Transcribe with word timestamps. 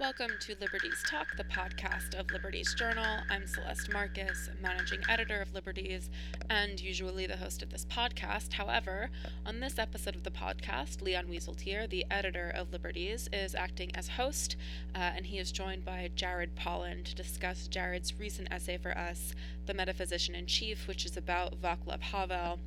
Welcome 0.00 0.30
to 0.40 0.56
Liberties 0.58 1.04
Talk, 1.06 1.36
the 1.36 1.44
podcast 1.44 2.18
of 2.18 2.30
Liberties 2.30 2.72
Journal. 2.72 3.18
I'm 3.28 3.46
Celeste 3.46 3.92
Marcus, 3.92 4.48
managing 4.62 5.00
editor 5.10 5.42
of 5.42 5.52
Liberties, 5.52 6.08
and 6.48 6.80
usually 6.80 7.26
the 7.26 7.36
host 7.36 7.62
of 7.62 7.68
this 7.68 7.84
podcast. 7.84 8.54
However, 8.54 9.10
on 9.44 9.60
this 9.60 9.78
episode 9.78 10.16
of 10.16 10.22
the 10.22 10.30
podcast, 10.30 11.02
Leon 11.02 11.26
Wieseltier, 11.26 11.86
the 11.86 12.06
editor 12.10 12.48
of 12.48 12.72
Liberties, 12.72 13.28
is 13.30 13.54
acting 13.54 13.94
as 13.94 14.08
host, 14.08 14.56
uh, 14.94 15.00
and 15.14 15.26
he 15.26 15.38
is 15.38 15.52
joined 15.52 15.84
by 15.84 16.10
Jared 16.14 16.56
Pollen 16.56 17.04
to 17.04 17.14
discuss 17.14 17.68
Jared's 17.68 18.18
recent 18.18 18.48
essay 18.50 18.78
for 18.78 18.96
us, 18.96 19.34
The 19.66 19.74
Metaphysician 19.74 20.34
in 20.34 20.46
Chief, 20.46 20.88
which 20.88 21.04
is 21.04 21.18
about 21.18 21.60
Vaclav 21.60 22.00
Havel. 22.00 22.58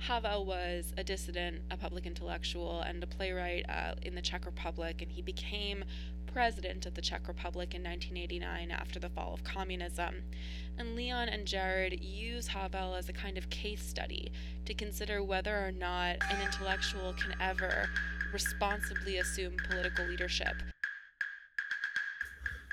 Havel 0.00 0.44
was 0.44 0.92
a 0.98 1.04
dissident, 1.04 1.62
a 1.70 1.76
public 1.76 2.06
intellectual, 2.06 2.80
and 2.80 3.02
a 3.02 3.06
playwright 3.06 3.64
uh, 3.68 3.94
in 4.02 4.16
the 4.16 4.20
Czech 4.20 4.44
Republic, 4.44 5.00
and 5.00 5.12
he 5.12 5.22
became 5.22 5.84
president 6.32 6.86
of 6.86 6.94
the 6.94 7.02
Czech 7.02 7.28
Republic 7.28 7.74
in 7.74 7.82
1989 7.82 8.70
after 8.70 8.98
the 8.98 9.10
fall 9.10 9.34
of 9.34 9.44
communism. 9.44 10.24
And 10.78 10.96
Leon 10.96 11.28
and 11.28 11.46
Jared 11.46 12.02
use 12.02 12.46
Havel 12.46 12.94
as 12.94 13.08
a 13.10 13.12
kind 13.12 13.36
of 13.36 13.50
case 13.50 13.82
study 13.82 14.32
to 14.64 14.72
consider 14.72 15.22
whether 15.22 15.54
or 15.54 15.72
not 15.72 16.16
an 16.30 16.40
intellectual 16.42 17.12
can 17.12 17.34
ever 17.38 17.88
responsibly 18.32 19.18
assume 19.18 19.56
political 19.68 20.06
leadership. 20.06 20.54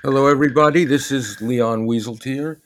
Hello, 0.02 0.26
everybody. 0.26 0.86
This 0.86 1.12
is 1.12 1.42
Leon 1.42 1.86
Wieseltier. 1.86 2.60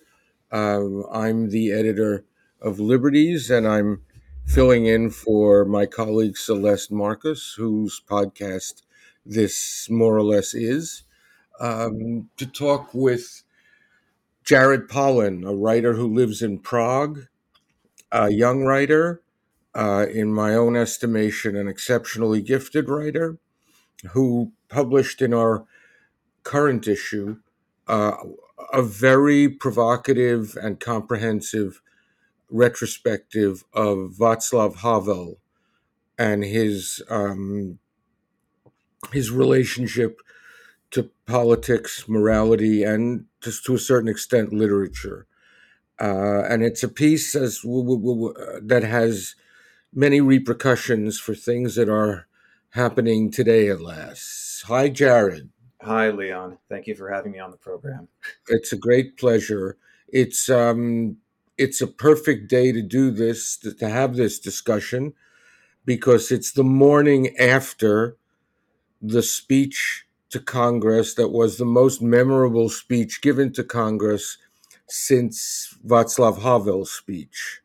Uh, 0.53 1.09
I'm 1.11 1.51
the 1.51 1.73
editor 1.73 2.25
of 2.63 2.79
Liberties, 2.79 3.51
and 3.51 3.67
I'm 3.67 4.03
filling 4.47 4.87
in 4.87 5.11
for 5.11 5.65
my 5.65 5.87
colleague 5.87 6.37
Celeste 6.37 6.93
Marcus, 6.93 7.55
whose 7.59 8.01
podcast 8.09 8.84
this 9.25 9.89
more 9.91 10.17
or 10.17 10.23
less 10.23 10.55
is, 10.55 11.03
um, 11.61 12.31
to 12.37 12.47
talk 12.47 12.93
with 12.93 13.43
Jared 14.45 14.89
Pollen, 14.89 15.45
a 15.45 15.55
writer 15.55 15.95
who 15.95 16.13
lives 16.13 16.43
in 16.43 16.59
Prague, 16.59 17.27
a 18.13 18.31
young 18.31 18.65
writer, 18.65 19.23
uh, 19.75 20.07
in 20.13 20.33
my 20.33 20.55
own 20.55 20.77
estimation, 20.77 21.57
an 21.57 21.67
exceptionally 21.67 22.41
gifted 22.41 22.89
writer, 22.89 23.39
who 24.13 24.53
published 24.69 25.23
in 25.23 25.33
our 25.33 25.65
current 26.43 26.87
issue 26.87 27.39
uh, 27.89 28.17
a 28.73 28.83
very 28.83 29.49
provocative 29.49 30.57
and 30.61 30.81
comprehensive 30.81 31.81
retrospective 32.51 33.65
of 33.73 34.13
Václav 34.19 34.77
Havel 34.77 35.39
and 36.19 36.45
his 36.45 37.03
um, 37.11 37.79
his 39.13 39.31
relationship 39.31 40.21
to 40.91 41.11
politics, 41.27 42.09
morality, 42.09 42.83
and 42.85 43.27
just 43.41 43.65
to 43.65 43.75
a 43.75 43.79
certain 43.79 44.09
extent, 44.09 44.53
literature. 44.53 45.27
Uh, 46.01 46.43
and 46.49 46.63
it's 46.63 46.83
a 46.83 46.89
piece 46.89 47.35
as 47.35 47.61
w- 47.61 47.83
w- 47.83 48.29
w- 48.29 48.61
that 48.61 48.83
has 48.83 49.35
many 49.93 50.21
repercussions 50.21 51.19
for 51.19 51.35
things 51.35 51.75
that 51.77 51.89
are 51.89 52.27
happening 52.71 53.31
today 53.31 53.69
at 53.69 53.81
last. 53.81 54.63
Hi, 54.67 54.89
Jared. 54.89 55.51
Hi, 55.81 56.11
Leon. 56.11 56.59
Thank 56.69 56.87
you 56.87 56.95
for 56.95 57.11
having 57.11 57.33
me 57.33 57.39
on 57.39 57.51
the 57.51 57.57
program. 57.57 58.09
It's 58.49 58.73
a 58.73 58.77
great 58.77 59.17
pleasure. 59.17 59.77
It's 60.09 60.49
um, 60.49 61.19
it's 61.59 61.81
a 61.81 61.87
perfect 61.87 62.49
day 62.49 62.73
to 62.73 62.83
do 62.83 63.11
this, 63.11 63.57
to, 63.59 63.75
to 63.75 63.89
have 63.89 64.17
this 64.17 64.39
discussion, 64.39 65.13
because 65.85 66.33
it's 66.33 66.53
the 66.53 66.65
morning 66.65 67.37
after 67.37 68.17
the 69.07 69.23
speech 69.23 70.07
to 70.31 70.41
Congress 70.41 71.15
that 71.15 71.29
was 71.29 71.59
the 71.59 71.65
most 71.65 72.01
memorable 72.01 72.69
speech 72.69 73.21
given 73.21 73.53
to 73.53 73.63
Congress 73.63 74.39
since 74.89 75.75
Václav 75.87 76.39
Havel's 76.39 76.91
speech. 76.91 77.61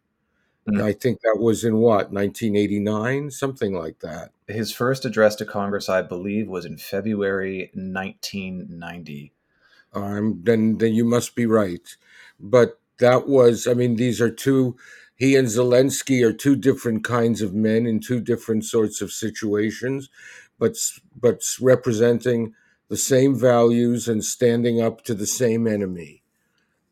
Mm. 0.70 0.84
I 0.84 0.94
think 0.94 1.22
that 1.22 1.40
was 1.40 1.64
in 1.64 1.78
what, 1.78 2.12
1989? 2.12 3.32
Something 3.32 3.74
like 3.74 4.00
that. 4.00 4.32
His 4.48 4.72
first 4.72 5.06
address 5.06 5.36
to 5.38 5.46
Congress, 5.46 5.90
I 5.90 6.02
believe, 6.02 6.48
was 6.48 6.66
in 6.66 6.78
February 6.78 7.72
1990. 7.74 9.34
Um, 9.94 10.42
then, 10.44 10.78
then 10.78 10.94
you 10.94 11.06
must 11.06 11.36
be 11.36 11.46
right. 11.46 11.96
But 12.40 12.80
that 13.00 13.28
was, 13.28 13.66
I 13.66 13.74
mean, 13.74 13.96
these 13.96 14.22
are 14.22 14.30
two, 14.30 14.76
he 15.16 15.36
and 15.36 15.48
Zelensky 15.48 16.24
are 16.24 16.34
two 16.34 16.56
different 16.56 17.04
kinds 17.04 17.42
of 17.42 17.54
men 17.54 17.88
in 17.88 18.00
two 18.00 18.20
different 18.20 18.66
sorts 18.66 19.02
of 19.02 19.12
situations 19.12 20.10
but 20.60 20.76
but 21.20 21.42
representing 21.62 22.54
the 22.90 22.98
same 22.98 23.36
values 23.36 24.08
and 24.08 24.24
standing 24.26 24.82
up 24.82 25.04
to 25.06 25.14
the 25.14 25.28
same 25.28 25.68
enemy. 25.68 26.24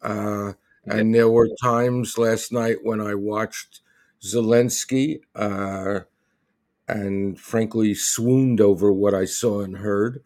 Uh, 0.01 0.53
and 0.85 1.13
there 1.13 1.29
were 1.29 1.49
times 1.61 2.17
last 2.17 2.51
night 2.51 2.77
when 2.83 3.01
I 3.01 3.15
watched 3.15 3.81
Zelensky 4.23 5.21
uh, 5.35 6.01
and 6.87 7.39
frankly 7.39 7.93
swooned 7.93 8.61
over 8.61 8.91
what 8.93 9.13
I 9.13 9.25
saw 9.25 9.61
and 9.61 9.77
heard, 9.77 10.23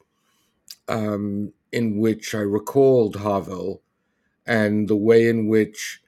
um, 0.87 1.53
in 1.71 1.99
which 1.99 2.35
I 2.35 2.39
recalled 2.41 3.17
Havel 3.17 3.81
and 4.45 4.87
the 4.87 4.95
way 4.95 5.27
in 5.29 5.47
which 5.47 6.01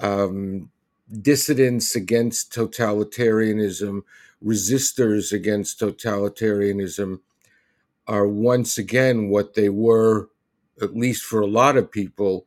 um, 0.00 0.70
dissidents 1.22 1.96
against 1.96 2.52
totalitarianism 2.52 4.02
resistors 4.44 5.32
against 5.32 5.80
totalitarianism 5.80 7.20
are 8.06 8.26
once 8.28 8.76
again 8.76 9.28
what 9.28 9.54
they 9.54 9.68
were, 9.68 10.28
at 10.82 10.94
least 10.94 11.22
for 11.22 11.40
a 11.40 11.46
lot 11.46 11.76
of 11.76 11.90
people, 11.90 12.46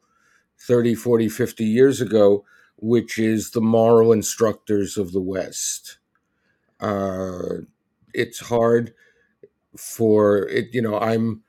30, 0.60 0.96
40, 0.96 1.30
50 1.30 1.66
years 1.66 2.02
ago, 2.02 2.46
which 2.78 3.18
is 3.18 3.52
the 3.52 3.62
moral 3.62 4.12
instructors 4.12 4.98
of 4.98 5.12
the 5.12 5.22
West. 5.22 5.98
Uh, 6.80 7.62
it's 8.14 8.40
hard 8.40 8.94
for 9.76 10.48
it, 10.48 10.68
you 10.74 10.82
know, 10.82 11.00
I'm 11.00 11.42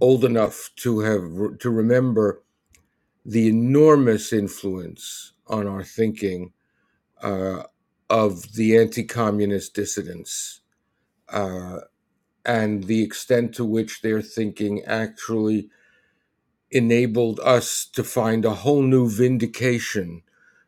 old 0.00 0.24
enough 0.24 0.70
to 0.76 1.00
have 1.00 1.58
to 1.58 1.70
remember 1.70 2.42
the 3.24 3.48
enormous 3.48 4.32
influence 4.32 5.32
on 5.46 5.66
our 5.66 5.82
thinking 5.82 6.52
uh, 7.22 7.64
of 8.10 8.54
the 8.54 8.76
anti 8.76 9.04
communist 9.04 9.72
dissidents 9.72 10.60
uh, 11.28 11.78
and 12.44 12.84
the 12.84 13.02
extent 13.02 13.54
to 13.54 13.64
which 13.64 14.02
their 14.02 14.20
thinking 14.20 14.82
actually 14.84 15.70
enabled 16.70 17.40
us 17.40 17.86
to 17.92 18.02
find 18.04 18.44
a 18.44 18.54
whole 18.54 18.82
new 18.82 19.08
vindication 19.08 20.22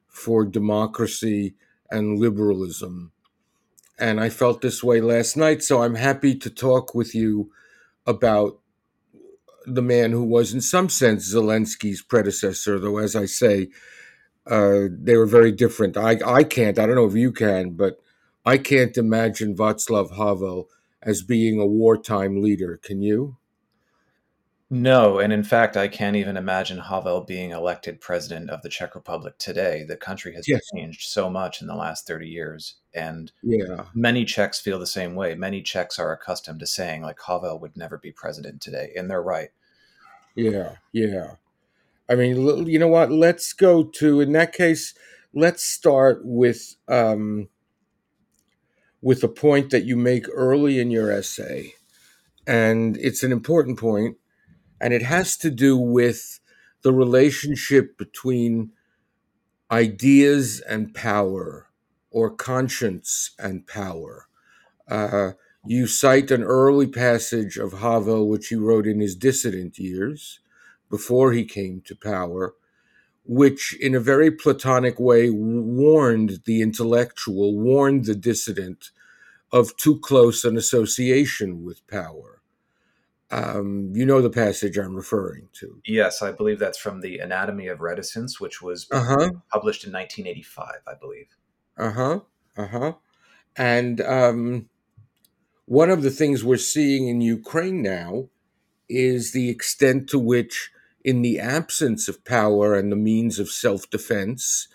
for 0.09 0.45
democracy 0.45 1.55
and 1.91 2.19
liberalism. 2.19 3.13
And 3.99 4.21
I 4.21 4.29
felt 4.31 4.61
this 4.63 4.83
way 4.83 5.01
last 5.01 5.37
night, 5.37 5.63
so 5.63 5.83
I'm 5.83 5.95
happy 5.95 6.35
to 6.37 6.51
talk 6.51 6.95
with 6.95 7.15
you 7.15 7.51
about 8.07 8.59
the 9.67 9.83
man 9.83 10.11
who 10.11 10.25
was, 10.25 10.53
in 10.53 10.61
some 10.61 10.89
sense, 10.89 11.33
Zelensky's 11.33 12.03
predecessor, 12.03 12.79
though, 12.79 12.99
as 12.99 13.15
I 13.15 13.27
say, 13.27 13.69
uh, 14.47 14.89
they 14.91 15.17
were 15.17 15.27
very 15.27 15.53
different. 15.53 15.97
I, 15.97 16.19
I 16.25 16.45
can't, 16.45 16.79
I 16.79 16.87
don't 16.87 16.97
know 16.97 17.07
if 17.07 17.15
you 17.15 17.33
can, 17.33 17.71
but 17.71 17.99
I 18.45 18.59
can't 18.59 18.97
imagine 18.97 19.57
Václav 19.57 20.17
Havel 20.17 20.69
as 21.01 21.23
being 21.23 21.61
a 21.61 21.67
wartime 21.67 22.43
leader. 22.43 22.79
Can 22.83 23.03
you? 23.03 23.37
No, 24.75 25.19
and 25.19 25.35
in 25.35 25.45
fact, 25.45 25.77
I 25.77 25.87
can't 25.87 26.17
even 26.17 26.39
imagine 26.39 26.79
Havel 26.79 27.21
being 27.21 27.51
elected 27.51 28.01
president 28.01 28.49
of 28.49 28.63
the 28.63 28.71
Czech 28.71 28.95
Republic 28.95 29.37
today. 29.37 29.85
The 29.87 29.99
country 29.99 30.35
has 30.35 30.49
yes. 30.49 30.63
changed 30.75 31.11
so 31.11 31.29
much 31.29 31.61
in 31.61 31.67
the 31.67 31.75
last 31.75 32.07
30 32.07 32.27
years. 32.27 32.77
And 32.95 33.31
yeah. 33.43 33.85
many 33.95 34.25
Czechs 34.25 34.61
feel 34.61 34.79
the 34.79 34.87
same 34.87 35.15
way. 35.15 35.35
Many 35.35 35.61
Czechs 35.61 35.99
are 35.99 36.11
accustomed 36.11 36.61
to 36.61 36.67
saying, 36.67 37.03
like, 37.03 37.19
Havel 37.27 37.59
would 37.59 37.77
never 37.77 37.99
be 37.99 38.13
president 38.13 38.63
today. 38.63 38.93
And 38.97 39.11
they're 39.11 39.23
right. 39.23 39.51
Yeah, 40.35 40.77
yeah. 40.93 41.33
I 42.09 42.15
mean, 42.15 42.67
you 42.67 42.79
know 42.79 42.89
what? 42.89 43.11
Let's 43.11 43.53
go 43.53 43.85
to 43.85 44.21
in 44.21 44.33
that 44.33 44.53
case. 44.53 44.95
Let's 45.35 45.65
start 45.65 46.21
with 46.25 46.77
um, 46.89 47.49
with 49.01 49.25
a 49.25 49.29
point 49.29 49.71
that 49.71 49.85
you 49.85 49.97
make 49.97 50.27
early 50.33 50.79
in 50.79 50.91
your 50.91 51.11
essay, 51.11 51.75
and 52.47 52.97
it's 52.99 53.23
an 53.23 53.33
important 53.33 53.79
point, 53.79 54.17
and 54.81 54.93
it 54.93 55.03
has 55.03 55.37
to 55.39 55.51
do 55.51 55.77
with 55.77 56.41
the 56.83 56.93
relationship 56.93 57.97
between 57.97 58.73
ideas 59.71 60.61
and 60.61 60.95
power, 60.95 61.69
or 62.11 62.31
conscience 62.31 63.31
and 63.39 63.67
power. 63.67 64.27
Uh, 64.89 65.33
you 65.65 65.87
cite 65.87 66.31
an 66.31 66.43
early 66.43 66.89
passage 66.89 67.57
of 67.57 67.75
Havel, 67.75 68.29
which 68.29 68.49
he 68.49 68.57
wrote 68.57 68.87
in 68.87 69.01
his 69.01 69.17
dissident 69.17 69.79
years 69.79 70.41
before 70.93 71.33
he 71.33 71.43
came 71.43 71.81
to 71.87 71.97
power, 71.97 72.55
which 73.25 73.75
in 73.81 73.95
a 73.95 74.01
very 74.01 74.31
Platonic 74.31 75.01
way 75.01 75.31
warned 75.31 76.41
the 76.45 76.61
intellectual, 76.61 77.59
warned 77.59 78.05
the 78.05 78.15
dissident 78.15 78.91
of 79.51 79.75
too 79.79 79.99
close 80.01 80.45
an 80.45 80.59
association 80.59 81.65
with 81.65 81.87
power. 81.87 82.43
Um, 83.31 83.93
you 83.95 84.05
know 84.05 84.21
the 84.21 84.29
passage 84.29 84.77
I'm 84.77 84.95
referring 84.95 85.49
to. 85.61 85.81
Yes, 85.87 86.21
I 86.21 86.31
believe 86.31 86.59
that's 86.59 86.77
from 86.77 87.01
the 87.01 87.21
Anatomy 87.21 87.69
of 87.69 87.81
Reticence, 87.81 88.39
which 88.39 88.61
was 88.61 88.87
uh-huh. 88.91 89.31
published 89.51 89.85
in 89.85 89.93
1985, 89.93 90.75
I 90.87 90.93
believe. 91.01 91.29
Uh 91.79 91.91
huh. 91.91 92.21
Uh 92.55 92.67
huh. 92.67 92.93
And 93.57 94.03
um, 94.03 94.69
one 95.65 95.89
of 95.89 96.03
the 96.03 96.11
things 96.11 96.45
we're 96.45 96.59
seeing 96.59 97.09
in 97.09 97.23
Ukraine 97.23 97.81
now 97.81 98.29
is 98.91 99.33
the 99.33 99.49
extent 99.49 100.09
to 100.11 100.19
which, 100.19 100.71
in 101.05 101.23
the 101.23 101.39
absence 101.39 102.09
of 102.09 102.25
power 102.25 102.75
and 102.75 102.91
the 102.93 102.97
means 102.97 103.39
of 103.39 103.51
self 103.51 103.89
defense, 103.91 104.69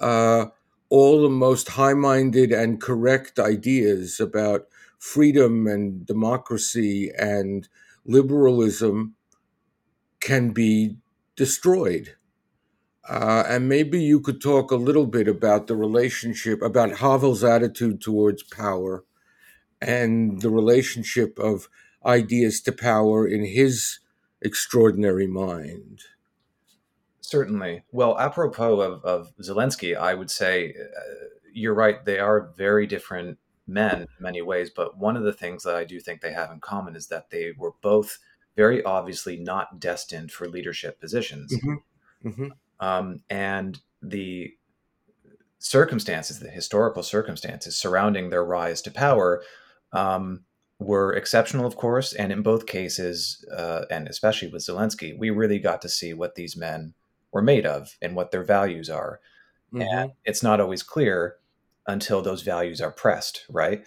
uh, 0.00 0.46
all 0.88 1.22
the 1.22 1.30
most 1.30 1.70
high 1.70 1.94
minded 1.94 2.52
and 2.52 2.80
correct 2.80 3.38
ideas 3.38 4.20
about 4.20 4.66
freedom 4.98 5.66
and 5.66 6.06
democracy 6.06 7.10
and 7.18 7.68
liberalism 8.04 9.14
can 10.20 10.50
be 10.50 10.96
destroyed. 11.36 12.14
Uh, 13.08 13.44
and 13.48 13.68
maybe 13.68 14.02
you 14.02 14.20
could 14.20 14.40
talk 14.40 14.70
a 14.70 14.76
little 14.76 15.06
bit 15.06 15.26
about 15.26 15.66
the 15.66 15.76
relationship, 15.76 16.62
about 16.62 16.98
Havel's 16.98 17.42
attitude 17.42 18.00
towards 18.00 18.42
power 18.44 19.04
and 19.80 20.40
the 20.42 20.50
relationship 20.50 21.38
of 21.38 21.68
ideas 22.06 22.60
to 22.62 22.72
power 22.72 23.26
in 23.26 23.44
his 23.44 23.98
extraordinary 24.44 25.26
mind. 25.26 26.00
Certainly. 27.20 27.84
Well, 27.92 28.18
apropos 28.18 28.80
of, 28.80 29.04
of 29.04 29.32
Zelensky, 29.40 29.96
I 29.96 30.14
would 30.14 30.30
say 30.30 30.74
uh, 30.74 31.26
you're 31.52 31.74
right. 31.74 32.04
They 32.04 32.18
are 32.18 32.52
very 32.56 32.86
different 32.86 33.38
men 33.66 34.02
in 34.02 34.08
many 34.20 34.42
ways, 34.42 34.70
but 34.70 34.98
one 34.98 35.16
of 35.16 35.22
the 35.22 35.32
things 35.32 35.62
that 35.62 35.74
I 35.74 35.84
do 35.84 36.00
think 36.00 36.20
they 36.20 36.32
have 36.32 36.50
in 36.50 36.60
common 36.60 36.96
is 36.96 37.06
that 37.08 37.30
they 37.30 37.52
were 37.56 37.72
both 37.80 38.18
very 38.56 38.82
obviously 38.82 39.36
not 39.38 39.80
destined 39.80 40.30
for 40.32 40.48
leadership 40.48 41.00
positions. 41.00 41.54
Mm-hmm. 41.56 42.28
Mm-hmm. 42.28 42.48
Um, 42.80 43.20
and 43.30 43.78
the 44.02 44.52
circumstances, 45.58 46.40
the 46.40 46.50
historical 46.50 47.02
circumstances 47.02 47.76
surrounding 47.76 48.30
their 48.30 48.44
rise 48.44 48.82
to 48.82 48.90
power, 48.90 49.42
um, 49.92 50.44
were 50.82 51.12
exceptional, 51.12 51.66
of 51.66 51.76
course. 51.76 52.12
And 52.12 52.32
in 52.32 52.42
both 52.42 52.66
cases, 52.66 53.44
uh, 53.56 53.84
and 53.90 54.08
especially 54.08 54.48
with 54.48 54.62
Zelensky, 54.62 55.16
we 55.16 55.30
really 55.30 55.58
got 55.58 55.82
to 55.82 55.88
see 55.88 56.12
what 56.12 56.34
these 56.34 56.56
men 56.56 56.94
were 57.32 57.42
made 57.42 57.66
of 57.66 57.96
and 58.02 58.14
what 58.14 58.30
their 58.30 58.44
values 58.44 58.90
are. 58.90 59.20
Mm-hmm. 59.72 59.82
And 59.82 60.12
it's 60.24 60.42
not 60.42 60.60
always 60.60 60.82
clear 60.82 61.36
until 61.86 62.22
those 62.22 62.42
values 62.42 62.80
are 62.80 62.92
pressed, 62.92 63.44
right? 63.48 63.84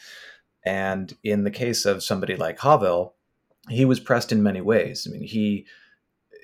And 0.66 1.16
in 1.24 1.44
the 1.44 1.52
case 1.52 1.86
of 1.86 2.04
somebody 2.04 2.36
like 2.36 2.60
Havel, 2.60 3.16
he 3.70 3.86
was 3.86 4.00
pressed 4.00 4.32
in 4.32 4.44
many 4.44 4.62
ways. 4.62 5.08
I 5.08 5.12
mean, 5.12 5.24
he 5.24 5.66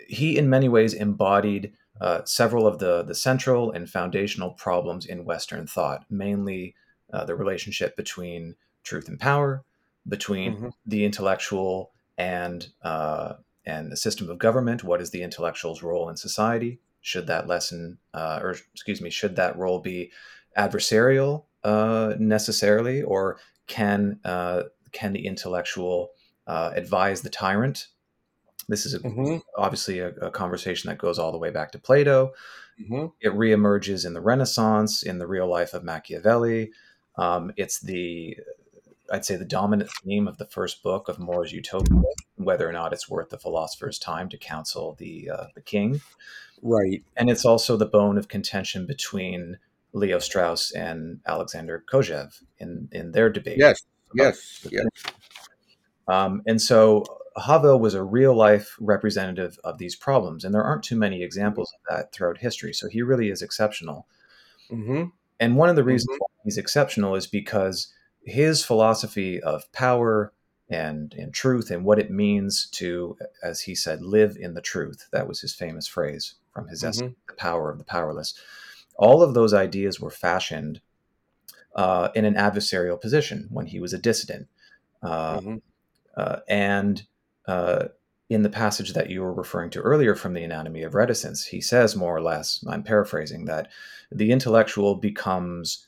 he 0.07 0.37
in 0.37 0.49
many 0.49 0.69
ways 0.69 0.93
embodied 0.93 1.73
uh, 1.99 2.23
several 2.25 2.67
of 2.67 2.79
the 2.79 3.03
the 3.03 3.15
central 3.15 3.71
and 3.71 3.89
foundational 3.89 4.51
problems 4.51 5.05
in 5.05 5.25
Western 5.25 5.67
thought, 5.67 6.05
mainly 6.09 6.75
uh, 7.11 7.25
the 7.25 7.35
relationship 7.35 7.95
between 7.95 8.55
truth 8.83 9.07
and 9.07 9.19
power, 9.19 9.63
between 10.07 10.55
mm-hmm. 10.55 10.67
the 10.85 11.05
intellectual 11.05 11.91
and 12.17 12.67
uh, 12.83 13.33
and 13.65 13.91
the 13.91 13.97
system 13.97 14.29
of 14.29 14.39
government. 14.39 14.83
What 14.83 15.01
is 15.01 15.11
the 15.11 15.23
intellectual's 15.23 15.83
role 15.83 16.09
in 16.09 16.17
society? 16.17 16.79
Should 17.01 17.27
that 17.27 17.47
lesson, 17.47 17.97
uh, 18.13 18.39
or 18.41 18.55
excuse 18.73 19.01
me, 19.01 19.09
should 19.09 19.35
that 19.35 19.57
role 19.57 19.79
be 19.79 20.11
adversarial 20.57 21.45
uh, 21.63 22.13
necessarily, 22.19 23.01
or 23.01 23.39
can 23.67 24.19
uh, 24.23 24.63
can 24.91 25.13
the 25.13 25.25
intellectual 25.25 26.11
uh, 26.47 26.71
advise 26.75 27.21
the 27.21 27.29
tyrant? 27.29 27.87
This 28.67 28.85
is 28.85 28.93
a, 28.93 28.99
mm-hmm. 28.99 29.37
obviously 29.57 29.99
a, 29.99 30.09
a, 30.09 30.31
conversation 30.31 30.89
that 30.89 30.97
goes 30.97 31.17
all 31.17 31.31
the 31.31 31.37
way 31.37 31.49
back 31.49 31.71
to 31.71 31.79
Plato. 31.79 32.33
Mm-hmm. 32.79 33.07
It 33.19 33.33
reemerges 33.33 34.05
in 34.05 34.13
the 34.13 34.21
Renaissance, 34.21 35.03
in 35.03 35.17
the 35.17 35.27
real 35.27 35.47
life 35.47 35.73
of 35.73 35.83
Machiavelli. 35.83 36.71
Um, 37.17 37.51
it's 37.57 37.79
the 37.79 38.37
I'd 39.11 39.25
say 39.25 39.35
the 39.35 39.45
dominant 39.45 39.91
theme 40.03 40.27
of 40.27 40.37
the 40.37 40.45
first 40.45 40.81
book 40.81 41.09
of 41.09 41.19
More's 41.19 41.51
Utopia, 41.51 42.01
whether 42.35 42.67
or 42.67 42.71
not 42.71 42.93
it's 42.93 43.09
worth 43.09 43.29
the 43.29 43.37
philosopher's 43.37 43.99
time 43.99 44.29
to 44.29 44.37
counsel 44.37 44.95
the 44.97 45.29
uh, 45.29 45.45
the 45.53 45.61
king. 45.61 46.01
Right. 46.61 47.03
And 47.17 47.29
it's 47.29 47.45
also 47.45 47.75
the 47.75 47.85
bone 47.85 48.17
of 48.17 48.27
contention 48.27 48.85
between 48.85 49.57
Leo 49.93 50.19
Strauss 50.19 50.71
and 50.71 51.19
Alexander 51.27 51.83
Kojève 51.91 52.41
in 52.59 52.87
in 52.91 53.11
their 53.11 53.29
debate. 53.29 53.57
Yes. 53.57 53.81
Yes. 54.15 54.67
Yes. 54.71 54.87
Um, 56.07 56.41
and 56.45 56.61
so 56.61 57.03
Havel 57.37 57.79
was 57.79 57.93
a 57.93 58.03
real 58.03 58.35
life 58.35 58.75
representative 58.79 59.59
of 59.63 59.77
these 59.77 59.95
problems, 59.95 60.43
and 60.43 60.53
there 60.53 60.63
aren't 60.63 60.83
too 60.83 60.97
many 60.97 61.23
examples 61.23 61.73
of 61.73 61.95
that 61.95 62.11
throughout 62.13 62.37
history. 62.37 62.73
So 62.73 62.87
he 62.87 63.01
really 63.01 63.29
is 63.29 63.41
exceptional. 63.41 64.07
Mm-hmm. 64.69 65.05
And 65.39 65.55
one 65.55 65.69
of 65.69 65.75
the 65.75 65.83
reasons 65.83 66.13
mm-hmm. 66.13 66.19
why 66.19 66.43
he's 66.43 66.57
exceptional 66.57 67.15
is 67.15 67.27
because 67.27 67.93
his 68.23 68.63
philosophy 68.63 69.41
of 69.41 69.71
power 69.71 70.33
and, 70.69 71.13
and 71.15 71.33
truth 71.33 71.69
and 71.69 71.83
what 71.83 71.99
it 71.99 72.09
means 72.09 72.67
to, 72.67 73.17
as 73.43 73.61
he 73.61 73.75
said, 73.75 74.01
live 74.01 74.37
in 74.39 74.53
the 74.53 74.61
truth. 74.61 75.07
That 75.11 75.27
was 75.27 75.41
his 75.41 75.53
famous 75.53 75.87
phrase 75.87 76.35
from 76.53 76.67
his 76.67 76.79
mm-hmm. 76.79 76.89
essay, 76.89 77.15
The 77.27 77.33
Power 77.33 77.69
of 77.69 77.77
the 77.77 77.83
Powerless. 77.83 78.33
All 78.97 79.21
of 79.21 79.33
those 79.33 79.53
ideas 79.53 79.99
were 79.99 80.11
fashioned 80.11 80.81
uh, 81.75 82.09
in 82.15 82.25
an 82.25 82.35
adversarial 82.35 82.99
position 82.99 83.47
when 83.49 83.65
he 83.65 83.79
was 83.79 83.93
a 83.93 83.97
dissident. 83.97 84.47
Uh, 85.01 85.39
mm-hmm. 85.39 85.55
uh, 86.15 86.37
and 86.47 87.03
uh, 87.47 87.87
in 88.29 88.43
the 88.43 88.49
passage 88.49 88.93
that 88.93 89.09
you 89.09 89.21
were 89.21 89.33
referring 89.33 89.69
to 89.71 89.81
earlier 89.81 90.15
from 90.15 90.33
the 90.33 90.43
Anatomy 90.43 90.83
of 90.83 90.95
Reticence, 90.95 91.45
he 91.45 91.59
says 91.59 91.95
more 91.95 92.15
or 92.15 92.21
less, 92.21 92.63
I'm 92.67 92.83
paraphrasing, 92.83 93.45
that 93.45 93.69
the 94.11 94.31
intellectual 94.31 94.95
becomes 94.95 95.87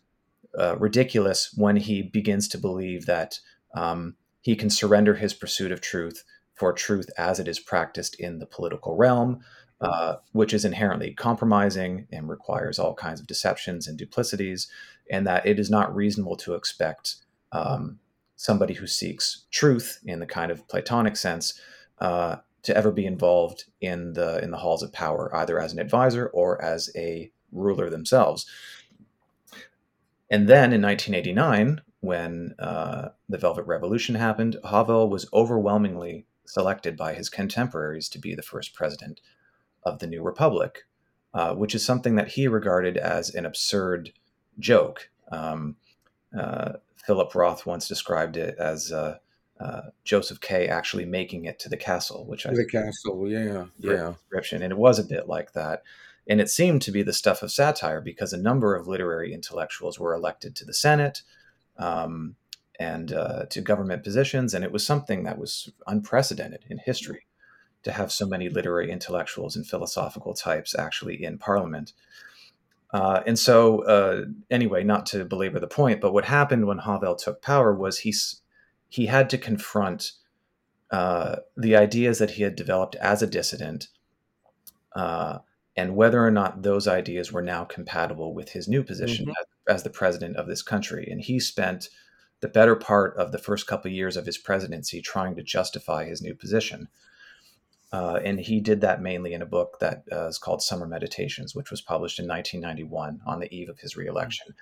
uh, 0.58 0.76
ridiculous 0.78 1.54
when 1.56 1.76
he 1.76 2.02
begins 2.02 2.48
to 2.50 2.58
believe 2.58 3.06
that 3.06 3.40
um, 3.76 4.16
he 4.42 4.56
can 4.56 4.70
surrender 4.70 5.16
his 5.16 5.34
pursuit 5.34 5.72
of 5.72 5.82
truth 5.82 6.24
for 6.54 6.72
truth 6.74 7.10
as 7.18 7.40
it 7.40 7.48
is 7.48 7.60
practiced 7.60 8.20
in 8.20 8.40
the 8.40 8.46
political 8.46 8.96
realm, 8.96 9.40
uh, 9.82 10.16
which 10.32 10.54
is 10.54 10.66
inherently 10.66 11.14
compromising 11.14 12.08
and 12.12 12.30
requires 12.30 12.78
all 12.78 12.94
kinds 12.94 13.20
of 13.20 13.28
deceptions 13.28 13.88
and 13.88 13.98
duplicities, 13.98 14.68
and 15.10 15.26
that 15.26 15.46
it 15.46 15.60
is 15.60 15.70
not 15.70 15.96
reasonable 15.96 16.36
to 16.36 16.54
expect 16.54 17.16
um, 17.52 18.00
somebody 18.36 18.74
who 18.74 18.88
seeks 18.88 19.46
truth 19.52 20.00
in 20.06 20.20
the 20.20 20.26
kind 20.26 20.52
of 20.52 20.68
Platonic 20.68 21.16
sense 21.16 21.60
uh, 22.00 22.38
to 22.64 22.76
ever 22.76 22.92
be 22.92 23.06
involved 23.06 23.66
in 23.82 24.14
the 24.14 24.42
in 24.44 24.52
the 24.52 24.58
halls 24.58 24.84
of 24.84 24.94
power, 24.94 25.36
either 25.36 25.60
as 25.60 25.74
an 25.74 25.80
advisor 25.80 26.28
or 26.28 26.62
as 26.62 26.90
a 26.96 27.32
ruler 27.52 27.90
themselves. 27.90 28.46
And 30.34 30.50
then 30.50 30.74
in 30.74 30.82
1989, 30.82 31.82
when 32.00 32.56
uh, 32.58 33.10
the 33.30 33.38
Velvet 33.38 33.68
Revolution 33.68 34.16
happened, 34.16 34.58
Havel 34.68 35.08
was 35.08 35.30
overwhelmingly 35.32 36.26
selected 36.44 36.98
by 36.98 37.14
his 37.14 37.30
contemporaries 37.30 38.10
to 38.10 38.18
be 38.18 38.34
the 38.34 38.42
first 38.42 38.74
president 38.74 39.22
of 39.84 40.00
the 40.00 40.08
new 40.08 40.24
republic, 40.24 40.86
uh, 41.36 41.54
which 41.54 41.76
is 41.76 41.86
something 41.86 42.16
that 42.16 42.30
he 42.30 42.48
regarded 42.48 42.98
as 42.98 43.30
an 43.36 43.46
absurd 43.46 44.12
joke. 44.58 45.12
Um, 45.32 45.76
uh, 46.36 46.74
Philip 46.96 47.36
Roth 47.36 47.68
once 47.68 47.88
described 47.88 48.36
it 48.36 48.56
as 48.58 48.92
uh, 48.92 49.20
uh, 49.60 49.82
Joseph 50.04 50.42
K. 50.42 50.68
actually 50.68 51.06
making 51.06 51.46
it 51.46 51.60
to 51.60 51.70
the 51.70 51.78
castle, 51.78 52.26
which 52.26 52.48
I 52.48 52.56
the 52.56 52.66
castle, 52.66 53.30
yeah, 53.30 53.66
yeah, 53.78 54.14
description, 54.14 54.64
and 54.64 54.72
it 54.72 54.78
was 54.80 54.98
a 54.98 55.04
bit 55.04 55.28
like 55.28 55.54
that. 55.54 55.84
And 56.28 56.40
it 56.40 56.50
seemed 56.50 56.82
to 56.84 56.92
be 56.92 57.04
the 57.04 57.14
stuff 57.14 57.44
of 57.44 57.52
satire 57.52 58.02
because 58.02 58.34
a 58.34 58.42
number 58.42 58.76
of 58.76 58.88
literary 58.88 59.34
intellectuals 59.34 60.00
were 60.00 60.14
elected 60.14 60.56
to 60.56 60.66
the 60.66 60.74
Senate 60.74 61.22
um, 61.78 62.36
and 62.80 63.12
uh, 63.12 63.46
to 63.50 63.62
government 63.62 64.04
positions. 64.04 64.54
And 64.54 64.64
it 64.64 64.72
was 64.72 64.86
something 64.86 65.24
that 65.24 65.38
was 65.38 65.72
unprecedented 65.86 66.66
in 66.70 66.78
history 66.78 67.26
to 67.84 67.92
have 67.92 68.12
so 68.12 68.26
many 68.26 68.50
literary 68.50 68.90
intellectuals 68.90 69.56
and 69.56 69.68
philosophical 69.68 70.34
types 70.34 70.74
actually 70.78 71.24
in 71.24 71.38
parliament. 71.38 71.94
Uh, 72.94 73.22
and 73.26 73.38
so, 73.38 73.84
uh, 73.86 74.26
anyway, 74.52 74.84
not 74.84 75.06
to 75.08 75.26
belabor 75.26 75.60
the 75.60 75.68
point, 75.68 76.00
but 76.00 76.14
what 76.14 76.26
happened 76.26 76.68
when 76.68 76.78
Havel 76.78 77.16
took 77.16 77.42
power 77.42 77.74
was 77.74 78.00
he 78.00 78.14
he 78.88 79.08
had 79.08 79.30
to 79.32 79.38
confront 79.40 80.12
uh, 80.92 81.38
the 81.58 81.76
ideas 81.76 82.20
that 82.20 82.32
he 82.32 82.44
had 82.44 82.56
developed 82.56 82.96
as 82.98 83.24
a 83.24 83.28
dissident 83.28 83.88
uh, 84.96 85.40
and 85.76 85.96
whether 85.96 86.24
or 86.24 86.32
not 86.32 86.62
those 86.62 86.88
ideas 86.88 87.32
were 87.32 87.42
now 87.42 87.64
compatible 87.64 88.34
with 88.34 88.50
his 88.50 88.68
new 88.68 88.84
position 88.84 89.26
mm-hmm. 89.26 89.68
as, 89.68 89.78
as, 89.78 89.84
the 89.84 89.90
president 89.90 90.38
of 90.38 90.48
this 90.48 90.62
country. 90.62 91.08
And 91.10 91.20
he 91.20 91.40
spent 91.40 91.90
the 92.42 92.48
better 92.48 92.76
part 92.76 93.16
of 93.18 93.32
the 93.32 93.38
first 93.38 93.68
couple 93.68 93.90
of 93.90 93.96
years 93.96 94.18
of 94.18 94.26
his 94.26 94.38
presidency 94.38 95.02
trying 95.02 95.36
to 95.36 95.44
justify 95.44 96.06
his 96.06 96.22
new 96.22 96.36
position. 96.36 96.90
Uh, 97.92 98.20
and 98.24 98.40
he 98.40 98.60
did 98.60 98.82
that 98.82 99.02
mainly 99.02 99.34
in 99.34 99.42
a 99.42 99.48
book 99.48 99.78
that 99.80 100.04
uh, 100.12 100.28
is 100.28 100.38
called 100.38 100.62
Summer 100.62 100.88
Meditations, 100.88 101.56
which 101.56 101.72
was 101.72 101.82
published 101.82 102.20
in 102.20 102.28
1991 102.28 103.22
on 103.26 103.40
the 103.40 103.54
eve 103.56 103.70
of 103.70 103.80
his 103.80 103.96
reelection, 103.96 104.56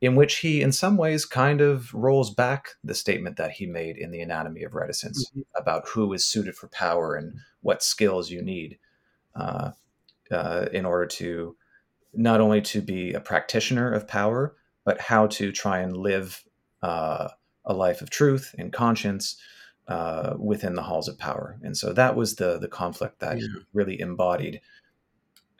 in 0.00 0.14
which 0.14 0.36
he, 0.36 0.60
in 0.60 0.70
some 0.70 0.96
ways, 0.96 1.24
kind 1.24 1.60
of 1.60 1.92
rolls 1.94 2.32
back 2.32 2.68
the 2.84 2.94
statement 2.94 3.36
that 3.36 3.52
he 3.52 3.66
made 3.66 3.96
in 3.96 4.10
The 4.10 4.20
Anatomy 4.20 4.64
of 4.64 4.74
Reticence 4.74 5.30
mm-hmm. 5.30 5.40
about 5.56 5.88
who 5.88 6.12
is 6.12 6.24
suited 6.24 6.56
for 6.56 6.68
power 6.68 7.14
and 7.14 7.38
what 7.62 7.82
skills 7.82 8.30
you 8.30 8.42
need 8.42 8.78
uh, 9.34 9.70
uh 10.30 10.66
in 10.72 10.84
order 10.84 11.06
to 11.06 11.56
not 12.16 12.40
only 12.40 12.60
to 12.60 12.80
be 12.80 13.12
a 13.12 13.20
practitioner 13.20 13.92
of 13.92 14.06
power, 14.06 14.56
but 14.84 15.00
how 15.00 15.26
to 15.26 15.52
try 15.52 15.80
and 15.80 15.96
live 15.96 16.44
uh, 16.82 17.28
a 17.64 17.72
life 17.72 18.02
of 18.02 18.10
truth 18.10 18.54
and 18.58 18.72
conscience 18.72 19.36
uh, 19.88 20.34
within 20.38 20.74
the 20.74 20.82
halls 20.82 21.08
of 21.08 21.18
power. 21.18 21.58
And 21.62 21.76
so 21.76 21.92
that 21.92 22.16
was 22.16 22.36
the 22.36 22.58
the 22.58 22.68
conflict 22.68 23.20
that 23.20 23.38
yeah. 23.38 23.46
really 23.72 24.00
embodied 24.00 24.60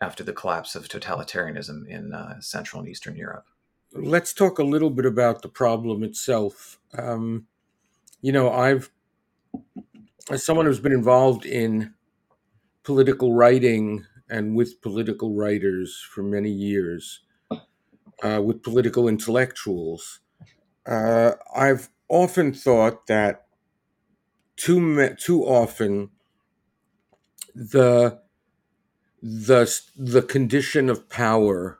after 0.01 0.23
the 0.23 0.33
collapse 0.33 0.75
of 0.75 0.89
totalitarianism 0.89 1.87
in 1.89 2.13
uh, 2.13 2.41
Central 2.41 2.81
and 2.81 2.89
Eastern 2.89 3.17
Europe. 3.17 3.47
Let's 3.93 4.33
talk 4.33 4.59
a 4.59 4.65
little 4.65 4.91
bit 4.91 5.07
about 5.07 5.43
the 5.43 5.49
problem 5.49 6.03
itself. 6.03 6.81
Um, 6.97 7.47
you 8.21 8.33
know, 8.33 8.51
I've 8.51 8.91
as 10.31 10.45
someone 10.45 10.67
who's 10.67 10.81
been 10.81 10.93
involved 10.93 11.47
in 11.47 11.95
political 12.83 13.33
writing 13.35 14.05
and 14.29 14.57
with 14.57 14.81
political 14.83 15.35
writers 15.35 16.01
for 16.15 16.23
many 16.23 16.51
years, 16.51 17.21
uh, 18.23 18.41
with 18.45 18.63
political 18.63 19.09
intellectuals, 19.09 20.21
uh, 20.87 21.33
I've 21.57 21.91
often 22.09 22.55
thought 22.55 23.07
that 23.09 23.47
too 24.57 25.15
too 25.17 25.45
often 25.45 26.11
the 27.55 28.21
the 29.23 29.81
the 29.97 30.23
condition 30.23 30.89
of 30.91 31.09
power 31.09 31.79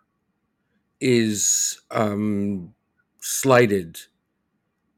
is 1.01 1.81
um, 1.91 2.75
slighted 3.21 3.99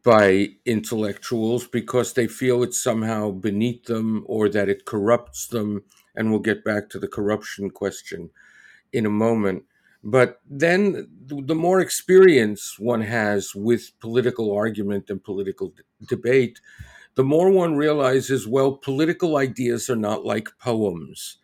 by 0.05 0.49
intellectuals 0.65 1.67
because 1.67 2.13
they 2.13 2.27
feel 2.29 2.63
it's 2.63 2.83
somehow 2.83 3.31
beneath 3.31 3.85
them 3.85 4.25
or 4.27 4.49
that 4.49 4.69
it 4.69 4.85
corrupts 4.85 5.47
them 5.49 5.83
and 6.17 6.31
we'll 6.31 6.41
get 6.41 6.65
back 6.65 6.89
to 6.89 6.99
the 6.99 7.09
corruption 7.09 7.71
question 7.71 8.31
in 8.93 9.07
a 9.07 9.11
moment 9.11 9.65
but 10.07 10.41
then 10.49 11.09
the 11.27 11.55
more 11.57 11.81
experience 11.81 12.79
one 12.79 13.01
has 13.01 13.57
with 13.57 13.91
political 13.99 14.55
argument 14.55 15.11
and 15.11 15.23
political 15.23 15.71
d- 15.71 15.83
debate, 16.07 16.61
the 17.17 17.25
more 17.25 17.51
one 17.51 17.75
realizes 17.75 18.47
well, 18.47 18.77
political 18.77 19.37
ideas 19.37 19.91
are 19.91 19.97
not 19.97 20.25
like 20.25 20.49
poems. 20.61 21.39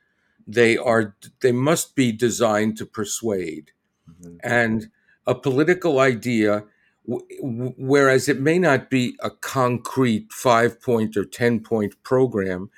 They 0.46 0.76
are 0.76 1.16
they 1.40 1.50
must 1.50 1.96
be 1.96 2.12
designed 2.12 2.76
to 2.76 2.86
persuade. 2.86 3.72
Mm-hmm. 4.08 4.36
And 4.44 4.90
a 5.26 5.34
political 5.34 5.98
idea 5.98 6.62
w- 7.04 7.74
whereas 7.76 8.28
it 8.28 8.40
may 8.40 8.60
not 8.60 8.90
be 8.90 9.16
a 9.24 9.30
concrete 9.30 10.32
5 10.32 10.80
point 10.80 11.16
or 11.16 11.24
10 11.24 11.60
point 11.60 12.00
program 12.04 12.70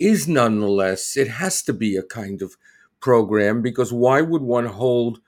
is 0.00 0.26
nonetheless 0.26 1.16
it 1.16 1.28
has 1.28 1.62
to 1.62 1.72
be 1.72 1.96
a 1.96 2.02
kind 2.02 2.42
of 2.42 2.56
program 3.00 3.62
because 3.62 3.92
why 3.92 4.20
would 4.20 4.42
one 4.42 4.66
hold 4.66 5.20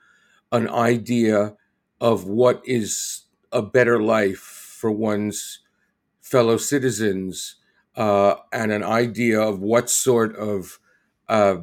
an 0.51 0.69
idea 0.69 1.55
of 2.01 2.25
what 2.25 2.61
is 2.65 3.23
a 3.51 3.61
better 3.61 4.01
life 4.01 4.39
for 4.39 4.91
one's 4.91 5.59
fellow 6.21 6.57
citizens 6.57 7.55
uh, 7.95 8.35
and 8.51 8.71
an 8.71 8.83
idea 8.83 9.39
of 9.39 9.59
what 9.59 9.89
sort 9.89 10.35
of 10.35 10.79
uh, 11.29 11.57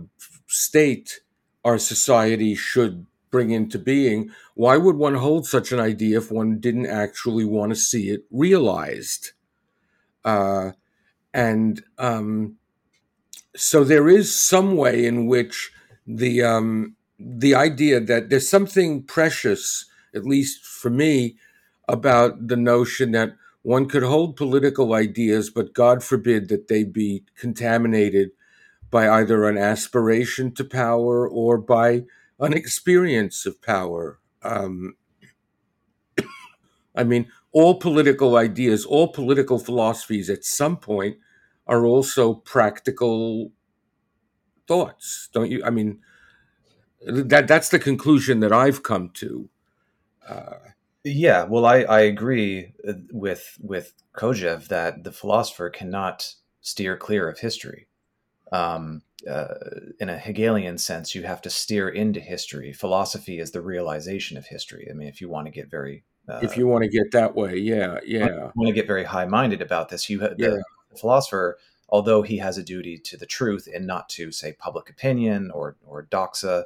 state 0.47 1.21
our 1.65 1.79
society 1.79 2.55
should 2.55 3.07
bring 3.31 3.51
into 3.51 3.79
being, 3.79 4.31
why 4.55 4.77
would 4.77 4.97
one 4.97 5.15
hold 5.15 5.47
such 5.47 5.73
an 5.73 5.81
idea 5.81 6.19
if 6.19 6.31
one 6.31 6.59
didn't 6.59 6.87
actually 6.87 7.45
want 7.45 7.71
to 7.71 7.77
see 7.77 8.11
it 8.11 8.25
realized? 8.31 9.33
Uh, 10.25 10.73
and 11.33 11.83
um, 11.99 12.57
so 13.57 13.85
there 13.85 14.09
is 14.09 14.39
some 14.39 14.77
way 14.77 15.05
in 15.05 15.27
which 15.27 15.73
the 16.07 16.43
um, 16.43 16.97
the 17.19 17.55
idea 17.55 18.01
that 18.01 18.31
there's 18.31 18.49
something 18.49 19.03
precious, 19.03 19.85
at 20.15 20.25
least 20.25 20.65
for 20.65 20.91
me, 20.91 21.37
about 21.89 22.49
the 22.49 22.57
notion 22.57 23.13
that 23.13 23.37
one 23.63 23.87
could 23.87 24.03
hold 24.03 24.37
political 24.37 24.95
ideas, 24.95 25.51
but 25.51 25.75
God 25.75 26.03
forbid 26.03 26.49
that 26.49 26.69
they 26.69 26.83
be 26.83 27.25
contaminated 27.37 28.31
by 28.91 29.09
either 29.09 29.45
an 29.45 29.59
aspiration 29.59 30.53
to 30.55 30.65
power 30.65 31.29
or 31.29 31.59
by 31.59 32.05
an 32.39 32.55
experience 32.55 33.45
of 33.45 33.61
power. 33.61 34.19
Um, 34.43 34.97
I 36.95 37.05
mean, 37.05 37.31
all 37.53 37.79
political 37.79 38.37
ideas, 38.37 38.87
all 38.87 39.09
political 39.09 39.59
philosophies 39.59 40.31
at 40.31 40.45
some 40.45 40.79
point 40.79 41.19
are 41.67 41.87
also 41.87 42.35
practical 42.35 43.53
thoughts, 44.67 45.29
don't 45.33 45.51
you? 45.51 45.63
I 45.65 45.71
mean, 45.71 46.01
that 47.07 47.49
that's 47.49 47.69
the 47.69 47.79
conclusion 47.79 48.41
that 48.41 48.53
I've 48.53 48.83
come 48.83 49.11
to. 49.15 49.49
Uh, 50.29 50.55
yeah, 51.05 51.45
well, 51.45 51.65
I, 51.65 51.83
I 51.83 52.01
agree 52.01 52.75
uh, 52.87 52.95
with 53.11 53.59
with 53.61 53.95
Kojève 54.15 54.69
that 54.69 55.05
the 55.05 55.13
philosopher 55.13 55.71
cannot 55.71 56.35
steer 56.61 56.97
clear 56.97 57.29
of 57.29 57.39
history. 57.39 57.89
Um, 58.53 59.03
uh, 59.29 59.55
in 60.01 60.09
a 60.09 60.19
Hegelian 60.19 60.79
sense, 60.79 61.15
you 61.15 61.23
have 61.25 61.43
to 61.43 61.51
steer 61.51 61.89
into 61.89 62.21
history. 62.21 62.73
Philosophy 62.73 63.39
is 63.39 63.51
the 63.51 63.61
realization 63.61 64.37
of 64.37 64.47
history. 64.47 64.89
I 64.91 64.95
mean, 64.95 65.09
if 65.09 65.21
you 65.21 65.29
want 65.29 65.47
to 65.47 65.53
get 65.53 65.71
very 65.71 66.05
uh, 66.29 66.41
if 66.43 66.57
you 66.57 66.67
want 66.67 66.85
to 66.85 66.91
get 66.91 67.11
that 67.13 67.35
way, 67.35 67.57
yeah, 67.57 67.99
yeah, 68.05 68.51
want 68.55 68.69
to 68.69 68.73
get 68.73 68.87
very 68.87 69.05
high 69.05 69.27
minded 69.27 69.63
about 69.63 69.89
this, 69.89 70.09
you 70.09 70.21
have, 70.21 70.35
yeah. 70.39 70.49
the 70.49 70.65
philosopher 70.97 71.59
although 71.91 72.23
he 72.23 72.39
has 72.39 72.57
a 72.57 72.63
duty 72.63 72.97
to 72.97 73.17
the 73.17 73.27
truth 73.27 73.69
and 73.73 73.87
not 73.87 74.09
to 74.09 74.33
say 74.33 74.53
public 74.53 74.89
opinion 74.89 75.51
or 75.51 75.77
or 75.85 76.07
doxa. 76.11 76.65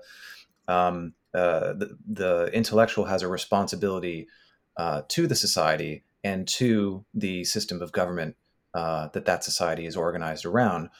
Um, 0.68 1.14
uh, 1.34 1.72
the, 1.72 1.98
the, 2.06 2.50
intellectual 2.52 3.06
has 3.06 3.22
a 3.22 3.28
responsibility 3.28 4.28
uh, 4.76 5.02
to 5.08 5.26
the 5.26 5.34
society 5.34 6.04
and 6.22 6.46
to 6.46 7.04
the 7.12 7.44
system 7.44 7.82
of 7.82 7.92
government 7.92 8.36
uh, 8.72 9.08
that 9.08 9.26
that 9.26 9.44
society 9.44 9.84
is 9.84 9.96
organized 9.96 10.46
around. 10.46 10.90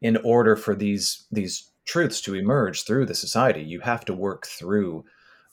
In 0.00 0.16
order 0.18 0.56
for 0.56 0.74
these 0.74 1.26
these 1.30 1.70
truths 1.84 2.20
to 2.22 2.34
emerge 2.34 2.84
through 2.84 3.06
the 3.06 3.14
society 3.14 3.62
you 3.62 3.80
have 3.80 4.04
to 4.04 4.12
work 4.14 4.46
through 4.46 5.04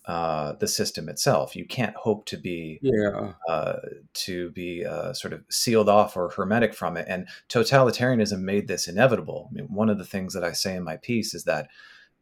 uh, 0.05 0.53
the 0.53 0.67
system 0.67 1.07
itself. 1.07 1.55
You 1.55 1.65
can't 1.65 1.95
hope 1.95 2.25
to 2.25 2.37
be 2.37 2.79
yeah. 2.81 3.33
uh, 3.47 3.79
to 4.13 4.49
be 4.51 4.85
uh, 4.85 5.13
sort 5.13 5.33
of 5.33 5.43
sealed 5.49 5.87
off 5.87 6.17
or 6.17 6.29
hermetic 6.29 6.73
from 6.73 6.97
it. 6.97 7.05
And 7.07 7.27
totalitarianism 7.49 8.41
made 8.41 8.67
this 8.67 8.87
inevitable. 8.87 9.49
I 9.49 9.53
mean, 9.53 9.67
one 9.73 9.89
of 9.89 9.97
the 9.97 10.05
things 10.05 10.33
that 10.33 10.43
I 10.43 10.51
say 10.51 10.75
in 10.75 10.83
my 10.83 10.97
piece 10.97 11.33
is 11.33 11.45
that 11.45 11.69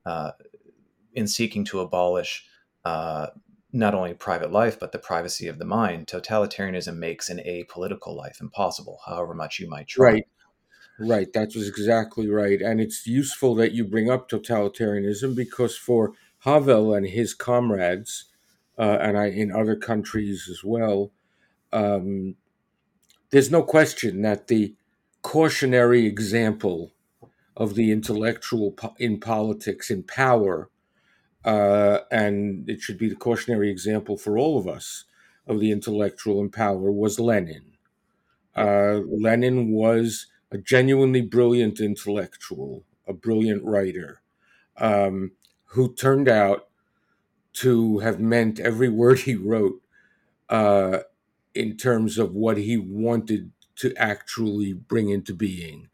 uh, 0.05 0.31
in 1.13 1.27
seeking 1.27 1.65
to 1.65 1.79
abolish 1.79 2.45
uh, 2.85 3.27
not 3.73 3.95
only 3.95 4.13
private 4.13 4.51
life 4.51 4.79
but 4.79 4.91
the 4.91 4.99
privacy 4.99 5.47
of 5.47 5.57
the 5.57 5.65
mind, 5.65 6.07
totalitarianism 6.07 6.97
makes 6.97 7.29
an 7.29 7.39
apolitical 7.39 8.15
life 8.15 8.39
impossible. 8.41 8.99
However 9.05 9.33
much 9.33 9.59
you 9.59 9.67
might 9.67 9.87
try. 9.87 10.05
Right. 10.05 10.27
Right, 10.99 11.33
that 11.33 11.55
was 11.55 11.67
exactly 11.67 12.29
right. 12.29 12.61
And 12.61 12.79
it's 12.79 13.07
useful 13.07 13.55
that 13.55 13.71
you 13.71 13.85
bring 13.85 14.11
up 14.11 14.29
totalitarianism 14.29 15.35
because 15.35 15.75
for 15.75 16.13
Havel 16.41 16.93
and 16.93 17.07
his 17.07 17.33
comrades, 17.33 18.25
uh, 18.77 18.97
and 19.01 19.17
I, 19.17 19.27
in 19.27 19.51
other 19.51 19.75
countries 19.75 20.47
as 20.49 20.63
well, 20.63 21.11
um, 21.71 22.35
there's 23.29 23.51
no 23.51 23.63
question 23.63 24.21
that 24.23 24.47
the 24.47 24.75
cautionary 25.21 26.05
example 26.05 26.93
of 27.55 27.75
the 27.75 27.91
intellectual 27.91 28.71
po- 28.71 28.95
in 28.97 29.19
politics 29.19 29.91
in 29.91 30.03
power, 30.03 30.69
uh, 31.45 31.99
and 32.11 32.67
it 32.69 32.81
should 32.81 32.97
be 32.97 33.09
the 33.09 33.15
cautionary 33.15 33.69
example 33.69 34.17
for 34.17 34.37
all 34.37 34.57
of 34.57 34.67
us 34.67 35.05
of 35.47 35.59
the 35.59 35.71
intellectual 35.71 36.41
in 36.41 36.49
power 36.49 36.91
was 36.91 37.19
Lenin. 37.19 37.73
Uh, 38.55 38.99
Lenin 39.07 39.71
was 39.71 40.27
a 40.51 40.57
genuinely 40.57 41.21
brilliant 41.21 41.79
intellectual, 41.79 42.83
a 43.07 43.13
brilliant 43.13 43.63
writer. 43.63 44.21
Um, 44.77 45.31
who 45.71 45.93
turned 45.93 46.27
out 46.27 46.67
to 47.53 47.99
have 47.99 48.19
meant 48.19 48.59
every 48.59 48.89
word 48.89 49.19
he 49.19 49.35
wrote 49.35 49.81
uh, 50.49 50.99
in 51.55 51.77
terms 51.77 52.17
of 52.17 52.33
what 52.33 52.57
he 52.57 52.77
wanted 52.77 53.51
to 53.75 53.93
actually 53.95 54.73
bring 54.73 55.09
into 55.09 55.33
being. 55.33 55.87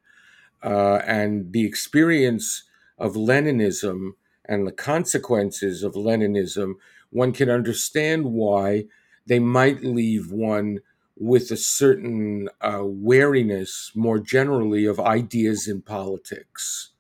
Uh, 0.64 0.96
and 1.06 1.54
the 1.54 1.66
experience 1.66 2.64
of 2.98 3.14
Leninism 3.14 4.14
and 4.46 4.66
the 4.66 4.72
consequences 4.72 5.84
of 5.84 5.94
Leninism, 5.94 6.74
one 7.12 7.32
can 7.32 7.50
understand 7.50 8.26
why 8.34 8.86
they 9.28 9.40
might 9.40 9.84
leave 9.84 10.32
one 10.32 10.80
with 11.16 11.52
a 11.52 11.58
certain 11.58 12.50
uh, 12.62 12.82
wariness, 12.84 13.92
more 13.94 14.20
generally, 14.20 14.86
of 14.86 15.00
ideas 15.00 15.68
in 15.68 15.82
politics, 15.82 16.92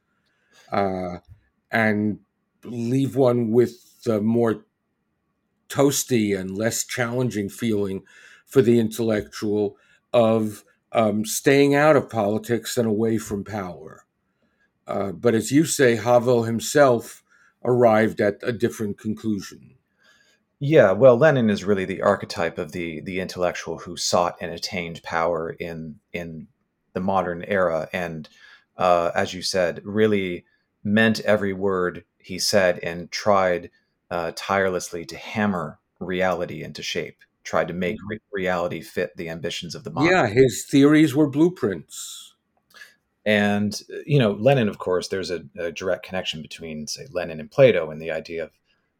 uh, 0.71 1.17
and 1.71 2.19
leave 2.71 3.15
one 3.15 3.51
with 3.51 3.83
a 4.07 4.19
more 4.21 4.65
toasty 5.69 6.37
and 6.37 6.57
less 6.57 6.85
challenging 6.85 7.49
feeling 7.49 8.03
for 8.45 8.61
the 8.61 8.79
intellectual 8.79 9.77
of 10.13 10.63
um, 10.91 11.25
staying 11.25 11.75
out 11.75 11.95
of 11.95 12.09
politics 12.09 12.77
and 12.77 12.87
away 12.87 13.17
from 13.17 13.43
power. 13.43 14.05
Uh, 14.87 15.11
but 15.11 15.35
as 15.35 15.51
you 15.51 15.65
say, 15.65 15.97
Havel 15.97 16.43
himself 16.43 17.23
arrived 17.63 18.21
at 18.21 18.37
a 18.41 18.53
different 18.53 18.97
conclusion. 18.97 19.75
Yeah, 20.59 20.93
well, 20.93 21.17
Lenin 21.17 21.49
is 21.49 21.65
really 21.65 21.85
the 21.85 22.01
archetype 22.01 22.57
of 22.57 22.71
the 22.71 23.01
the 23.01 23.19
intellectual 23.19 23.77
who 23.77 23.95
sought 23.95 24.37
and 24.41 24.51
attained 24.51 25.03
power 25.03 25.51
in 25.51 25.99
in 26.13 26.47
the 26.93 26.99
modern 26.99 27.43
era, 27.43 27.89
and 27.93 28.27
uh, 28.75 29.11
as 29.13 29.35
you 29.35 29.43
said, 29.43 29.81
really 29.83 30.45
meant 30.83 31.19
every 31.19 31.53
word 31.53 32.05
he 32.27 32.39
said 32.39 32.79
and 32.83 33.09
tried 33.09 33.71
uh, 34.11 34.33
tirelessly 34.35 35.05
to 35.05 35.17
hammer 35.17 35.79
reality 35.99 36.61
into 36.61 36.83
shape, 36.83 37.19
tried 37.43 37.69
to 37.69 37.73
make 37.73 37.95
mm-hmm. 37.95 38.09
re- 38.09 38.19
reality 38.33 38.81
fit 38.81 39.15
the 39.15 39.29
ambitions 39.29 39.75
of 39.75 39.83
the 39.85 39.91
mind. 39.91 40.09
Yeah, 40.09 40.27
his 40.27 40.65
theories 40.65 41.15
were 41.15 41.29
blueprints. 41.29 42.33
And, 43.25 43.81
you 44.05 44.19
know, 44.19 44.31
Lenin, 44.31 44.69
of 44.69 44.77
course, 44.77 45.07
there's 45.07 45.31
a, 45.31 45.43
a 45.57 45.71
direct 45.71 46.05
connection 46.05 46.41
between, 46.41 46.87
say, 46.87 47.07
Lenin 47.11 47.39
and 47.39 47.51
Plato 47.51 47.91
and 47.91 48.01
the 48.01 48.11
idea 48.11 48.45
of 48.45 48.51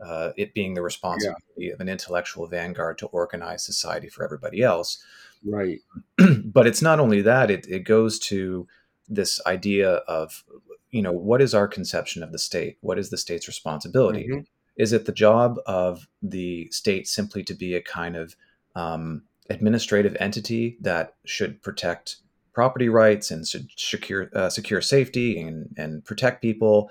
uh, 0.05 0.31
it 0.37 0.53
being 0.53 0.73
the 0.73 0.81
responsibility 0.81 1.41
yeah. 1.57 1.73
of 1.73 1.81
an 1.81 1.89
intellectual 1.89 2.47
vanguard 2.47 2.97
to 2.99 3.07
organize 3.07 3.65
society 3.65 4.09
for 4.09 4.23
everybody 4.23 4.61
else. 4.61 5.03
Right. 5.45 5.79
but 6.45 6.67
it's 6.67 6.81
not 6.81 6.99
only 6.99 7.21
that, 7.21 7.51
it, 7.51 7.67
it 7.67 7.79
goes 7.79 8.19
to 8.19 8.67
this 9.07 9.41
idea 9.45 9.89
of, 10.07 10.43
you 10.91 11.01
know, 11.01 11.11
what 11.11 11.41
is 11.41 11.53
our 11.53 11.67
conception 11.67 12.23
of 12.23 12.31
the 12.31 12.39
state? 12.39 12.77
What 12.81 12.99
is 12.99 13.09
the 13.09 13.17
state's 13.17 13.47
responsibility? 13.47 14.27
Mm-hmm. 14.29 14.41
Is 14.77 14.93
it 14.93 15.05
the 15.05 15.11
job 15.11 15.57
of 15.65 16.07
the 16.21 16.69
state 16.71 17.07
simply 17.07 17.43
to 17.43 17.53
be 17.53 17.73
a 17.75 17.81
kind 17.81 18.15
of 18.15 18.35
um, 18.75 19.23
administrative 19.49 20.15
entity 20.19 20.77
that 20.81 21.15
should 21.25 21.61
protect 21.61 22.17
property 22.53 22.89
rights 22.89 23.31
and 23.31 23.47
secure 23.47 24.29
uh, 24.33 24.49
secure 24.49 24.81
safety 24.81 25.39
and, 25.39 25.73
and 25.77 26.05
protect 26.05 26.41
people, 26.41 26.89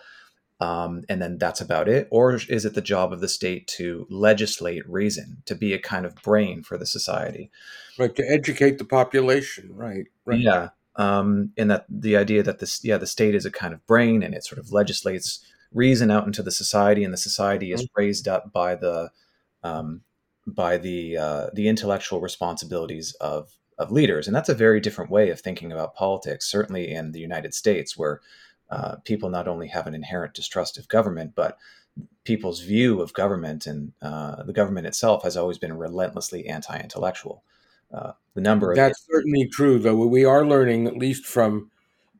um, 0.60 1.02
and 1.08 1.20
then 1.20 1.38
that's 1.38 1.60
about 1.60 1.88
it? 1.88 2.08
Or 2.10 2.34
is 2.34 2.64
it 2.64 2.74
the 2.74 2.80
job 2.80 3.12
of 3.12 3.20
the 3.20 3.28
state 3.28 3.66
to 3.78 4.06
legislate 4.10 4.88
reason, 4.88 5.42
to 5.46 5.54
be 5.54 5.72
a 5.72 5.78
kind 5.78 6.06
of 6.06 6.14
brain 6.16 6.62
for 6.62 6.76
the 6.76 6.86
society? 6.86 7.50
Right, 7.98 8.14
to 8.16 8.28
educate 8.28 8.78
the 8.78 8.84
population, 8.84 9.70
right? 9.74 10.06
Right. 10.24 10.40
Yeah. 10.40 10.68
Um, 10.96 11.52
and 11.56 11.70
that 11.70 11.84
the 11.88 12.16
idea 12.16 12.42
that 12.42 12.58
this, 12.58 12.82
yeah, 12.82 12.96
the 12.96 13.06
state 13.06 13.34
is 13.34 13.44
a 13.44 13.50
kind 13.50 13.74
of 13.74 13.86
brain 13.86 14.22
and 14.22 14.34
it 14.34 14.44
sort 14.44 14.58
of 14.58 14.72
legislates 14.72 15.44
reason 15.72 16.10
out 16.10 16.26
into 16.26 16.42
the 16.42 16.50
society, 16.50 17.04
and 17.04 17.12
the 17.12 17.18
society 17.18 17.72
is 17.72 17.86
raised 17.96 18.26
up 18.26 18.52
by 18.52 18.74
the 18.74 19.10
um, 19.62 20.02
by 20.46 20.78
the 20.78 21.16
uh, 21.16 21.46
the 21.52 21.68
intellectual 21.68 22.20
responsibilities 22.20 23.14
of 23.20 23.50
of 23.78 23.92
leaders, 23.92 24.26
and 24.26 24.34
that's 24.34 24.48
a 24.48 24.54
very 24.54 24.80
different 24.80 25.10
way 25.10 25.28
of 25.30 25.40
thinking 25.40 25.70
about 25.70 25.94
politics. 25.94 26.50
Certainly 26.50 26.90
in 26.90 27.12
the 27.12 27.20
United 27.20 27.52
States, 27.52 27.96
where 27.96 28.20
uh, 28.70 28.96
people 29.04 29.28
not 29.28 29.48
only 29.48 29.68
have 29.68 29.86
an 29.86 29.94
inherent 29.94 30.34
distrust 30.34 30.78
of 30.78 30.88
government, 30.88 31.32
but 31.34 31.58
people's 32.24 32.60
view 32.60 33.00
of 33.00 33.12
government 33.12 33.66
and 33.66 33.92
uh, 34.02 34.42
the 34.42 34.52
government 34.52 34.86
itself 34.86 35.22
has 35.22 35.36
always 35.36 35.58
been 35.58 35.78
relentlessly 35.78 36.46
anti-intellectual. 36.46 37.42
Uh, 37.92 38.12
the 38.34 38.40
number 38.40 38.70
of 38.70 38.76
that's 38.76 39.06
certainly 39.10 39.48
true, 39.48 39.78
though. 39.78 39.94
We 40.06 40.24
are 40.24 40.44
learning, 40.44 40.86
at 40.86 40.96
least 40.96 41.24
from 41.26 41.70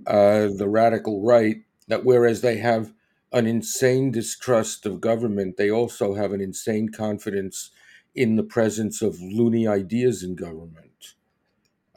uh, 0.06 0.48
the 0.56 0.68
radical 0.68 1.22
right, 1.22 1.62
that 1.88 2.04
whereas 2.04 2.40
they 2.40 2.58
have 2.58 2.92
an 3.32 3.46
insane 3.46 4.10
distrust 4.10 4.86
of 4.86 5.00
government, 5.00 5.56
they 5.56 5.70
also 5.70 6.14
have 6.14 6.32
an 6.32 6.40
insane 6.40 6.88
confidence 6.88 7.70
in 8.14 8.36
the 8.36 8.42
presence 8.42 9.02
of 9.02 9.20
loony 9.20 9.66
ideas 9.66 10.22
in 10.22 10.34
government. 10.34 11.14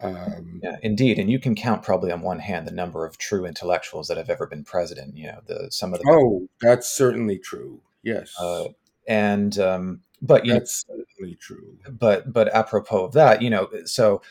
Um, 0.01 0.61
yeah, 0.63 0.77
indeed, 0.81 1.19
and 1.19 1.29
you 1.29 1.39
can 1.39 1.55
count 1.55 1.83
probably 1.83 2.11
on 2.11 2.21
one 2.21 2.39
hand 2.39 2.65
the 2.65 2.71
number 2.71 3.05
of 3.05 3.17
true 3.17 3.45
intellectuals 3.45 4.07
that 4.07 4.17
have 4.17 4.29
ever 4.29 4.47
been 4.47 4.63
president. 4.63 5.17
You 5.17 5.27
know, 5.27 5.41
the 5.45 5.67
some 5.71 5.93
of 5.93 5.99
the 5.99 6.09
oh, 6.09 6.47
that's 6.61 6.89
certainly 6.89 7.37
true. 7.37 7.81
Yes, 8.01 8.33
uh, 8.39 8.69
and 9.07 9.57
um, 9.59 10.01
but 10.21 10.45
that's 10.45 10.85
know, 10.87 11.03
certainly 11.15 11.35
true. 11.35 11.77
But 11.89 12.31
but 12.31 12.53
apropos 12.53 13.05
of 13.05 13.13
that, 13.13 13.41
you 13.41 13.49
know, 13.49 13.69
so 13.85 14.21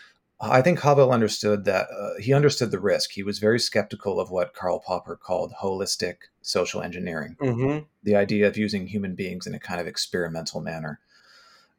I 0.41 0.63
think 0.63 0.81
Havel 0.81 1.11
understood 1.13 1.65
that 1.65 1.89
uh, 1.91 2.21
he 2.21 2.33
understood 2.33 2.71
the 2.71 2.79
risk. 2.79 3.11
He 3.11 3.25
was 3.25 3.41
very 3.41 3.59
skeptical 3.59 4.21
of 4.21 4.31
what 4.31 4.55
Karl 4.55 4.79
Popper 4.79 5.17
called 5.17 5.53
holistic 5.61 6.17
social 6.43 6.81
engineering, 6.81 7.37
mm-hmm. 7.41 7.85
the 8.05 8.15
idea 8.15 8.47
of 8.47 8.57
using 8.57 8.87
human 8.87 9.15
beings 9.17 9.47
in 9.47 9.55
a 9.55 9.59
kind 9.59 9.81
of 9.81 9.89
experimental 9.89 10.61
manner, 10.61 11.01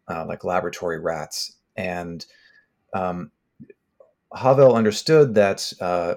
uh, 0.10 0.26
like 0.26 0.44
laboratory 0.44 1.00
rats. 1.00 1.56
And 1.78 2.26
um, 2.94 3.32
Havel 4.36 4.76
understood 4.76 5.36
that 5.36 5.72
uh, 5.80 6.16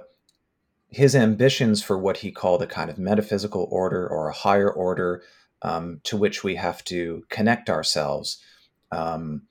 his 0.89 1.15
ambitions 1.15 1.81
for 1.81 1.97
what 1.97 2.19
he 2.19 2.33
called 2.33 2.63
a 2.63 2.67
kind 2.67 2.91
of 2.91 2.99
metaphysical 2.99 3.69
order 3.71 4.07
or 4.09 4.29
a 4.29 4.35
higher 4.35 4.71
order 4.71 5.23
um, 5.63 6.01
to 6.05 6.17
which 6.17 6.45
we 6.45 6.57
have 6.57 6.85
to 6.85 7.25
connect 7.29 7.71
ourselves. 7.71 8.39
Um, 8.91 9.43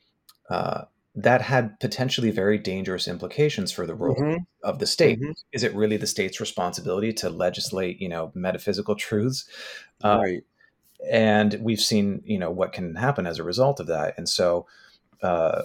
uh, 0.49 0.83
that 1.15 1.41
had 1.41 1.77
potentially 1.79 2.31
very 2.31 2.57
dangerous 2.57 3.07
implications 3.07 3.71
for 3.71 3.85
the 3.85 3.95
role 3.95 4.15
mm-hmm. 4.15 4.43
of 4.63 4.79
the 4.79 4.87
state. 4.87 5.19
Mm-hmm. 5.19 5.31
Is 5.51 5.63
it 5.63 5.75
really 5.75 5.97
the 5.97 6.07
state's 6.07 6.39
responsibility 6.39 7.11
to 7.13 7.29
legislate, 7.29 8.01
you 8.01 8.07
know, 8.07 8.31
metaphysical 8.33 8.95
truths? 8.95 9.45
Uh, 10.03 10.19
right. 10.23 10.43
And 11.09 11.57
we've 11.61 11.81
seen, 11.81 12.21
you 12.25 12.37
know, 12.37 12.51
what 12.51 12.71
can 12.71 12.95
happen 12.95 13.27
as 13.27 13.39
a 13.39 13.43
result 13.43 13.79
of 13.79 13.87
that. 13.87 14.13
And 14.17 14.29
so, 14.29 14.67
uh, 15.21 15.63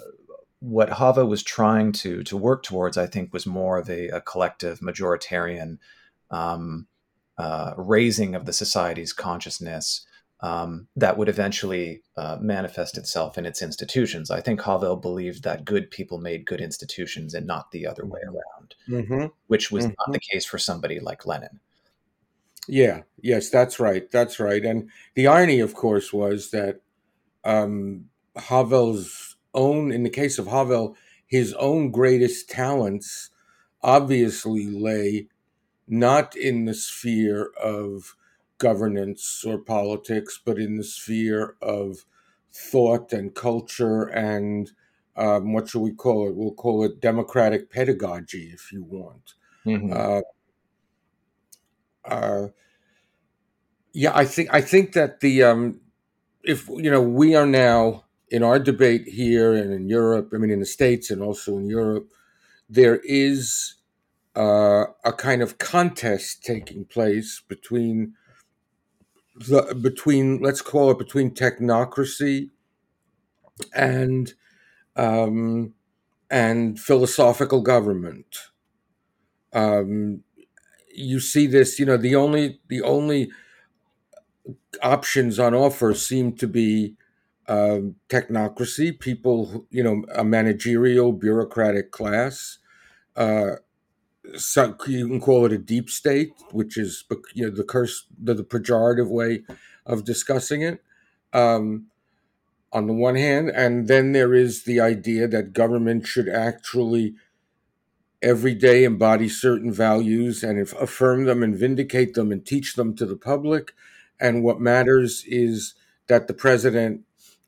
what 0.59 0.89
Havel 0.89 1.27
was 1.27 1.43
trying 1.43 1.91
to 1.93 2.23
to 2.23 2.35
work 2.35 2.63
towards, 2.63 2.97
I 2.97 3.05
think, 3.05 3.31
was 3.31 3.45
more 3.45 3.77
of 3.77 3.89
a, 3.89 4.07
a 4.07 4.21
collective, 4.21 4.79
majoritarian 4.79 5.77
um, 6.31 6.87
uh, 7.37 7.73
raising 7.77 8.33
of 8.33 8.45
the 8.45 8.53
society's 8.53 9.13
consciousness 9.13 10.06
um, 10.41 10.87
that 10.95 11.17
would 11.17 11.29
eventually 11.29 12.01
uh, 12.15 12.37
manifest 12.39 12.97
itself 12.97 13.37
in 13.37 13.45
its 13.45 13.61
institutions. 13.61 14.29
I 14.29 14.41
think 14.41 14.61
Havel 14.61 14.95
believed 14.95 15.43
that 15.43 15.65
good 15.65 15.89
people 15.89 16.19
made 16.19 16.45
good 16.45 16.61
institutions 16.61 17.33
and 17.33 17.47
not 17.47 17.71
the 17.71 17.87
other 17.87 18.05
way 18.05 18.21
mm-hmm. 18.25 18.35
around, 18.35 18.75
mm-hmm. 18.87 19.25
which 19.47 19.71
was 19.71 19.85
mm-hmm. 19.85 19.93
not 19.97 20.13
the 20.13 20.19
case 20.19 20.45
for 20.45 20.57
somebody 20.57 20.99
like 20.99 21.25
Lenin. 21.25 21.59
Yeah, 22.67 23.03
yes, 23.21 23.49
that's 23.49 23.79
right. 23.79 24.09
That's 24.11 24.39
right. 24.39 24.63
And 24.63 24.89
the 25.15 25.27
irony, 25.27 25.59
of 25.59 25.73
course, 25.73 26.11
was 26.11 26.51
that 26.51 26.81
um, 27.43 28.05
Havel's 28.35 29.37
own, 29.53 29.91
in 29.91 30.03
the 30.03 30.09
case 30.09 30.37
of 30.37 30.47
Havel, 30.47 30.95
his 31.25 31.53
own 31.53 31.91
greatest 31.91 32.49
talents 32.49 33.29
obviously 33.81 34.67
lay 34.67 35.27
not 35.87 36.35
in 36.35 36.65
the 36.65 36.73
sphere 36.73 37.51
of 37.61 38.15
governance 38.57 39.43
or 39.45 39.57
politics, 39.57 40.39
but 40.43 40.57
in 40.57 40.77
the 40.77 40.83
sphere 40.83 41.55
of 41.61 42.05
thought 42.51 43.13
and 43.13 43.35
culture 43.35 44.03
and 44.03 44.71
um, 45.15 45.51
what 45.51 45.67
shall 45.69 45.81
we 45.81 45.91
call 45.91 46.29
it? 46.29 46.35
We'll 46.35 46.53
call 46.53 46.83
it 46.83 47.01
democratic 47.01 47.71
pedagogy, 47.71 48.51
if 48.53 48.71
you 48.71 48.83
want. 48.83 49.33
Mm-hmm. 49.65 49.91
Uh, 49.91 50.21
uh, 52.05 52.47
yeah, 53.93 54.11
I 54.13 54.25
think 54.25 54.53
I 54.53 54.61
think 54.61 54.93
that 54.93 55.21
the 55.21 55.43
um, 55.43 55.81
if 56.43 56.69
you 56.69 56.91
know 56.91 57.01
we 57.01 57.35
are 57.35 57.47
now 57.47 58.05
in 58.29 58.43
our 58.43 58.59
debate 58.59 59.07
here 59.07 59.53
and 59.53 59.73
in 59.73 59.89
Europe, 59.89 60.31
I 60.33 60.37
mean 60.37 60.51
in 60.51 60.59
the 60.59 60.65
states 60.67 61.09
and 61.09 61.21
also 61.21 61.57
in 61.57 61.67
Europe, 61.67 62.11
there 62.69 62.97
is 63.03 63.75
uh, 64.35 64.85
a 65.03 65.13
kind 65.13 65.41
of 65.41 65.57
contest 65.57 66.43
taking 66.43 66.85
place 66.85 67.41
between 67.47 68.13
the, 69.39 69.77
between 69.81 70.39
let's 70.39 70.61
call 70.61 70.91
it 70.91 70.97
between 70.97 71.31
technocracy 71.31 72.49
and 73.75 74.33
um, 74.95 75.73
and 76.29 76.79
philosophical 76.79 77.61
government. 77.61 78.37
Um, 79.53 80.23
you 80.93 81.19
see 81.19 81.47
this, 81.47 81.79
you 81.79 81.85
know, 81.85 81.97
the 81.97 82.15
only 82.15 82.59
the 82.67 82.81
only 82.81 83.31
options 84.81 85.39
on 85.39 85.53
offer 85.53 85.93
seem 85.93 86.33
to 86.33 86.47
be 86.47 86.95
um, 87.47 87.95
technocracy, 88.09 88.99
people, 88.99 89.65
you 89.69 89.83
know, 89.83 90.03
a 90.13 90.23
managerial 90.23 91.13
bureaucratic 91.13 91.91
class, 91.91 92.57
uh, 93.15 93.57
so 94.35 94.75
you 94.87 95.07
can 95.07 95.19
call 95.19 95.45
it 95.45 95.53
a 95.53 95.57
deep 95.57 95.89
state, 95.89 96.33
which 96.51 96.77
is 96.77 97.03
you 97.33 97.45
know, 97.45 97.55
the 97.55 97.63
curse, 97.63 98.05
the, 98.17 98.33
the 98.33 98.43
pejorative 98.43 99.09
way 99.09 99.43
of 99.85 100.03
discussing 100.03 100.61
it. 100.61 100.83
Um, 101.33 101.87
on 102.73 102.87
the 102.87 102.93
one 102.93 103.15
hand, 103.15 103.49
and 103.49 103.87
then 103.87 104.11
there 104.11 104.33
is 104.33 104.63
the 104.63 104.79
idea 104.79 105.27
that 105.27 105.53
government 105.53 106.05
should 106.05 106.27
actually 106.27 107.15
every 108.21 108.53
day 108.55 108.83
embody 108.83 109.29
certain 109.29 109.71
values 109.71 110.43
and 110.43 110.59
affirm 110.59 111.25
them 111.25 111.43
and 111.43 111.55
vindicate 111.55 112.13
them 112.13 112.31
and 112.31 112.45
teach 112.45 112.75
them 112.75 112.95
to 112.95 113.05
the 113.05 113.15
public. 113.15 113.73
And 114.19 114.43
what 114.43 114.59
matters 114.59 115.23
is 115.27 115.75
that 116.07 116.27
the 116.27 116.33
president 116.33 117.01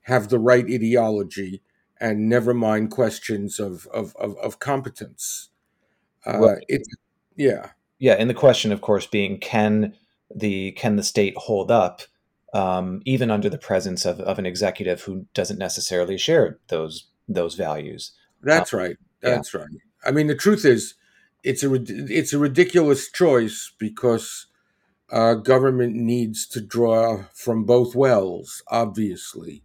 have 0.04 0.30
the 0.30 0.40
right 0.40 0.66
ideology 0.66 1.62
and 2.00 2.30
never 2.30 2.54
mind 2.54 2.92
questions 2.92 3.60
of 3.60 3.88
of 3.88 4.16
of, 4.18 4.38
of 4.38 4.60
competence. 4.60 5.49
Uh, 6.26 6.38
well, 6.40 6.58
it, 6.68 6.82
yeah, 7.36 7.72
yeah, 8.00 8.14
and 8.14 8.30
the 8.30 8.34
question, 8.36 8.72
of 8.72 8.82
course, 8.82 9.06
being 9.06 9.40
can 9.40 9.94
the 10.34 10.72
can 10.74 10.96
the 10.96 11.04
state 11.04 11.36
hold 11.38 11.72
up 11.72 12.02
um, 12.54 13.02
even 13.06 13.32
under 13.32 13.50
the 13.50 13.58
presence 13.58 14.06
of, 14.06 14.20
of 14.22 14.40
an 14.40 14.46
executive 14.46 15.02
who 15.02 15.26
doesn't 15.34 15.60
necessarily 15.60 16.18
share 16.18 16.60
those 16.68 17.08
those 17.28 17.56
values? 17.56 18.12
That's 18.42 18.74
um, 18.74 18.80
right. 18.80 18.98
That's 19.22 19.54
yeah. 19.54 19.62
right. 19.62 19.70
I 20.06 20.12
mean, 20.12 20.28
the 20.28 20.36
truth 20.36 20.66
is, 20.66 20.96
it's 21.44 21.64
a 21.64 21.74
it's 21.74 22.34
a 22.34 22.40
ridiculous 22.40 23.12
choice 23.12 23.72
because 23.78 24.48
uh, 25.12 25.34
government 25.36 25.96
needs 25.96 26.48
to 26.48 26.62
draw 26.62 27.26
from 27.34 27.66
both 27.66 27.96
wells. 27.96 28.64
Obviously, 28.70 29.64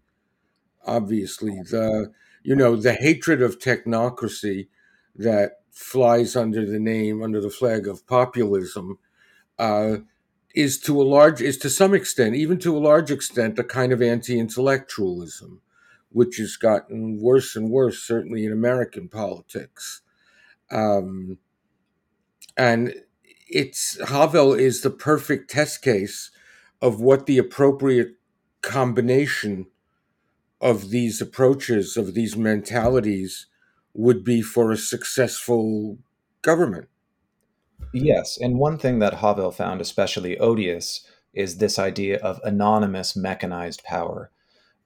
obviously, 0.87 1.55
the 1.71 2.12
you 2.43 2.57
know 2.57 2.77
the 2.77 2.95
hatred 2.95 3.43
of 3.43 3.59
technocracy 3.59 4.69
that 5.17 5.61
flies 5.74 6.37
under 6.37 6.64
the 6.64 6.78
name 6.78 7.22
under 7.22 7.40
the 7.40 7.50
flag 7.50 7.87
of 7.88 8.06
populism 8.06 8.98
uh, 9.58 9.96
is 10.54 10.78
to 10.78 11.02
a 11.02 11.04
large 11.04 11.42
is 11.42 11.58
to 11.58 11.68
some 11.68 11.92
extent, 11.92 12.37
even 12.37 12.58
to 12.60 12.76
a 12.76 12.78
large 12.78 13.10
extent, 13.10 13.58
a 13.58 13.64
kind 13.64 13.92
of 13.92 14.00
anti-intellectualism, 14.00 15.60
which 16.10 16.37
has 16.37 16.56
gotten 16.56 17.20
worse 17.20 17.56
and 17.56 17.70
worse, 17.70 17.98
certainly 17.98 18.46
in 18.46 18.52
American 18.52 19.08
politics. 19.08 20.02
Um, 20.70 21.38
and 22.56 22.94
it's 23.48 24.00
Havel 24.08 24.54
is 24.54 24.82
the 24.82 24.90
perfect 24.90 25.50
test 25.50 25.82
case 25.82 26.30
of 26.80 27.00
what 27.00 27.26
the 27.26 27.38
appropriate 27.38 28.14
combination 28.62 29.66
of 30.60 30.90
these 30.90 31.20
approaches, 31.20 31.96
of 31.96 32.14
these 32.14 32.37
mentalities, 32.37 33.46
would 33.94 34.24
be 34.24 34.42
for 34.42 34.72
a 34.72 34.76
successful 34.76 35.98
government. 36.42 36.88
Yes, 37.92 38.37
and 38.40 38.59
one 38.59 38.76
thing 38.78 38.98
that 38.98 39.14
Havel 39.14 39.52
found 39.52 39.80
especially 39.80 40.38
odious 40.38 41.07
is 41.33 41.59
this 41.59 41.78
idea 41.78 42.18
of 42.18 42.40
anonymous 42.44 43.16
mechanized 43.16 43.85
power. 43.85 44.30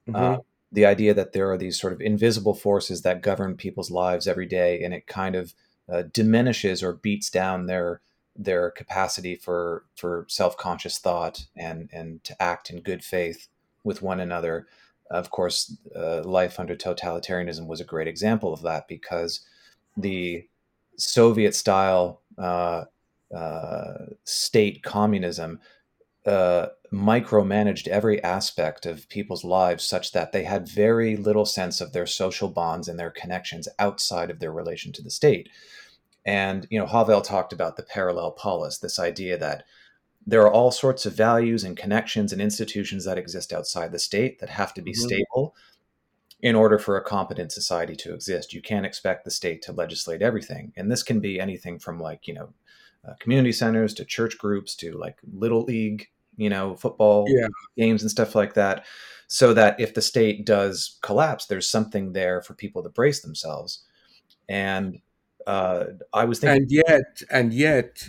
Mm-hmm. 0.08 0.16
Uh, 0.16 0.36
the 0.70 0.84
idea 0.84 1.14
that 1.14 1.32
there 1.32 1.50
are 1.50 1.56
these 1.56 1.80
sort 1.80 1.92
of 1.94 2.00
invisible 2.00 2.54
forces 2.54 3.02
that 3.02 3.22
govern 3.22 3.56
people's 3.56 3.90
lives 3.90 4.26
every 4.26 4.46
day, 4.46 4.82
and 4.82 4.92
it 4.92 5.06
kind 5.06 5.34
of 5.34 5.54
uh, 5.90 6.02
diminishes 6.12 6.82
or 6.82 6.92
beats 6.92 7.30
down 7.30 7.66
their 7.66 8.00
their 8.36 8.70
capacity 8.70 9.34
for 9.34 9.84
for 9.96 10.24
self 10.28 10.56
conscious 10.56 10.98
thought 10.98 11.46
and 11.56 11.88
and 11.92 12.22
to 12.24 12.40
act 12.40 12.70
in 12.70 12.80
good 12.80 13.02
faith 13.02 13.48
with 13.82 14.02
one 14.02 14.20
another. 14.20 14.66
Of 15.10 15.30
course, 15.30 15.76
uh, 15.96 16.22
life 16.22 16.60
under 16.60 16.76
totalitarianism 16.76 17.66
was 17.66 17.80
a 17.80 17.84
great 17.84 18.08
example 18.08 18.52
of 18.52 18.62
that 18.62 18.88
because 18.88 19.40
the 19.96 20.46
Soviet 20.96 21.54
style 21.54 22.20
uh, 22.36 22.84
uh, 23.34 24.06
state 24.24 24.82
communism 24.82 25.60
uh, 26.26 26.68
micromanaged 26.92 27.88
every 27.88 28.22
aspect 28.22 28.86
of 28.86 29.08
people's 29.08 29.44
lives 29.44 29.84
such 29.84 30.12
that 30.12 30.32
they 30.32 30.44
had 30.44 30.68
very 30.68 31.16
little 31.16 31.46
sense 31.46 31.80
of 31.80 31.92
their 31.92 32.06
social 32.06 32.48
bonds 32.48 32.88
and 32.88 32.98
their 32.98 33.10
connections 33.10 33.68
outside 33.78 34.30
of 34.30 34.38
their 34.38 34.52
relation 34.52 34.92
to 34.92 35.02
the 35.02 35.10
state. 35.10 35.48
And 36.26 36.66
you 36.70 36.78
know, 36.78 36.86
Havel 36.86 37.22
talked 37.22 37.52
about 37.52 37.76
the 37.76 37.82
parallel 37.82 38.32
polis, 38.32 38.78
this 38.78 38.98
idea 38.98 39.38
that 39.38 39.64
there 40.28 40.42
are 40.42 40.52
all 40.52 40.70
sorts 40.70 41.06
of 41.06 41.14
values 41.14 41.64
and 41.64 41.76
connections 41.76 42.32
and 42.32 42.42
institutions 42.42 43.04
that 43.04 43.18
exist 43.18 43.52
outside 43.52 43.92
the 43.92 43.98
state 43.98 44.40
that 44.40 44.50
have 44.50 44.74
to 44.74 44.82
be 44.82 44.92
mm-hmm. 44.92 45.06
stable 45.06 45.56
in 46.40 46.54
order 46.54 46.78
for 46.78 46.96
a 46.96 47.04
competent 47.04 47.50
society 47.50 47.96
to 47.96 48.14
exist. 48.14 48.52
You 48.52 48.62
can't 48.62 48.86
expect 48.86 49.24
the 49.24 49.30
state 49.30 49.62
to 49.62 49.72
legislate 49.72 50.22
everything, 50.22 50.72
and 50.76 50.90
this 50.90 51.02
can 51.02 51.20
be 51.20 51.40
anything 51.40 51.78
from 51.78 51.98
like 51.98 52.28
you 52.28 52.34
know 52.34 52.52
uh, 53.06 53.14
community 53.20 53.52
centers 53.52 53.94
to 53.94 54.04
church 54.04 54.38
groups 54.38 54.74
to 54.76 54.92
like 54.92 55.18
little 55.32 55.62
league 55.62 56.08
you 56.38 56.48
know, 56.48 56.76
football 56.76 57.26
yeah. 57.28 57.48
games 57.76 58.00
and 58.00 58.10
stuff 58.10 58.34
like 58.34 58.54
that. 58.54 58.86
So 59.26 59.52
that 59.52 59.78
if 59.78 59.92
the 59.92 60.00
state 60.00 60.46
does 60.46 60.98
collapse, 61.02 61.46
there's 61.46 61.68
something 61.68 62.14
there 62.14 62.40
for 62.40 62.54
people 62.54 62.82
to 62.82 62.88
brace 62.88 63.20
themselves. 63.20 63.84
And 64.48 65.00
uh, 65.46 65.84
I 66.14 66.24
was 66.24 66.38
thinking, 66.38 66.62
and 66.62 66.70
yet, 66.70 67.22
and 67.30 67.52
yet, 67.52 68.08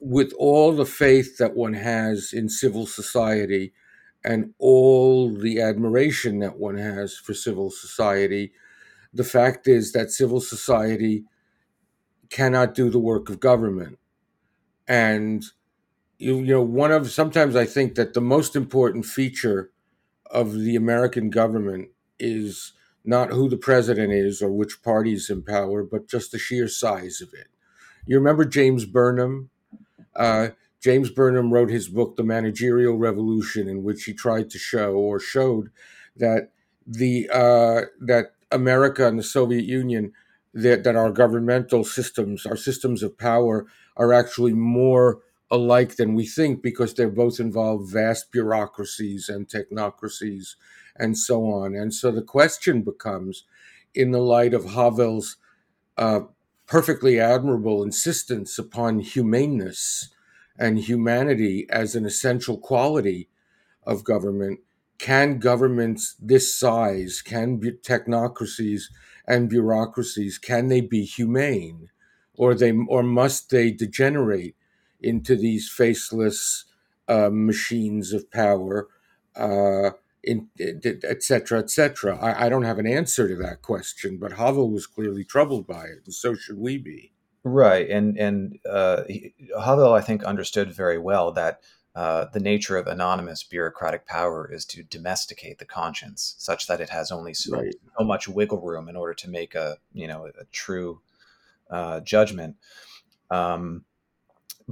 with 0.00 0.32
all 0.38 0.72
the 0.72 0.86
faith 0.86 1.38
that 1.38 1.54
one 1.56 1.74
has 1.74 2.32
in 2.32 2.48
civil 2.48 2.86
society, 2.86 3.72
and 4.24 4.54
all 4.58 5.30
the 5.30 5.60
admiration 5.60 6.40
that 6.40 6.58
one 6.58 6.76
has 6.76 7.16
for 7.16 7.34
civil 7.34 7.70
society, 7.70 8.52
the 9.14 9.24
fact 9.24 9.68
is 9.68 9.92
that 9.92 10.10
civil 10.10 10.40
society 10.40 11.24
cannot 12.30 12.74
do 12.74 12.88
the 12.90 12.98
work 12.98 13.28
of 13.28 13.40
government, 13.40 13.98
and 14.88 15.44
you, 16.18 16.38
you 16.38 16.46
know, 16.46 16.62
one 16.62 16.92
of 16.92 17.10
sometimes 17.10 17.56
I 17.56 17.66
think 17.66 17.96
that 17.96 18.14
the 18.14 18.20
most 18.20 18.56
important 18.56 19.06
feature 19.06 19.70
of 20.30 20.54
the 20.54 20.76
American 20.76 21.30
government 21.30 21.90
is 22.18 22.72
not 23.04 23.30
who 23.30 23.48
the 23.48 23.56
president 23.56 24.12
is 24.12 24.42
or 24.42 24.50
which 24.52 24.82
party 24.82 25.14
is 25.14 25.30
in 25.30 25.42
power, 25.42 25.82
but 25.84 26.08
just 26.08 26.32
the 26.32 26.38
sheer 26.38 26.68
size 26.68 27.20
of 27.20 27.34
it. 27.34 27.48
You 28.06 28.18
remember 28.18 28.44
James 28.44 28.84
Burnham? 28.86 29.50
Uh, 30.14 30.48
James 30.80 31.10
Burnham 31.10 31.52
wrote 31.52 31.70
his 31.70 31.88
book, 31.88 32.16
The 32.16 32.22
Managerial 32.22 32.96
Revolution, 32.96 33.68
in 33.68 33.82
which 33.82 34.04
he 34.04 34.14
tried 34.14 34.50
to 34.50 34.58
show 34.58 34.94
or 34.94 35.20
showed 35.20 35.70
that 36.16 36.50
the 36.86 37.28
uh, 37.32 37.82
that 38.00 38.32
America 38.50 39.06
and 39.06 39.18
the 39.18 39.22
Soviet 39.22 39.64
Union 39.64 40.12
that, 40.54 40.82
that 40.84 40.96
our 40.96 41.12
governmental 41.12 41.84
systems, 41.84 42.46
our 42.46 42.56
systems 42.56 43.02
of 43.02 43.18
power, 43.18 43.66
are 43.96 44.12
actually 44.12 44.52
more 44.52 45.20
alike 45.50 45.96
than 45.96 46.14
we 46.14 46.26
think 46.26 46.62
because 46.62 46.94
they 46.94 47.04
both 47.04 47.40
involve 47.40 47.90
vast 47.90 48.32
bureaucracies 48.32 49.28
and 49.28 49.48
technocracies 49.48 50.54
and 50.96 51.16
so 51.16 51.44
on. 51.44 51.74
And 51.74 51.92
so 51.92 52.10
the 52.10 52.22
question 52.22 52.82
becomes, 52.82 53.44
in 53.94 54.12
the 54.12 54.20
light 54.20 54.54
of 54.54 54.64
Havel's 54.72 55.36
uh, 55.96 56.20
perfectly 56.70 57.18
admirable 57.18 57.82
insistence 57.82 58.56
upon 58.56 59.00
humaneness 59.00 60.08
and 60.56 60.78
humanity 60.78 61.66
as 61.68 61.96
an 61.96 62.06
essential 62.06 62.56
quality 62.56 63.28
of 63.82 64.04
government, 64.04 64.60
can 64.96 65.40
governments 65.40 66.14
this 66.20 66.54
size, 66.54 67.22
can 67.22 67.56
be 67.56 67.72
technocracies 67.72 68.84
and 69.26 69.50
bureaucracies, 69.50 70.38
can 70.38 70.68
they 70.68 70.80
be 70.80 71.04
humane, 71.04 71.90
or 72.36 72.54
they 72.54 72.70
or 72.70 73.02
must 73.02 73.50
they 73.50 73.72
degenerate 73.72 74.54
into 75.00 75.34
these 75.34 75.68
faceless 75.68 76.66
uh, 77.08 77.30
machines 77.32 78.12
of 78.12 78.30
power, 78.30 78.86
uh, 79.34 79.90
et 80.24 81.22
cetera, 81.22 81.58
et 81.58 81.70
cetera. 81.70 82.16
I, 82.18 82.46
I, 82.46 82.48
don't 82.48 82.64
have 82.64 82.78
an 82.78 82.86
answer 82.86 83.28
to 83.28 83.36
that 83.36 83.62
question, 83.62 84.18
but 84.18 84.32
Havel 84.32 84.70
was 84.70 84.86
clearly 84.86 85.24
troubled 85.24 85.66
by 85.66 85.84
it, 85.84 86.02
and 86.04 86.14
so 86.14 86.34
should 86.34 86.58
we 86.58 86.78
be. 86.78 87.12
Right, 87.42 87.88
and 87.88 88.18
and 88.18 88.58
uh, 88.68 89.04
Havel, 89.58 89.94
I 89.94 90.00
think, 90.00 90.24
understood 90.24 90.72
very 90.72 90.98
well 90.98 91.32
that. 91.32 91.60
Uh, 91.92 92.26
the 92.32 92.38
nature 92.38 92.76
of 92.76 92.86
anonymous 92.86 93.42
bureaucratic 93.42 94.06
power 94.06 94.48
is 94.50 94.64
to 94.64 94.84
domesticate 94.84 95.58
the 95.58 95.64
conscience, 95.64 96.36
such 96.38 96.68
that 96.68 96.80
it 96.80 96.88
has 96.88 97.10
only 97.10 97.34
so, 97.34 97.56
right. 97.56 97.74
so 97.98 98.04
much 98.04 98.28
wiggle 98.28 98.60
room 98.60 98.88
in 98.88 98.94
order 98.94 99.12
to 99.12 99.28
make 99.28 99.56
a 99.56 99.76
you 99.92 100.06
know 100.06 100.26
a 100.40 100.44
true 100.52 101.00
uh, 101.68 101.98
judgment. 101.98 102.54
Um, 103.28 103.84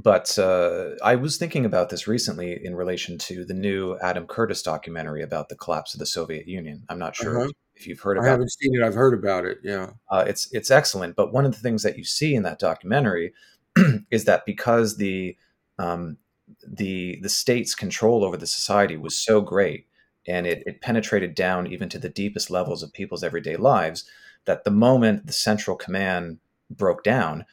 but 0.03 0.39
uh, 0.39 0.91
I 1.03 1.17
was 1.17 1.39
thinking 1.39 1.65
about 1.65 1.89
this 1.89 2.07
recently 2.07 2.65
in 2.65 2.77
relation 2.77 3.19
to 3.19 3.45
the 3.45 3.55
new 3.55 3.99
Adam 4.01 4.27
Curtis 4.27 4.63
documentary 4.63 5.23
about 5.23 5.49
the 5.49 5.57
collapse 5.57 5.93
of 5.93 5.99
the 5.99 6.07
Soviet 6.07 6.47
Union. 6.47 6.85
I'm 6.89 7.01
not 7.01 7.17
sure 7.17 7.41
uh-huh. 7.41 7.51
if, 7.75 7.87
you've 7.87 7.99
heard 7.99 8.17
about. 8.17 8.27
It. 8.27 8.29
I 8.29 8.31
haven't 8.31 8.47
it. 8.47 8.53
seen 8.53 8.77
it. 8.77 8.83
I've 8.83 8.95
heard 8.95 9.15
about 9.15 9.45
it. 9.45 9.59
Yeah, 9.65 9.91
uh, 10.09 10.25
it's 10.27 10.53
it's 10.53 10.71
excellent. 10.71 11.17
But 11.17 11.33
one 11.33 11.45
of 11.45 11.53
the 11.53 11.59
things 11.59 11.83
that 11.83 11.99
you 11.99 12.05
see 12.05 12.37
in 12.37 12.45
that 12.45 12.61
documentary 12.61 13.33
is 14.11 14.25
that 14.27 14.47
because 14.47 14.99
the 14.99 15.37
um, 15.81 16.19
the 16.65 17.19
the 17.21 17.29
state's 17.29 17.75
control 17.75 18.25
over 18.25 18.37
the 18.37 18.47
society 18.47 18.97
was 18.97 19.19
so 19.19 19.41
great, 19.41 19.87
and 20.29 20.47
it, 20.47 20.63
it 20.65 20.81
penetrated 20.81 21.35
down 21.35 21.67
even 21.67 21.89
to 21.89 21.99
the 21.99 22.09
deepest 22.09 22.51
levels 22.51 22.85
of 22.85 22.93
people's 22.93 23.25
everyday 23.25 23.57
lives, 23.57 24.09
that 24.45 24.63
the 24.63 24.71
moment 24.71 25.27
the 25.27 25.33
central 25.33 25.77
command 25.77 26.39
broke 26.71 27.03
down 27.03 27.45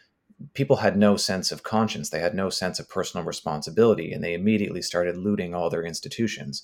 people 0.54 0.78
had 0.78 0.98
no 0.98 1.18
sense 1.18 1.52
of 1.52 1.64
conscience. 1.64 2.10
They 2.10 2.20
had 2.20 2.36
no 2.36 2.50
sense 2.50 2.80
of 2.80 2.90
personal 2.90 3.26
responsibility, 3.26 4.12
and 4.12 4.24
they 4.24 4.34
immediately 4.34 4.82
started 4.82 5.18
looting 5.18 5.56
all 5.56 5.70
their 5.70 5.86
institutions. 5.86 6.64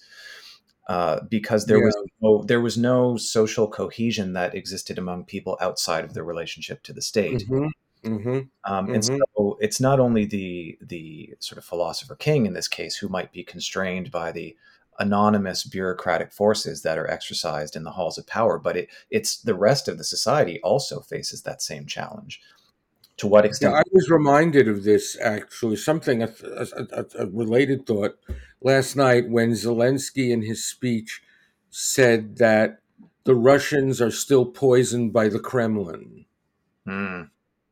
uh, 0.87 1.21
because 1.29 1.65
there 1.67 1.77
yeah. 1.77 1.85
was 1.85 1.97
no, 2.21 2.43
there 2.43 2.61
was 2.61 2.77
no 2.77 3.15
social 3.15 3.67
cohesion 3.67 4.33
that 4.33 4.55
existed 4.55 4.97
among 4.97 5.23
people 5.23 5.57
outside 5.61 6.03
of 6.03 6.13
their 6.13 6.23
relationship 6.23 6.83
to 6.83 6.93
the 6.93 7.01
state. 7.01 7.43
Mm-hmm. 7.47 7.67
Mm-hmm. 8.03 8.39
Um, 8.71 8.89
and 8.89 9.03
mm-hmm. 9.03 9.17
so 9.37 9.57
it's 9.61 9.79
not 9.79 9.99
only 9.99 10.25
the 10.25 10.77
the 10.81 11.35
sort 11.39 11.59
of 11.59 11.65
philosopher 11.65 12.15
king 12.15 12.47
in 12.47 12.53
this 12.53 12.67
case 12.67 12.97
who 12.97 13.07
might 13.07 13.31
be 13.31 13.43
constrained 13.43 14.11
by 14.11 14.31
the 14.31 14.57
anonymous 14.99 15.63
bureaucratic 15.63 16.33
forces 16.33 16.81
that 16.81 16.97
are 16.97 17.09
exercised 17.09 17.75
in 17.75 17.83
the 17.83 17.91
halls 17.91 18.17
of 18.17 18.27
power, 18.27 18.59
but 18.59 18.75
it, 18.75 18.89
it's 19.09 19.37
the 19.37 19.55
rest 19.55 19.87
of 19.87 19.97
the 19.97 20.03
society 20.03 20.59
also 20.61 20.99
faces 20.99 21.43
that 21.43 21.61
same 21.61 21.85
challenge. 21.85 22.41
To 23.21 23.27
what 23.27 23.45
extent? 23.45 23.73
Yeah, 23.73 23.81
I 23.81 23.83
was 23.91 24.09
reminded 24.09 24.67
of 24.67 24.83
this 24.83 25.15
actually, 25.21 25.75
something, 25.75 26.23
a, 26.23 26.33
a, 26.43 27.05
a 27.19 27.27
related 27.27 27.85
thought 27.85 28.17
last 28.63 28.95
night 28.95 29.29
when 29.29 29.51
Zelensky 29.51 30.31
in 30.31 30.41
his 30.41 30.65
speech 30.65 31.21
said 31.69 32.37
that 32.37 32.79
the 33.23 33.35
Russians 33.35 34.01
are 34.01 34.09
still 34.09 34.45
poisoned 34.45 35.13
by 35.13 35.29
the 35.29 35.39
Kremlin. 35.39 36.25
Mm. 36.87 37.29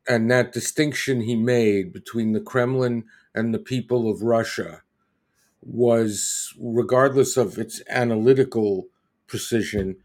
And 0.08 0.30
that 0.30 0.52
distinction 0.52 1.22
he 1.22 1.34
made 1.34 1.92
between 1.92 2.30
the 2.32 2.40
Kremlin 2.40 3.06
and 3.34 3.52
the 3.52 3.58
people 3.58 4.08
of 4.08 4.22
Russia 4.22 4.82
was, 5.62 6.54
regardless 6.60 7.36
of 7.36 7.58
its 7.58 7.82
analytical 7.88 8.86
precision, 9.26 9.96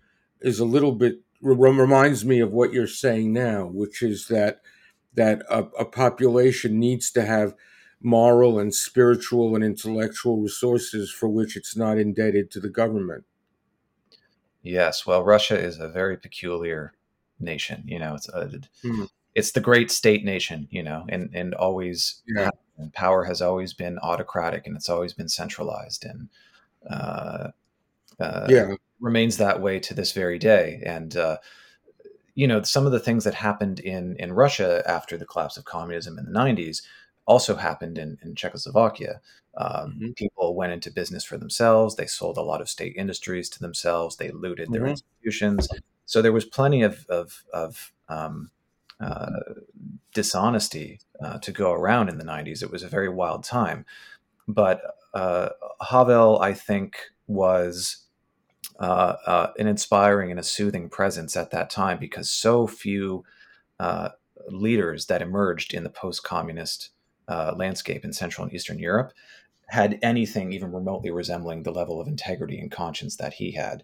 is 0.42 0.60
a 0.60 0.66
little 0.66 0.94
bit 0.94 1.22
reminds 1.40 2.26
me 2.26 2.40
of 2.40 2.52
what 2.52 2.74
you're 2.74 2.88
saying 2.88 3.32
now, 3.32 3.68
which 3.68 4.02
is 4.02 4.28
that 4.30 4.62
that 5.16 5.44
a, 5.50 5.64
a 5.80 5.86
population 5.86 6.80
needs 6.80 7.12
to 7.12 7.26
have 7.26 7.56
moral 8.02 8.60
and 8.60 8.74
spiritual 8.74 9.56
and 9.56 9.64
intellectual 9.64 10.38
resources 10.38 11.12
for 11.12 11.28
which 11.28 11.56
it's 11.56 11.76
not 11.76 11.98
indebted 11.98 12.52
to 12.52 12.60
the 12.60 12.70
government. 12.70 13.24
Yes, 14.62 15.06
well, 15.06 15.24
Russia 15.24 15.58
is 15.58 15.80
a 15.80 15.88
very 15.88 16.18
peculiar 16.18 16.94
nation. 17.40 17.84
You 17.86 18.00
know, 18.00 18.16
it's 18.16 18.30
a, 18.30 18.50
mm. 18.84 19.10
it's 19.34 19.52
the 19.52 19.60
great 19.60 19.92
state 19.92 20.24
nation. 20.24 20.68
You 20.72 20.84
know, 20.84 21.06
and 21.10 21.30
and 21.34 21.54
always 21.54 22.22
yeah 22.28 22.50
and 22.78 22.94
power 22.94 23.24
has 23.24 23.42
always 23.42 23.74
been 23.74 24.00
autocratic 24.00 24.68
and 24.68 24.76
it's 24.76 24.90
always 24.90 25.14
been 25.14 25.30
centralized 25.30 26.06
and 26.06 26.30
uh, 26.90 27.50
uh, 28.20 28.48
yeah 28.50 28.74
remains 29.00 29.38
that 29.38 29.62
way 29.62 29.80
to 29.80 29.94
this 29.94 30.12
very 30.12 30.40
day 30.40 30.82
and 30.86 31.16
uh, 31.18 31.38
you 32.36 32.48
know 32.48 32.62
some 32.62 32.86
of 32.86 32.92
the 32.92 33.00
things 33.00 33.24
that 33.24 33.34
happened 33.34 33.80
in 33.80 34.16
in 34.18 34.34
Russia 34.34 34.84
after 34.86 35.18
the 35.18 35.26
collapse 35.26 35.58
of 35.58 35.66
communism 35.66 36.18
in 36.18 36.26
the 36.26 36.32
90s 36.32 36.82
also 37.26 37.56
happened 37.56 37.98
in, 37.98 38.18
in 38.22 38.36
Czechoslovakia. 38.36 39.22
Um, 39.58 39.70
mm-hmm. 39.70 40.12
People 40.12 40.56
went 40.56 40.74
into 40.74 40.92
business 40.92 41.24
for 41.24 41.38
themselves. 41.38 41.96
They 41.96 42.06
sold 42.06 42.38
a 42.38 42.42
lot 42.42 42.62
of 42.62 42.70
state 42.70 42.96
industries 42.96 43.50
to 43.50 43.60
themselves. 43.60 44.18
They 44.18 44.32
looted 44.32 44.70
mm-hmm. 44.70 44.74
their 44.74 44.88
institutions. 44.88 45.68
So 46.06 46.22
there 46.22 46.34
was 46.34 46.46
plenty 46.46 46.84
of, 46.84 47.06
of, 47.08 47.44
of 47.54 47.92
um, 48.10 48.52
uh, 49.00 49.40
dishonesty 50.14 51.00
uh, 51.22 51.40
to 51.40 51.52
go 51.52 51.72
around 51.72 52.10
in 52.10 52.18
the 52.18 52.24
90s. 52.24 52.62
It 52.62 52.72
was 52.72 52.84
a 52.84 52.88
very 52.88 53.10
wild 53.10 53.44
time. 53.44 53.86
But 54.48 54.82
uh, 55.14 55.50
Havel, 55.82 56.40
I 56.40 56.54
think, 56.54 56.98
was 57.28 58.05
uh, 58.80 59.16
uh, 59.26 59.54
an 59.58 59.68
inspiring 59.68 60.32
and 60.32 60.40
a 60.40 60.44
soothing 60.44 60.90
presence 60.90 61.38
at 61.38 61.52
that 61.52 61.70
time 61.70 61.98
because 61.98 62.30
so 62.30 62.68
few 62.68 63.24
uh, 63.80 64.10
leaders 64.50 65.06
that 65.06 65.22
emerged 65.22 65.74
in 65.74 65.84
the 65.84 65.90
post 65.90 66.24
communist 66.24 66.90
landscape 67.56 68.06
in 68.06 68.14
Central 68.14 68.46
and 68.46 68.54
Eastern 68.54 68.78
Europe 68.78 69.12
had 69.68 69.98
anything 70.04 70.54
even 70.54 70.72
remotely 70.72 71.10
resembling 71.10 71.64
the 71.64 71.72
level 71.72 72.00
of 72.00 72.08
integrity 72.08 72.60
and 72.60 72.72
conscience 72.72 73.16
that 73.16 73.34
he 73.34 73.52
had. 73.52 73.84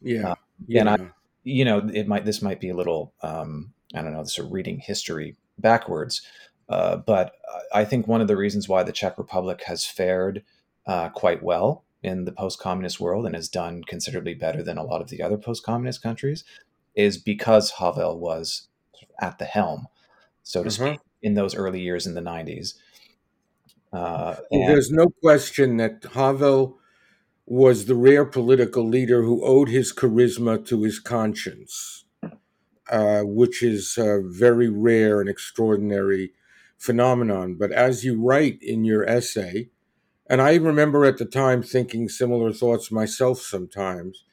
Yeah. 0.00 0.34
yeah. 0.68 0.80
And 0.80 0.90
I, 0.90 0.96
you 1.42 1.64
know, 1.64 1.78
it 1.92 2.06
might, 2.06 2.24
this 2.24 2.42
might 2.42 2.60
be 2.60 2.68
a 2.68 2.76
little, 2.76 3.12
um, 3.22 3.72
I 3.94 4.02
don't 4.02 4.12
know, 4.12 4.22
sort 4.24 4.46
of 4.46 4.52
reading 4.52 4.78
history 4.78 5.36
backwards. 5.58 6.22
Uh, 6.68 6.96
but 6.96 7.32
I 7.72 7.84
think 7.84 8.06
one 8.06 8.20
of 8.20 8.28
the 8.28 8.36
reasons 8.36 8.68
why 8.68 8.82
the 8.82 8.92
Czech 8.92 9.18
Republic 9.18 9.62
has 9.66 9.84
fared 9.84 10.44
uh, 10.86 11.08
quite 11.08 11.42
well 11.42 11.84
in 12.06 12.24
the 12.24 12.32
post 12.32 12.58
communist 12.58 13.00
world 13.00 13.26
and 13.26 13.34
has 13.34 13.48
done 13.48 13.82
considerably 13.84 14.34
better 14.34 14.62
than 14.62 14.78
a 14.78 14.84
lot 14.84 15.00
of 15.00 15.08
the 15.08 15.22
other 15.22 15.36
post 15.36 15.62
communist 15.64 16.02
countries 16.02 16.44
is 16.94 17.18
because 17.18 17.72
Havel 17.72 18.18
was 18.18 18.68
at 19.20 19.38
the 19.38 19.44
helm, 19.44 19.88
so 20.42 20.62
to 20.62 20.68
mm-hmm. 20.68 20.86
speak, 20.86 21.00
in 21.22 21.34
those 21.34 21.54
early 21.54 21.80
years 21.80 22.06
in 22.06 22.14
the 22.14 22.20
90s. 22.20 22.74
Uh, 23.92 24.36
and- 24.50 24.68
There's 24.68 24.90
no 24.90 25.08
question 25.22 25.76
that 25.76 26.04
Havel 26.14 26.78
was 27.44 27.86
the 27.86 27.94
rare 27.94 28.24
political 28.24 28.86
leader 28.86 29.22
who 29.22 29.44
owed 29.44 29.68
his 29.68 29.92
charisma 29.92 30.66
to 30.66 30.82
his 30.82 30.98
conscience. 30.98 32.04
Uh, 32.88 33.22
which 33.22 33.64
is 33.64 33.98
a 33.98 34.22
very 34.24 34.68
rare 34.68 35.20
and 35.20 35.28
extraordinary 35.28 36.32
phenomenon. 36.78 37.56
But 37.58 37.72
as 37.72 38.04
you 38.04 38.22
write 38.22 38.62
in 38.62 38.84
your 38.84 39.04
essay, 39.08 39.70
and 40.28 40.40
I 40.42 40.56
remember 40.56 41.04
at 41.04 41.18
the 41.18 41.24
time 41.24 41.62
thinking 41.62 42.08
similar 42.08 42.52
thoughts 42.52 42.90
myself 42.90 43.40
sometimes, 43.40 44.24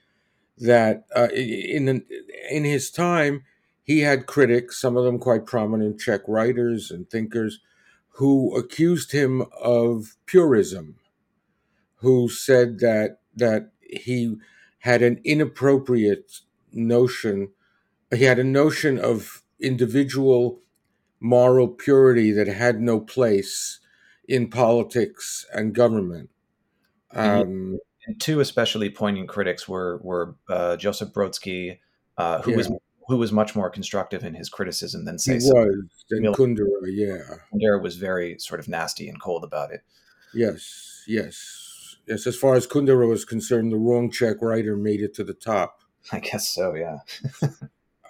that 0.57 1.05
uh, 1.15 1.29
in 1.33 2.05
in 2.49 2.63
his 2.63 2.91
time 2.91 3.43
he 3.83 4.01
had 4.01 4.27
critics, 4.27 4.79
some 4.79 4.97
of 4.97 5.05
them 5.05 5.19
quite 5.19 5.45
prominent 5.45 5.99
Czech 5.99 6.21
writers 6.27 6.91
and 6.91 7.09
thinkers, 7.09 7.59
who 8.17 8.55
accused 8.55 9.11
him 9.11 9.43
of 9.61 10.15
purism, 10.25 10.95
who 11.97 12.29
said 12.29 12.79
that 12.79 13.19
that 13.35 13.71
he 13.81 14.35
had 14.79 15.01
an 15.01 15.21
inappropriate 15.23 16.41
notion 16.71 17.49
he 18.15 18.23
had 18.25 18.39
a 18.39 18.43
notion 18.43 18.99
of 18.99 19.43
individual 19.59 20.61
moral 21.19 21.67
purity 21.67 22.31
that 22.31 22.47
had 22.47 22.81
no 22.81 22.99
place 22.99 23.79
in 24.27 24.49
politics 24.49 25.45
and 25.53 25.73
government. 25.73 26.29
Um, 27.11 27.79
and 28.07 28.19
two 28.19 28.39
especially 28.39 28.89
poignant 28.89 29.29
critics 29.29 29.67
were 29.67 29.99
were 30.03 30.35
uh, 30.49 30.75
Joseph 30.77 31.13
Brodsky, 31.13 31.79
uh, 32.17 32.41
who 32.41 32.51
yeah. 32.51 32.57
was 32.57 32.71
who 33.07 33.17
was 33.17 33.31
much 33.31 33.55
more 33.55 33.69
constructive 33.69 34.23
in 34.23 34.33
his 34.33 34.49
criticism 34.49 35.05
than 35.05 35.19
say 35.19 35.33
he 35.33 35.39
was 35.39 35.75
than 36.09 36.23
Kundera. 36.33 36.67
Yeah, 36.85 37.35
Kundera 37.53 37.81
was 37.81 37.97
very 37.97 38.37
sort 38.39 38.59
of 38.59 38.67
nasty 38.67 39.07
and 39.07 39.21
cold 39.21 39.43
about 39.43 39.71
it. 39.71 39.81
Yes, 40.33 41.03
yes, 41.07 41.97
yes. 42.07 42.25
As 42.25 42.35
far 42.35 42.55
as 42.55 42.65
Kundera 42.65 43.07
was 43.07 43.25
concerned, 43.25 43.71
the 43.71 43.77
wrong 43.77 44.09
Czech 44.09 44.41
writer 44.41 44.75
made 44.75 45.01
it 45.01 45.13
to 45.15 45.23
the 45.23 45.33
top. 45.33 45.81
I 46.11 46.19
guess 46.19 46.49
so. 46.49 46.73
Yeah. 46.73 46.97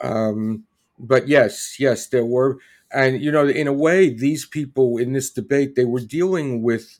Um, 0.01 0.65
but 0.99 1.27
yes, 1.27 1.79
yes, 1.79 2.07
there 2.07 2.25
were, 2.25 2.59
and 2.93 3.21
you 3.21 3.31
know, 3.31 3.47
in 3.47 3.67
a 3.67 3.73
way, 3.73 4.09
these 4.09 4.45
people 4.45 4.97
in 4.97 5.13
this 5.13 5.31
debate 5.31 5.75
they 5.75 5.85
were 5.85 5.99
dealing 5.99 6.61
with 6.61 6.99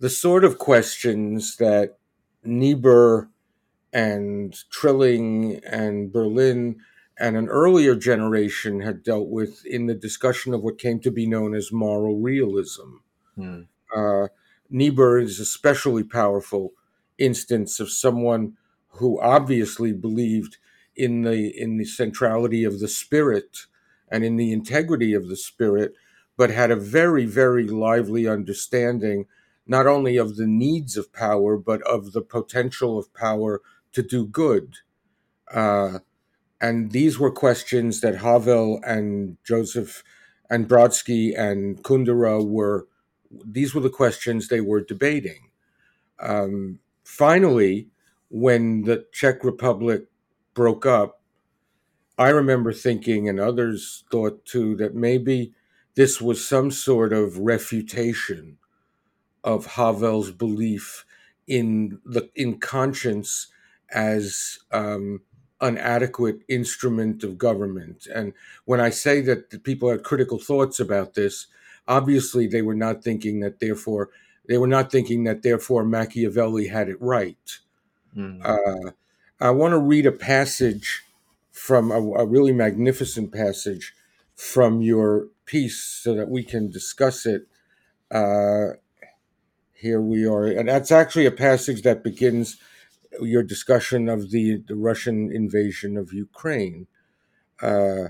the 0.00 0.10
sort 0.10 0.44
of 0.44 0.58
questions 0.58 1.56
that 1.56 1.98
Niebuhr 2.44 3.30
and 3.92 4.54
Trilling 4.70 5.60
and 5.64 6.12
Berlin 6.12 6.76
and 7.16 7.36
an 7.36 7.48
earlier 7.48 7.94
generation 7.94 8.80
had 8.80 9.04
dealt 9.04 9.28
with 9.28 9.64
in 9.64 9.86
the 9.86 9.94
discussion 9.94 10.52
of 10.52 10.62
what 10.62 10.78
came 10.78 10.98
to 11.00 11.12
be 11.12 11.26
known 11.26 11.54
as 11.54 11.70
moral 11.72 12.18
realism. 12.18 12.96
Hmm. 13.36 13.62
Uh, 13.94 14.28
Niebuhr 14.68 15.18
is 15.18 15.38
a 15.38 15.42
especially 15.42 16.02
powerful 16.02 16.72
instance 17.18 17.78
of 17.78 17.90
someone 17.90 18.56
who 18.88 19.20
obviously 19.20 19.92
believed 19.92 20.58
in 20.96 21.22
the 21.22 21.48
in 21.56 21.76
the 21.76 21.84
centrality 21.84 22.64
of 22.64 22.80
the 22.80 22.88
spirit 22.88 23.66
and 24.08 24.24
in 24.24 24.36
the 24.36 24.52
integrity 24.52 25.14
of 25.14 25.28
the 25.28 25.36
spirit, 25.36 25.94
but 26.36 26.50
had 26.50 26.70
a 26.70 26.76
very 26.76 27.26
very 27.26 27.66
lively 27.66 28.26
understanding 28.28 29.26
not 29.66 29.86
only 29.86 30.16
of 30.16 30.36
the 30.36 30.46
needs 30.46 30.96
of 30.96 31.12
power 31.12 31.56
but 31.56 31.80
of 31.82 32.12
the 32.12 32.22
potential 32.22 32.98
of 32.98 33.12
power 33.14 33.60
to 33.92 34.02
do 34.02 34.26
good. 34.26 34.76
Uh, 35.52 36.00
and 36.60 36.92
these 36.92 37.18
were 37.18 37.30
questions 37.30 38.00
that 38.00 38.16
Havel 38.16 38.80
and 38.86 39.36
Joseph 39.44 40.02
and 40.50 40.68
Brodsky 40.68 41.38
and 41.38 41.82
Kundera 41.82 42.44
were. 42.44 42.86
These 43.44 43.74
were 43.74 43.80
the 43.80 43.90
questions 43.90 44.48
they 44.48 44.60
were 44.60 44.80
debating. 44.80 45.50
Um, 46.20 46.78
finally, 47.04 47.88
when 48.30 48.82
the 48.82 49.06
Czech 49.12 49.44
Republic 49.44 50.06
broke 50.54 50.86
up, 50.86 51.20
I 52.16 52.28
remember 52.28 52.72
thinking, 52.72 53.28
and 53.28 53.40
others 53.40 54.04
thought 54.10 54.44
too, 54.44 54.76
that 54.76 54.94
maybe 54.94 55.52
this 55.94 56.20
was 56.20 56.46
some 56.46 56.70
sort 56.70 57.12
of 57.12 57.38
refutation 57.38 58.58
of 59.42 59.66
Havel's 59.66 60.30
belief 60.30 61.04
in 61.46 62.00
the 62.04 62.30
in 62.34 62.58
conscience 62.58 63.48
as 63.90 64.58
um, 64.72 65.20
an 65.60 65.78
adequate 65.78 66.40
instrument 66.48 67.22
of 67.22 67.38
government. 67.38 68.06
And 68.12 68.32
when 68.64 68.80
I 68.80 68.90
say 68.90 69.20
that 69.22 69.50
the 69.50 69.58
people 69.58 69.90
had 69.90 70.02
critical 70.04 70.38
thoughts 70.38 70.80
about 70.80 71.14
this, 71.14 71.46
obviously 71.86 72.46
they 72.46 72.62
were 72.62 72.74
not 72.74 73.04
thinking 73.04 73.40
that 73.40 73.60
therefore 73.60 74.10
they 74.46 74.58
were 74.58 74.66
not 74.66 74.90
thinking 74.90 75.24
that 75.24 75.42
therefore 75.42 75.84
Machiavelli 75.84 76.66
had 76.66 76.88
it 76.88 77.00
right. 77.00 77.58
Mm. 78.16 78.40
Uh, 78.44 78.92
I 79.40 79.50
want 79.50 79.72
to 79.72 79.78
read 79.78 80.06
a 80.06 80.12
passage 80.12 81.03
from 81.54 81.92
a, 81.92 82.00
a, 82.14 82.26
really 82.26 82.52
magnificent 82.52 83.32
passage 83.32 83.94
from 84.34 84.82
your 84.82 85.28
piece 85.46 85.80
so 85.80 86.12
that 86.12 86.28
we 86.28 86.42
can 86.42 86.68
discuss 86.68 87.24
it. 87.24 87.46
Uh, 88.10 88.70
here 89.72 90.00
we 90.00 90.26
are. 90.26 90.46
And 90.46 90.68
that's 90.68 90.90
actually 90.90 91.26
a 91.26 91.30
passage 91.30 91.82
that 91.82 92.02
begins 92.02 92.56
your 93.20 93.44
discussion 93.44 94.08
of 94.08 94.32
the, 94.32 94.64
the 94.66 94.74
Russian 94.74 95.30
invasion 95.32 95.96
of 95.96 96.12
Ukraine. 96.12 96.88
Uh, 97.62 98.08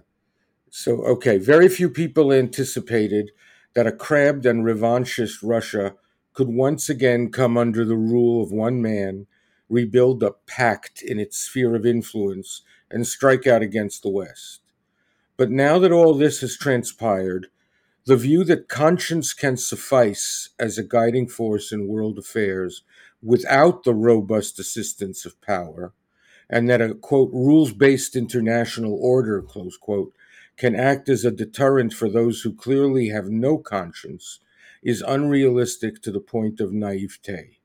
so, 0.70 1.02
okay, 1.02 1.36
very 1.36 1.68
few 1.68 1.90
people 1.90 2.32
anticipated 2.32 3.30
that 3.74 3.86
a 3.86 3.92
crabbed 3.92 4.46
and 4.46 4.64
revanchist 4.64 5.40
Russia 5.42 5.96
could 6.32 6.48
once 6.48 6.88
again 6.88 7.30
come 7.30 7.58
under 7.58 7.84
the 7.84 7.96
rule 7.96 8.42
of 8.42 8.50
one 8.50 8.80
man, 8.80 9.26
rebuild 9.68 10.22
a 10.22 10.30
pact 10.46 11.02
in 11.02 11.20
its 11.20 11.36
sphere 11.36 11.74
of 11.74 11.84
influence, 11.84 12.62
and 12.94 13.06
strike 13.08 13.44
out 13.44 13.60
against 13.60 14.04
the 14.04 14.08
West. 14.08 14.60
But 15.36 15.50
now 15.50 15.80
that 15.80 15.90
all 15.90 16.14
this 16.14 16.40
has 16.42 16.56
transpired, 16.56 17.48
the 18.06 18.16
view 18.16 18.44
that 18.44 18.68
conscience 18.68 19.34
can 19.34 19.56
suffice 19.56 20.50
as 20.60 20.78
a 20.78 20.84
guiding 20.84 21.26
force 21.26 21.72
in 21.72 21.88
world 21.88 22.18
affairs 22.18 22.84
without 23.20 23.82
the 23.82 23.94
robust 23.94 24.60
assistance 24.60 25.26
of 25.26 25.40
power, 25.40 25.92
and 26.48 26.70
that 26.70 26.80
a 26.80 26.94
quote 26.94 27.32
rules 27.32 27.72
based 27.72 28.14
international 28.14 28.96
order 29.02 29.42
close 29.42 29.76
quote 29.76 30.14
can 30.56 30.76
act 30.76 31.08
as 31.08 31.24
a 31.24 31.32
deterrent 31.32 31.92
for 31.92 32.08
those 32.08 32.42
who 32.42 32.54
clearly 32.54 33.08
have 33.08 33.28
no 33.28 33.58
conscience 33.58 34.38
is 34.84 35.02
unrealistic 35.02 36.00
to 36.02 36.12
the 36.12 36.20
point 36.20 36.60
of 36.60 36.72
naivete. 36.72 37.58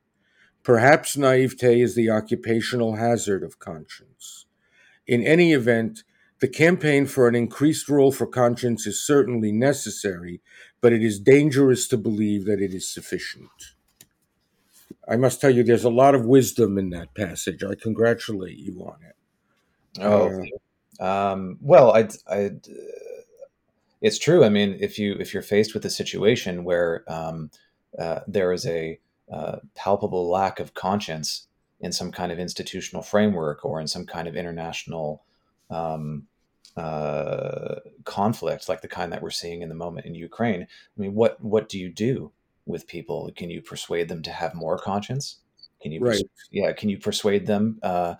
Perhaps 0.64 1.18
naivete 1.18 1.82
is 1.82 1.94
the 1.94 2.10
occupational 2.10 2.96
hazard 2.96 3.44
of 3.44 3.60
conscience. 3.60 4.48
In 5.10 5.24
any 5.24 5.54
event, 5.54 6.04
the 6.40 6.48
campaign 6.48 7.08
for 7.08 7.28
an 7.28 7.34
increased 7.34 7.90
role 7.90 8.12
for 8.12 8.28
conscience 8.28 8.86
is 8.86 9.04
certainly 9.04 9.52
necessary, 9.52 10.40
but 10.82 10.94
it 10.94 11.04
is 11.04 11.20
dangerous 11.20 11.88
to 11.88 11.98
believe 11.98 12.46
that 12.46 12.62
it 12.62 12.76
is 12.76 12.88
sufficient. 12.88 13.74
I 15.08 15.16
must 15.16 15.42
tell 15.42 15.50
you, 15.50 15.64
there's 15.64 15.84
a 15.84 15.90
lot 15.90 16.14
of 16.14 16.28
wisdom 16.28 16.78
in 16.78 16.92
that 16.92 17.16
passage. 17.16 17.64
I 17.64 17.74
congratulate 17.74 18.60
you 18.60 18.82
on 18.84 18.98
it. 19.02 19.16
Oh, 20.00 20.46
uh, 21.00 21.04
um, 21.04 21.58
well, 21.60 21.92
I, 21.92 22.08
I, 22.30 22.52
it's 24.00 24.20
true. 24.20 24.44
I 24.44 24.50
mean, 24.50 24.78
if 24.80 25.00
you 25.00 25.14
if 25.14 25.34
you're 25.34 25.42
faced 25.42 25.74
with 25.74 25.86
a 25.86 25.90
situation 25.90 26.64
where 26.64 27.04
um, 27.12 27.50
uh, 27.98 28.20
there 28.28 28.54
is 28.54 28.68
a 28.68 29.00
uh, 29.34 29.58
palpable 29.74 30.30
lack 30.30 30.60
of 30.60 30.76
conscience 30.76 31.48
in 31.80 31.92
some 31.92 32.12
kind 32.12 32.32
of 32.32 32.40
institutional 32.40 33.02
framework 33.02 33.64
or 33.64 33.80
in 33.80 33.88
some 33.88 34.06
kind 34.06 34.28
of 34.28 34.36
international 34.36 35.24
um, 35.70 36.28
uh, 36.76 37.76
conflict 38.04 38.70
like 38.70 38.82
the 38.82 38.88
kind 38.88 39.12
that 39.12 39.22
we're 39.22 39.30
seeing 39.30 39.62
in 39.62 39.70
the 39.70 39.76
moment 39.76 40.06
in 40.06 40.16
Ukraine. 40.16 40.64
I 40.64 41.02
mean, 41.02 41.14
what 41.14 41.42
what 41.44 41.70
do 41.70 41.80
you 41.80 41.90
do 41.90 42.32
with 42.66 42.88
people? 42.88 43.32
Can 43.36 43.50
you 43.50 43.62
persuade 43.62 44.08
them 44.10 44.22
to 44.24 44.32
have 44.32 44.54
more 44.54 44.78
conscience? 44.78 45.38
Can 45.82 45.92
you, 45.92 46.02
right. 46.02 46.22
Yeah, 46.52 46.74
can 46.74 46.90
you 46.90 46.98
persuade 46.98 47.48
them 47.48 47.80
uh, 47.84 48.16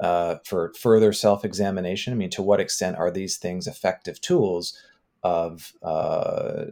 uh, 0.00 0.36
for 0.44 0.72
further 0.78 1.12
self 1.12 1.44
examination? 1.44 2.12
I 2.12 2.16
mean, 2.16 2.30
to 2.30 2.42
what 2.42 2.60
extent 2.60 2.96
are 2.96 3.10
these 3.10 3.36
things 3.36 3.66
effective 3.66 4.20
tools 4.20 4.76
of 5.22 5.72
uh, 5.82 6.64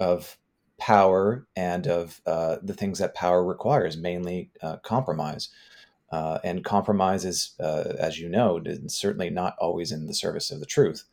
of 0.00 0.38
power 0.78 1.46
and 1.56 1.86
of 1.86 2.20
uh, 2.26 2.56
the 2.62 2.74
things 2.74 2.98
that 2.98 3.14
power 3.14 3.44
requires, 3.44 3.96
mainly 3.96 4.50
uh, 4.62 4.76
compromise? 4.78 5.48
Uh, 6.12 6.38
and 6.44 6.64
compromise 6.64 7.24
is, 7.24 7.54
uh, 7.60 7.94
as 7.98 8.18
you 8.18 8.28
know, 8.28 8.62
certainly 8.86 9.28
not 9.28 9.56
always 9.58 9.90
in 9.90 10.06
the 10.06 10.14
service 10.14 10.50
of 10.50 10.60
the 10.60 10.66
truth. 10.66 11.04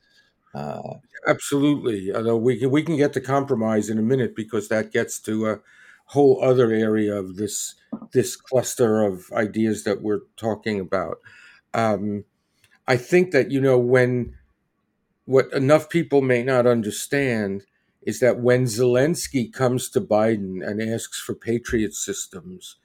Uh, 0.53 0.95
Absolutely. 1.27 2.13
Although 2.13 2.37
we 2.37 2.59
can, 2.59 2.69
we 2.69 2.83
can 2.83 2.95
get 2.95 3.13
to 3.13 3.21
compromise 3.21 3.89
in 3.89 3.97
a 3.97 4.03
minute 4.03 4.35
because 4.35 4.67
that 4.69 4.91
gets 4.91 5.19
to 5.21 5.49
a 5.49 5.59
whole 6.07 6.43
other 6.43 6.71
area 6.71 7.15
of 7.15 7.37
this 7.37 7.75
this 8.11 8.35
cluster 8.35 9.03
of 9.03 9.31
ideas 9.31 9.83
that 9.83 10.01
we're 10.01 10.21
talking 10.37 10.79
about. 10.79 11.17
Um, 11.73 12.25
I 12.87 12.97
think 12.97 13.31
that 13.31 13.51
you 13.51 13.61
know 13.61 13.77
when 13.79 14.35
what 15.25 15.51
enough 15.53 15.89
people 15.89 16.21
may 16.21 16.43
not 16.43 16.67
understand 16.67 17.63
is 18.05 18.19
that 18.19 18.39
when 18.39 18.65
Zelensky 18.65 19.51
comes 19.51 19.89
to 19.89 20.01
Biden 20.01 20.65
and 20.65 20.81
asks 20.81 21.19
for 21.19 21.35
patriot 21.35 21.93
systems, 21.93 22.77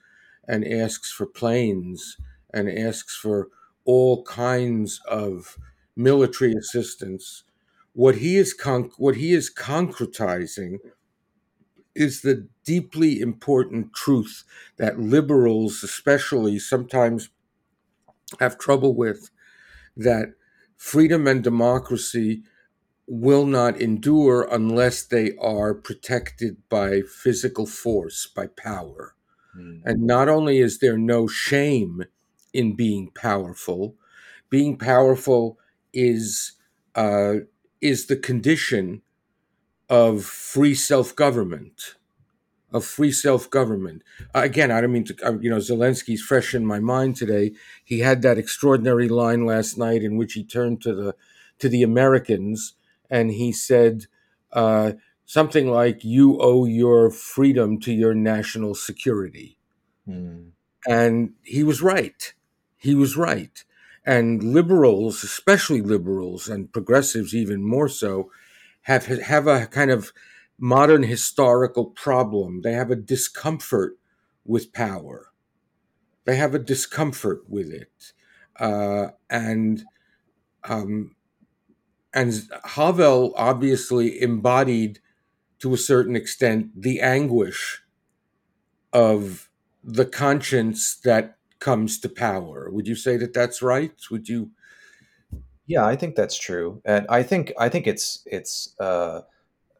and 0.49 0.67
asks 0.67 1.11
for 1.11 1.27
planes 1.27 2.17
and 2.53 2.69
asks 2.69 3.15
for 3.15 3.49
all 3.85 4.23
kinds 4.23 4.99
of 5.07 5.57
military 5.95 6.53
assistance. 6.53 7.43
What 7.93 8.15
he 8.15 8.35
is 8.35 8.53
con- 8.53 8.91
what 8.97 9.15
he 9.15 9.33
is 9.33 9.53
concretizing 9.53 10.79
is 11.95 12.21
the 12.21 12.47
deeply 12.65 13.19
important 13.19 13.93
truth 13.93 14.43
that 14.77 14.99
liberals, 14.99 15.83
especially, 15.83 16.57
sometimes 16.57 17.29
have 18.39 18.57
trouble 18.57 18.95
with 18.95 19.29
that 19.97 20.33
freedom 20.77 21.27
and 21.27 21.43
democracy 21.43 22.43
will 23.09 23.45
not 23.45 23.81
endure 23.81 24.47
unless 24.51 25.01
they 25.01 25.35
are 25.41 25.73
protected 25.73 26.57
by 26.69 27.01
physical 27.01 27.65
force, 27.65 28.27
by 28.27 28.45
power. 28.45 29.15
Mm. 29.57 29.81
And 29.83 30.03
not 30.03 30.29
only 30.29 30.59
is 30.59 30.77
there 30.77 30.97
no 30.97 31.27
shame 31.27 32.03
in 32.53 32.75
being 32.75 33.09
powerful, 33.15 33.95
being 34.49 34.77
powerful 34.77 35.57
is 35.91 36.53
uh, 36.93 37.35
is 37.81 38.05
the 38.05 38.15
condition 38.15 39.01
of 39.89 40.23
free 40.23 40.75
self 40.75 41.15
government. 41.15 41.95
Of 42.71 42.85
free 42.85 43.11
self 43.11 43.49
government. 43.49 44.03
Uh, 44.35 44.41
again, 44.41 44.69
I 44.69 44.81
don't 44.81 44.91
mean 44.91 45.05
to, 45.05 45.15
uh, 45.25 45.39
you 45.39 45.49
know, 45.49 45.57
Zelensky's 45.57 46.21
fresh 46.21 46.53
in 46.53 46.63
my 46.63 46.79
mind 46.79 47.15
today. 47.15 47.53
He 47.83 47.99
had 47.99 48.21
that 48.21 48.37
extraordinary 48.37 49.09
line 49.09 49.47
last 49.47 49.79
night 49.79 50.03
in 50.03 50.17
which 50.17 50.33
he 50.33 50.43
turned 50.43 50.79
to 50.83 50.93
the 50.93 51.15
to 51.57 51.67
the 51.67 51.81
Americans 51.81 52.75
and 53.09 53.31
he 53.31 53.51
said, 53.51 54.05
uh, 54.51 54.93
something 55.25 55.69
like 55.69 56.03
you 56.03 56.39
owe 56.41 56.65
your 56.65 57.11
freedom 57.11 57.79
to 57.79 57.93
your 57.93 58.13
national 58.13 58.73
security. 58.73 59.59
Mm. 60.07 60.51
And 60.87 61.33
he 61.43 61.63
was 61.63 61.81
right. 61.81 62.33
He 62.77 62.95
was 62.95 63.15
right. 63.15 63.63
And 64.05 64.41
liberals, 64.41 65.23
especially 65.23 65.81
liberals 65.81 66.47
and 66.47 66.73
progressives 66.73 67.35
even 67.35 67.63
more 67.63 67.87
so, 67.87 68.31
have 68.83 69.05
have 69.05 69.45
a 69.45 69.67
kind 69.67 69.91
of 69.91 70.11
modern 70.57 71.03
historical 71.03 71.85
problem. 71.85 72.61
They 72.61 72.73
have 72.73 72.89
a 72.89 72.95
discomfort 72.95 73.97
with 74.45 74.73
power. 74.73 75.31
They 76.25 76.37
have 76.37 76.55
a 76.55 76.59
discomfort 76.59 77.43
with 77.47 77.71
it, 77.71 78.13
uh, 78.59 79.09
and 79.29 79.83
um, 80.63 81.15
and 82.13 82.33
Havel 82.63 83.33
obviously 83.35 84.21
embodied 84.21 84.99
to 85.59 85.73
a 85.73 85.77
certain 85.77 86.15
extent 86.15 86.69
the 86.75 87.01
anguish 87.01 87.81
of 88.93 89.49
the 89.83 90.05
conscience 90.05 90.95
that 91.03 91.37
comes 91.59 91.99
to 91.99 92.09
power. 92.09 92.69
Would 92.71 92.87
you 92.87 92.95
say 92.95 93.17
that 93.17 93.33
that's 93.33 93.61
right? 93.61 93.93
Would 94.09 94.29
you? 94.29 94.51
Yeah, 95.67 95.85
I 95.85 95.95
think 95.95 96.15
that's 96.15 96.37
true, 96.37 96.81
and 96.83 97.05
I 97.09 97.21
think 97.21 97.53
I 97.59 97.69
think 97.69 97.85
it's 97.85 98.23
it's 98.25 98.75
uh, 98.79 99.21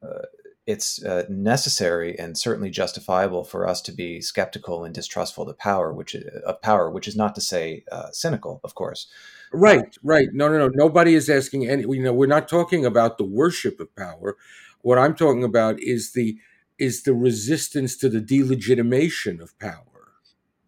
uh, 0.03 0.25
it's 0.69 1.03
uh, 1.03 1.23
necessary 1.29 2.17
and 2.19 2.37
certainly 2.37 2.69
justifiable 2.69 3.43
for 3.43 3.67
us 3.67 3.81
to 3.81 3.91
be 3.91 4.21
skeptical 4.21 4.85
and 4.85 4.93
distrustful 4.93 5.49
of 5.49 5.57
power, 5.57 5.91
which 5.91 6.13
of 6.13 6.61
power, 6.61 6.91
which 6.91 7.07
is 7.07 7.15
not 7.15 7.33
to 7.33 7.41
say 7.41 7.83
uh, 7.91 8.11
cynical, 8.11 8.61
of 8.63 8.75
course. 8.75 9.07
Right, 9.51 9.97
right. 10.03 10.27
No, 10.31 10.47
no, 10.47 10.59
no. 10.59 10.69
Nobody 10.71 11.15
is 11.15 11.27
asking 11.27 11.67
any. 11.67 11.81
You 11.81 12.03
know, 12.03 12.13
we're 12.13 12.27
not 12.27 12.47
talking 12.47 12.85
about 12.85 13.17
the 13.17 13.23
worship 13.23 13.79
of 13.79 13.95
power. 13.95 14.37
What 14.81 14.99
I'm 14.99 15.15
talking 15.15 15.43
about 15.43 15.81
is 15.81 16.11
the 16.11 16.37
is 16.77 17.01
the 17.01 17.15
resistance 17.15 17.97
to 17.97 18.07
the 18.07 18.21
delegitimation 18.21 19.41
of 19.41 19.57
power. 19.57 19.85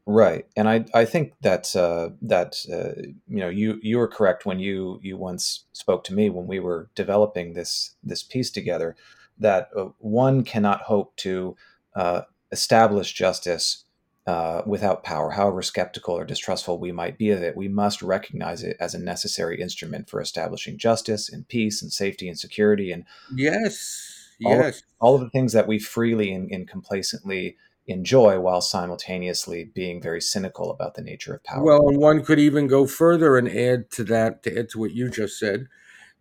Right, 0.07 0.47
and 0.57 0.67
I 0.67 0.85
I 0.95 1.05
think 1.05 1.33
that 1.41 1.75
uh, 1.75 2.09
that 2.23 2.65
uh, 2.73 3.03
you 3.27 3.39
know 3.43 3.49
you 3.49 3.77
you 3.83 3.99
were 3.99 4.07
correct 4.07 4.47
when 4.47 4.57
you 4.57 4.99
you 5.03 5.15
once 5.15 5.65
spoke 5.73 6.03
to 6.05 6.13
me 6.15 6.31
when 6.31 6.47
we 6.47 6.59
were 6.59 6.89
developing 6.95 7.53
this 7.53 7.91
this 8.03 8.23
piece 8.23 8.49
together 8.49 8.95
that 9.41 9.69
uh, 9.75 9.89
one 9.99 10.43
cannot 10.43 10.81
hope 10.81 11.15
to 11.17 11.55
uh, 11.95 12.21
establish 12.51 13.11
justice 13.13 13.85
uh, 14.27 14.61
without 14.65 15.03
power, 15.03 15.31
however 15.31 15.61
skeptical 15.63 16.15
or 16.15 16.23
distrustful 16.23 16.77
we 16.77 16.91
might 16.91 17.17
be 17.17 17.31
of 17.31 17.41
it, 17.41 17.57
we 17.57 17.67
must 17.67 18.01
recognize 18.03 18.61
it 18.61 18.77
as 18.79 18.93
a 18.93 18.99
necessary 18.99 19.59
instrument 19.59 20.07
for 20.07 20.21
establishing 20.21 20.77
justice 20.77 21.27
and 21.27 21.47
peace 21.47 21.81
and 21.81 21.91
safety 21.91 22.29
and 22.29 22.37
security 22.37 22.91
and 22.91 23.03
yes, 23.35 24.29
all 24.45 24.55
yes, 24.55 24.77
of, 24.77 24.83
all 24.99 25.15
of 25.15 25.21
the 25.21 25.29
things 25.31 25.53
that 25.53 25.67
we 25.67 25.79
freely 25.79 26.31
and, 26.31 26.51
and 26.51 26.67
complacently 26.67 27.57
enjoy 27.87 28.39
while 28.39 28.61
simultaneously 28.61 29.71
being 29.73 29.99
very 29.99 30.21
cynical 30.21 30.69
about 30.69 30.93
the 30.93 31.01
nature 31.01 31.33
of 31.33 31.43
power. 31.43 31.63
Well, 31.63 31.89
and 31.89 31.97
one 31.97 32.23
could 32.23 32.39
even 32.39 32.67
go 32.67 32.85
further 32.85 33.37
and 33.37 33.49
add 33.49 33.89
to 33.91 34.03
that, 34.03 34.43
to 34.43 34.59
add 34.59 34.69
to 34.69 34.79
what 34.79 34.91
you 34.91 35.09
just 35.09 35.39
said, 35.39 35.67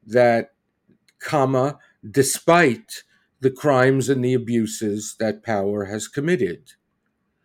that, 0.06 0.52
comma, 1.18 1.78
despite 2.10 3.02
the 3.40 3.50
crimes 3.50 4.08
and 4.08 4.24
the 4.24 4.34
abuses 4.34 5.16
that 5.18 5.42
power 5.42 5.86
has 5.86 6.08
committed. 6.08 6.72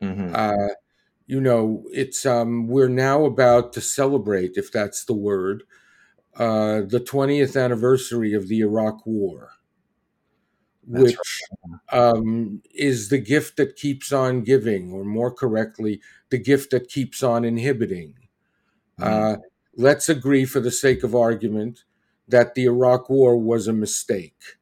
Mm-hmm. 0.01 0.31
Uh, 0.35 0.73
you 1.27 1.41
know, 1.41 1.83
it's 1.91 2.25
um, 2.25 2.67
we're 2.67 2.87
now 2.87 3.25
about 3.25 3.73
to 3.73 3.81
celebrate, 3.81 4.57
if 4.57 4.71
that's 4.71 5.05
the 5.05 5.13
word, 5.13 5.63
uh, 6.37 6.81
the 6.81 7.03
20th 7.03 7.61
anniversary 7.61 8.33
of 8.33 8.47
the 8.47 8.59
Iraq 8.59 9.05
War, 9.05 9.51
that's 10.85 11.03
which 11.03 11.17
right. 11.91 11.99
um, 11.99 12.61
is 12.73 13.09
the 13.09 13.17
gift 13.17 13.57
that 13.57 13.75
keeps 13.75 14.11
on 14.11 14.41
giving, 14.41 14.91
or 14.91 15.03
more 15.03 15.31
correctly, 15.31 16.01
the 16.29 16.37
gift 16.37 16.71
that 16.71 16.89
keeps 16.89 17.23
on 17.23 17.43
inhibiting. 17.43 18.13
Mm-hmm. 18.99 19.03
Uh, 19.03 19.37
let's 19.75 20.09
agree, 20.09 20.45
for 20.45 20.59
the 20.59 20.71
sake 20.71 21.03
of 21.03 21.15
argument, 21.15 21.85
that 22.27 22.53
the 22.53 22.65
Iraq 22.65 23.09
War 23.09 23.37
was 23.37 23.67
a 23.67 23.73
mistake. 23.73 24.57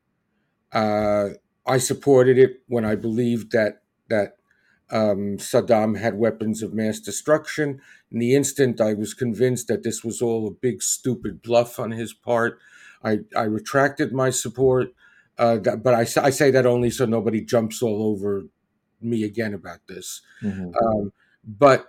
Uh, 0.74 1.30
I 1.66 1.78
supported 1.78 2.38
it 2.38 2.62
when 2.68 2.84
I 2.86 2.96
believed 2.96 3.52
that 3.52 3.84
that 4.10 4.38
um, 4.90 5.38
Saddam 5.38 5.98
had 5.98 6.16
weapons 6.16 6.62
of 6.62 6.74
mass 6.74 7.00
destruction. 7.00 7.82
In 8.12 8.20
the 8.20 8.36
instant 8.36 8.82
I 8.82 8.94
was 8.94 9.14
convinced 9.14 9.68
that 9.68 9.84
this 9.84 10.04
was 10.04 10.22
all 10.22 10.48
a 10.48 10.52
big 10.52 10.84
stupid 10.84 11.42
bluff 11.42 11.80
on 11.80 11.92
his 11.92 12.14
part, 12.14 12.60
I, 13.04 13.20
I 13.36 13.44
retracted 13.44 14.14
my 14.14 14.30
support. 14.30 14.90
Uh, 15.38 15.58
that, 15.58 15.82
but 15.82 15.96
I, 15.96 16.02
I 16.02 16.30
say 16.30 16.52
that 16.52 16.66
only 16.66 16.92
so 16.92 17.06
nobody 17.06 17.42
jumps 17.42 17.82
all 17.82 18.04
over 18.04 18.44
me 19.02 19.24
again 19.24 19.54
about 19.54 19.80
this. 19.88 20.22
Mm-hmm. 20.44 20.72
Um, 20.76 21.12
but 21.44 21.88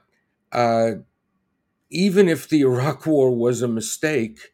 uh, 0.51 0.93
even 1.91 2.29
if 2.29 2.49
the 2.49 2.63
Iraq 2.63 3.07
War 3.07 3.31
was 3.31 3.61
a 3.61 3.69
mistake, 3.69 4.53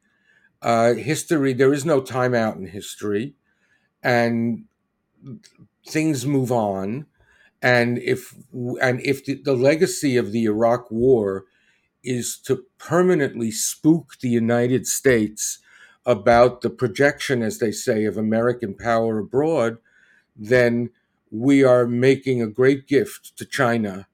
uh, 0.60 0.94
history 0.94 1.52
there 1.52 1.72
is 1.72 1.84
no 1.84 2.02
timeout 2.02 2.56
in 2.56 2.66
history, 2.66 3.34
and 4.02 4.64
things 5.86 6.26
move 6.26 6.52
on 6.52 7.06
and 7.62 7.98
if 7.98 8.34
and 8.80 9.00
if 9.02 9.24
the, 9.24 9.34
the 9.34 9.54
legacy 9.54 10.16
of 10.16 10.32
the 10.32 10.44
Iraq 10.44 10.90
War 10.90 11.44
is 12.02 12.38
to 12.38 12.64
permanently 12.78 13.50
spook 13.50 14.16
the 14.20 14.28
United 14.28 14.86
States 14.86 15.58
about 16.06 16.62
the 16.62 16.70
projection, 16.70 17.42
as 17.42 17.58
they 17.58 17.70
say, 17.70 18.04
of 18.04 18.16
American 18.16 18.74
power 18.74 19.18
abroad, 19.18 19.76
then 20.34 20.90
we 21.30 21.62
are 21.62 21.86
making 21.86 22.40
a 22.40 22.46
great 22.46 22.88
gift 22.88 23.36
to 23.36 23.44
China 23.44 24.08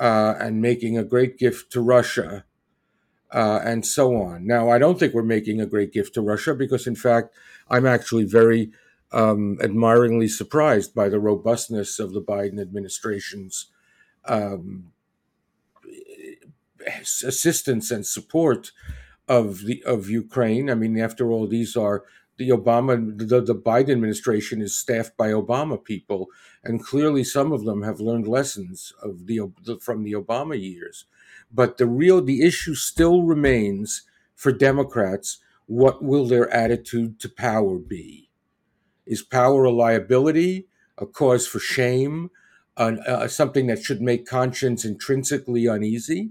uh, 0.00 0.34
and 0.40 0.62
making 0.62 0.96
a 0.96 1.04
great 1.04 1.38
gift 1.38 1.70
to 1.72 1.80
Russia 1.80 2.44
uh, 3.30 3.60
and 3.62 3.84
so 3.84 4.16
on. 4.16 4.46
Now, 4.46 4.70
I 4.70 4.78
don't 4.78 4.98
think 4.98 5.12
we're 5.12 5.22
making 5.22 5.60
a 5.60 5.66
great 5.66 5.92
gift 5.92 6.14
to 6.14 6.22
Russia 6.22 6.54
because, 6.54 6.86
in 6.86 6.96
fact, 6.96 7.34
I'm 7.68 7.86
actually 7.86 8.24
very 8.24 8.72
um, 9.14 9.58
admiringly 9.62 10.28
surprised 10.28 10.94
by 10.94 11.08
the 11.08 11.20
robustness 11.20 11.98
of 12.00 12.12
the 12.12 12.20
Biden 12.20 12.60
administration's 12.60 13.66
um, 14.24 14.92
assistance 17.24 17.90
and 17.90 18.04
support 18.04 18.72
of 19.28 19.60
the 19.64 19.82
of 19.84 20.10
Ukraine. 20.10 20.68
I 20.68 20.74
mean, 20.74 20.98
after 20.98 21.30
all, 21.30 21.46
these 21.46 21.76
are 21.76 22.02
the 22.36 22.48
Obama 22.48 23.16
the, 23.16 23.40
the 23.40 23.54
Biden 23.54 23.92
administration 23.92 24.60
is 24.60 24.76
staffed 24.76 25.16
by 25.16 25.28
Obama 25.28 25.82
people, 25.82 26.26
and 26.64 26.84
clearly 26.84 27.22
some 27.22 27.52
of 27.52 27.64
them 27.64 27.82
have 27.82 28.00
learned 28.00 28.26
lessons 28.26 28.92
of 29.00 29.26
the, 29.26 29.52
the 29.64 29.78
from 29.78 30.02
the 30.02 30.12
Obama 30.12 30.60
years. 30.60 31.06
But 31.52 31.78
the 31.78 31.86
real 31.86 32.20
the 32.20 32.42
issue 32.42 32.74
still 32.74 33.22
remains 33.22 34.02
for 34.34 34.50
Democrats. 34.50 35.38
What 35.66 36.02
will 36.02 36.26
their 36.26 36.50
attitude 36.50 37.20
to 37.20 37.28
power 37.28 37.78
be? 37.78 38.23
Is 39.06 39.22
power 39.22 39.64
a 39.64 39.70
liability, 39.70 40.66
a 40.98 41.06
cause 41.06 41.46
for 41.46 41.58
shame, 41.58 42.30
uh, 42.76 43.28
something 43.28 43.66
that 43.66 43.82
should 43.82 44.00
make 44.00 44.26
conscience 44.26 44.84
intrinsically 44.84 45.66
uneasy? 45.66 46.30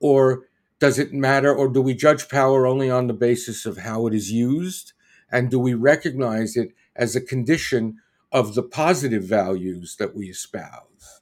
Or 0.00 0.44
does 0.78 0.98
it 0.98 1.12
matter, 1.12 1.54
or 1.54 1.68
do 1.68 1.82
we 1.82 1.94
judge 1.94 2.28
power 2.28 2.66
only 2.66 2.90
on 2.90 3.06
the 3.06 3.12
basis 3.12 3.66
of 3.66 3.78
how 3.78 4.06
it 4.06 4.14
is 4.14 4.32
used? 4.32 4.92
And 5.30 5.50
do 5.50 5.58
we 5.58 5.74
recognize 5.74 6.56
it 6.56 6.72
as 6.96 7.14
a 7.14 7.20
condition 7.20 7.98
of 8.32 8.54
the 8.54 8.62
positive 8.62 9.22
values 9.24 9.96
that 9.96 10.14
we 10.14 10.26
espouse? 10.26 11.20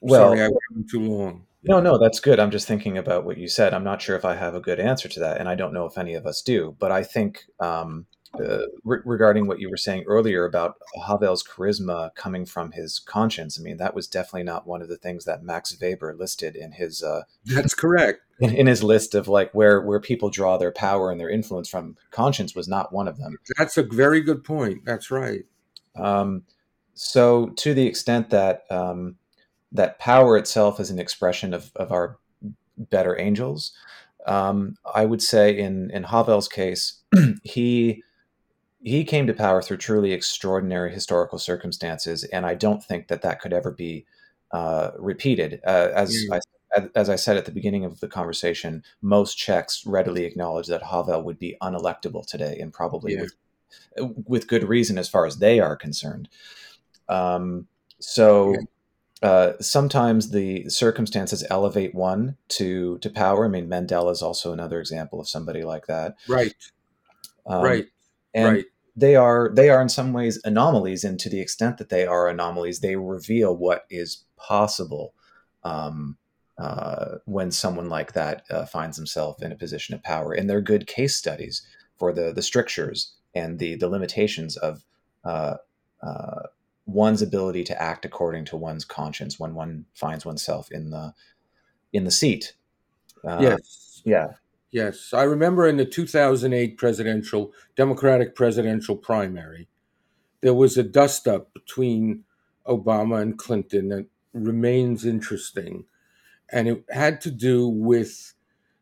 Well, 0.00 0.30
Sorry, 0.30 0.42
I 0.42 0.48
went 0.48 0.90
too 0.90 1.00
long. 1.00 1.46
No, 1.64 1.80
no, 1.80 1.98
that's 1.98 2.20
good. 2.20 2.40
I'm 2.40 2.50
just 2.50 2.66
thinking 2.66 2.98
about 2.98 3.24
what 3.24 3.38
you 3.38 3.48
said. 3.48 3.72
I'm 3.72 3.84
not 3.84 4.02
sure 4.02 4.16
if 4.16 4.24
I 4.24 4.34
have 4.34 4.54
a 4.54 4.60
good 4.60 4.80
answer 4.80 5.08
to 5.08 5.20
that, 5.20 5.38
and 5.38 5.48
I 5.48 5.54
don't 5.54 5.72
know 5.72 5.86
if 5.86 5.96
any 5.96 6.14
of 6.14 6.26
us 6.26 6.42
do. 6.42 6.76
But 6.78 6.90
I 6.90 7.04
think 7.04 7.44
um, 7.60 8.06
uh, 8.34 8.66
re- 8.82 9.02
regarding 9.04 9.46
what 9.46 9.60
you 9.60 9.70
were 9.70 9.76
saying 9.76 10.04
earlier 10.08 10.44
about 10.44 10.76
Havel's 11.06 11.44
charisma 11.44 12.14
coming 12.16 12.46
from 12.46 12.72
his 12.72 12.98
conscience, 12.98 13.60
I 13.60 13.62
mean, 13.62 13.76
that 13.76 13.94
was 13.94 14.08
definitely 14.08 14.42
not 14.42 14.66
one 14.66 14.82
of 14.82 14.88
the 14.88 14.96
things 14.96 15.24
that 15.24 15.44
Max 15.44 15.76
Weber 15.80 16.16
listed 16.18 16.56
in 16.56 16.72
his. 16.72 17.02
Uh, 17.02 17.22
that's 17.46 17.74
correct. 17.74 18.20
In, 18.40 18.50
in, 18.50 18.66
his 18.66 18.82
list 18.82 19.14
of 19.14 19.28
like 19.28 19.52
where 19.52 19.80
where 19.80 20.00
people 20.00 20.30
draw 20.30 20.56
their 20.56 20.72
power 20.72 21.12
and 21.12 21.20
their 21.20 21.30
influence 21.30 21.68
from, 21.68 21.96
conscience 22.10 22.56
was 22.56 22.66
not 22.66 22.92
one 22.92 23.06
of 23.06 23.18
them. 23.18 23.36
That's 23.56 23.76
a 23.76 23.84
very 23.84 24.20
good 24.20 24.42
point. 24.42 24.84
That's 24.84 25.12
right. 25.12 25.44
Um, 25.94 26.42
so, 26.94 27.50
to 27.56 27.72
the 27.72 27.86
extent 27.86 28.30
that 28.30 28.64
um, 28.68 29.16
that 29.72 29.98
power 29.98 30.36
itself 30.36 30.78
is 30.78 30.90
an 30.90 30.98
expression 30.98 31.54
of, 31.54 31.72
of 31.76 31.90
our 31.90 32.18
better 32.76 33.18
angels. 33.18 33.72
Um, 34.26 34.76
I 34.94 35.04
would 35.04 35.22
say 35.22 35.58
in 35.58 35.90
in 35.90 36.04
Havel's 36.04 36.48
case, 36.48 37.02
he 37.42 38.02
he 38.82 39.04
came 39.04 39.26
to 39.26 39.34
power 39.34 39.62
through 39.62 39.78
truly 39.78 40.12
extraordinary 40.12 40.92
historical 40.92 41.38
circumstances, 41.38 42.24
and 42.24 42.46
I 42.46 42.54
don't 42.54 42.82
think 42.82 43.08
that 43.08 43.22
that 43.22 43.40
could 43.40 43.52
ever 43.52 43.70
be 43.70 44.06
uh, 44.52 44.90
repeated. 44.98 45.60
Uh, 45.66 45.88
as 45.94 46.14
mm. 46.14 46.40
I, 46.76 46.88
as 46.94 47.08
I 47.08 47.16
said 47.16 47.36
at 47.36 47.44
the 47.44 47.52
beginning 47.52 47.84
of 47.84 48.00
the 48.00 48.08
conversation, 48.08 48.82
most 49.00 49.36
Czechs 49.36 49.84
readily 49.86 50.24
acknowledge 50.24 50.68
that 50.68 50.82
Havel 50.82 51.22
would 51.22 51.38
be 51.38 51.56
unelectable 51.60 52.24
today, 52.24 52.58
and 52.60 52.72
probably 52.72 53.14
yeah. 53.14 53.22
with 53.22 53.34
with 54.26 54.46
good 54.46 54.64
reason 54.64 54.98
as 54.98 55.08
far 55.08 55.26
as 55.26 55.38
they 55.38 55.58
are 55.58 55.76
concerned. 55.76 56.28
Um, 57.08 57.66
so. 57.98 58.52
Yeah 58.52 58.60
uh, 59.22 59.52
sometimes 59.60 60.30
the 60.30 60.68
circumstances 60.68 61.44
elevate 61.48 61.94
one 61.94 62.36
to 62.48 62.98
to 62.98 63.10
power. 63.10 63.44
I 63.44 63.48
mean, 63.48 63.68
Mandela 63.68 64.10
is 64.10 64.22
also 64.22 64.52
another 64.52 64.80
example 64.80 65.20
of 65.20 65.28
somebody 65.28 65.62
like 65.62 65.86
that. 65.86 66.16
Right. 66.28 66.54
Um, 67.46 67.62
right. 67.62 67.86
And 68.34 68.48
right. 68.48 68.64
they 68.96 69.14
are 69.14 69.50
they 69.54 69.70
are 69.70 69.80
in 69.80 69.88
some 69.88 70.12
ways 70.12 70.40
anomalies, 70.44 71.04
and 71.04 71.20
to 71.20 71.28
the 71.28 71.40
extent 71.40 71.78
that 71.78 71.88
they 71.88 72.04
are 72.04 72.28
anomalies, 72.28 72.80
they 72.80 72.96
reveal 72.96 73.56
what 73.56 73.84
is 73.90 74.24
possible 74.36 75.14
um, 75.62 76.16
uh, 76.58 77.18
when 77.24 77.52
someone 77.52 77.88
like 77.88 78.14
that 78.14 78.42
uh, 78.50 78.66
finds 78.66 78.96
himself 78.96 79.40
in 79.40 79.52
a 79.52 79.56
position 79.56 79.94
of 79.94 80.02
power. 80.02 80.32
And 80.32 80.50
they're 80.50 80.60
good 80.60 80.88
case 80.88 81.16
studies 81.16 81.62
for 81.96 82.12
the 82.12 82.32
the 82.32 82.42
strictures 82.42 83.14
and 83.36 83.60
the 83.60 83.76
the 83.76 83.88
limitations 83.88 84.56
of 84.56 84.82
uh, 85.24 85.58
uh 86.02 86.42
one's 86.86 87.22
ability 87.22 87.64
to 87.64 87.82
act 87.82 88.04
according 88.04 88.44
to 88.46 88.56
one's 88.56 88.84
conscience 88.84 89.38
when 89.38 89.54
one 89.54 89.86
finds 89.94 90.26
oneself 90.26 90.70
in 90.70 90.90
the 90.90 91.14
in 91.92 92.04
the 92.04 92.10
seat. 92.10 92.54
Uh, 93.24 93.38
yes. 93.40 94.02
Yeah. 94.04 94.28
Yes, 94.72 95.12
I 95.12 95.24
remember 95.24 95.68
in 95.68 95.76
the 95.76 95.84
2008 95.84 96.78
presidential 96.78 97.52
Democratic 97.76 98.34
presidential 98.34 98.96
primary, 98.96 99.68
there 100.40 100.54
was 100.54 100.78
a 100.78 100.82
dust 100.82 101.28
up 101.28 101.52
between 101.52 102.24
Obama 102.66 103.20
and 103.20 103.36
Clinton 103.36 103.90
that 103.90 104.06
remains 104.32 105.04
interesting, 105.04 105.84
and 106.50 106.68
it 106.68 106.84
had 106.88 107.20
to 107.20 107.30
do 107.30 107.68
with 107.68 108.32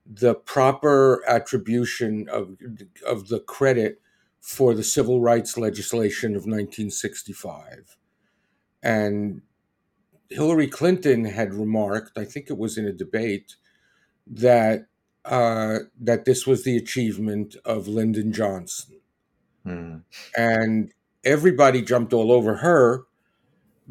the 0.07 0.35
proper 0.35 1.25
attribution 1.27 2.29
of 2.29 2.57
of 3.05 3.29
the 3.29 3.41
credit 3.41 4.01
for 4.41 4.74
the 4.74 4.82
civil 4.82 5.20
rights 5.20 5.57
legislation 5.57 6.30
of 6.30 6.43
1965. 6.43 7.97
And 8.82 9.43
Hillary 10.28 10.68
Clinton 10.68 11.24
had 11.24 11.55
remarked, 11.55 12.16
I 12.16 12.24
think 12.24 12.49
it 12.49 12.59
was 12.59 12.78
in 12.78 12.86
a 12.86 12.93
debate, 12.93 13.57
that 14.26 14.86
uh, 15.24 15.80
that 16.01 16.24
this 16.24 16.47
was 16.47 16.64
the 16.64 16.76
achievement 16.76 17.57
of 17.64 17.86
Lyndon 17.86 18.32
Johnson. 18.32 19.01
Hmm. 19.64 19.97
And 20.34 20.93
everybody 21.24 21.82
jumped 21.82 22.12
all 22.14 22.32
over 22.32 22.57
her 22.57 23.05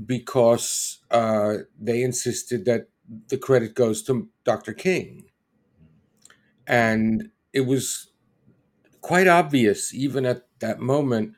because 0.05 0.99
uh, 1.11 1.57
they 1.79 2.01
insisted 2.01 2.65
that 2.65 2.87
the 3.27 3.37
credit 3.37 3.75
goes 3.75 4.01
to 4.03 4.27
Dr. 4.43 4.73
King. 4.73 5.25
And 6.65 7.29
it 7.53 7.61
was 7.61 8.09
quite 9.01 9.27
obvious, 9.27 9.93
even 9.93 10.25
at 10.25 10.47
that 10.59 10.79
moment, 10.79 11.33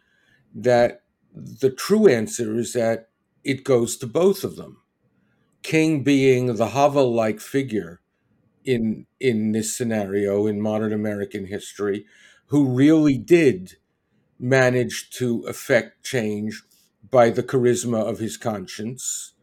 that 0.53 1.03
the 1.33 1.69
true 1.71 2.07
answer 2.07 2.57
is 2.57 2.73
that 2.73 3.09
it 3.43 3.63
goes 3.63 3.97
to 3.97 4.07
both 4.07 4.43
of 4.43 4.55
them. 4.55 4.77
King 5.63 6.03
being 6.03 6.55
the 6.55 6.69
Havel 6.69 7.13
like 7.13 7.39
figure 7.39 8.01
in 8.65 9.07
in 9.19 9.51
this 9.53 9.75
scenario 9.75 10.47
in 10.47 10.61
modern 10.61 10.93
American 10.93 11.47
history, 11.47 12.05
who 12.47 12.65
really 12.67 13.17
did 13.17 13.77
manage 14.39 15.09
to 15.11 15.43
effect 15.43 16.03
change 16.03 16.63
by 17.09 17.29
the 17.29 17.43
charisma 17.43 18.01
of 18.01 18.19
his 18.19 18.37
conscience. 18.37 19.33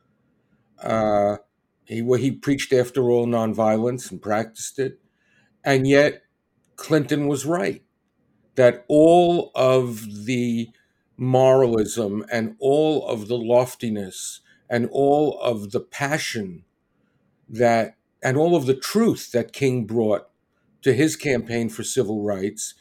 Uh, 0.82 1.38
he 1.84 2.02
he 2.18 2.30
preached 2.30 2.72
after 2.72 3.10
all 3.10 3.26
nonviolence 3.26 4.10
and 4.10 4.22
practiced 4.22 4.78
it, 4.78 5.00
and 5.64 5.86
yet 5.86 6.22
Clinton 6.76 7.28
was 7.28 7.46
right 7.46 7.82
that 8.58 8.84
all 8.88 9.52
of 9.54 10.26
the 10.26 10.68
moralism 11.16 12.26
and 12.28 12.56
all 12.58 13.06
of 13.06 13.28
the 13.28 13.38
loftiness 13.38 14.40
and 14.68 14.88
all 14.90 15.38
of 15.40 15.70
the 15.70 15.78
passion 15.78 16.64
that 17.48 17.94
and 18.20 18.36
all 18.36 18.56
of 18.56 18.66
the 18.66 18.74
truth 18.74 19.30
that 19.30 19.52
King 19.52 19.86
brought 19.86 20.28
to 20.82 20.92
his 20.92 21.14
campaign 21.14 21.68
for 21.68 21.84
civil 21.84 22.24
rights 22.24 22.74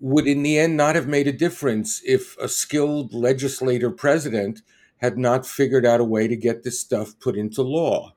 would 0.00 0.26
in 0.26 0.42
the 0.42 0.58
end 0.58 0.76
not 0.76 0.96
have 0.96 1.06
made 1.06 1.28
a 1.28 1.32
difference 1.32 2.02
if 2.04 2.36
a 2.38 2.48
skilled 2.48 3.14
legislator 3.14 3.92
president 3.92 4.60
had 4.96 5.16
not 5.16 5.46
figured 5.46 5.86
out 5.86 6.00
a 6.00 6.04
way 6.04 6.26
to 6.26 6.34
get 6.34 6.64
this 6.64 6.80
stuff 6.80 7.16
put 7.20 7.36
into 7.36 7.62
law. 7.62 8.12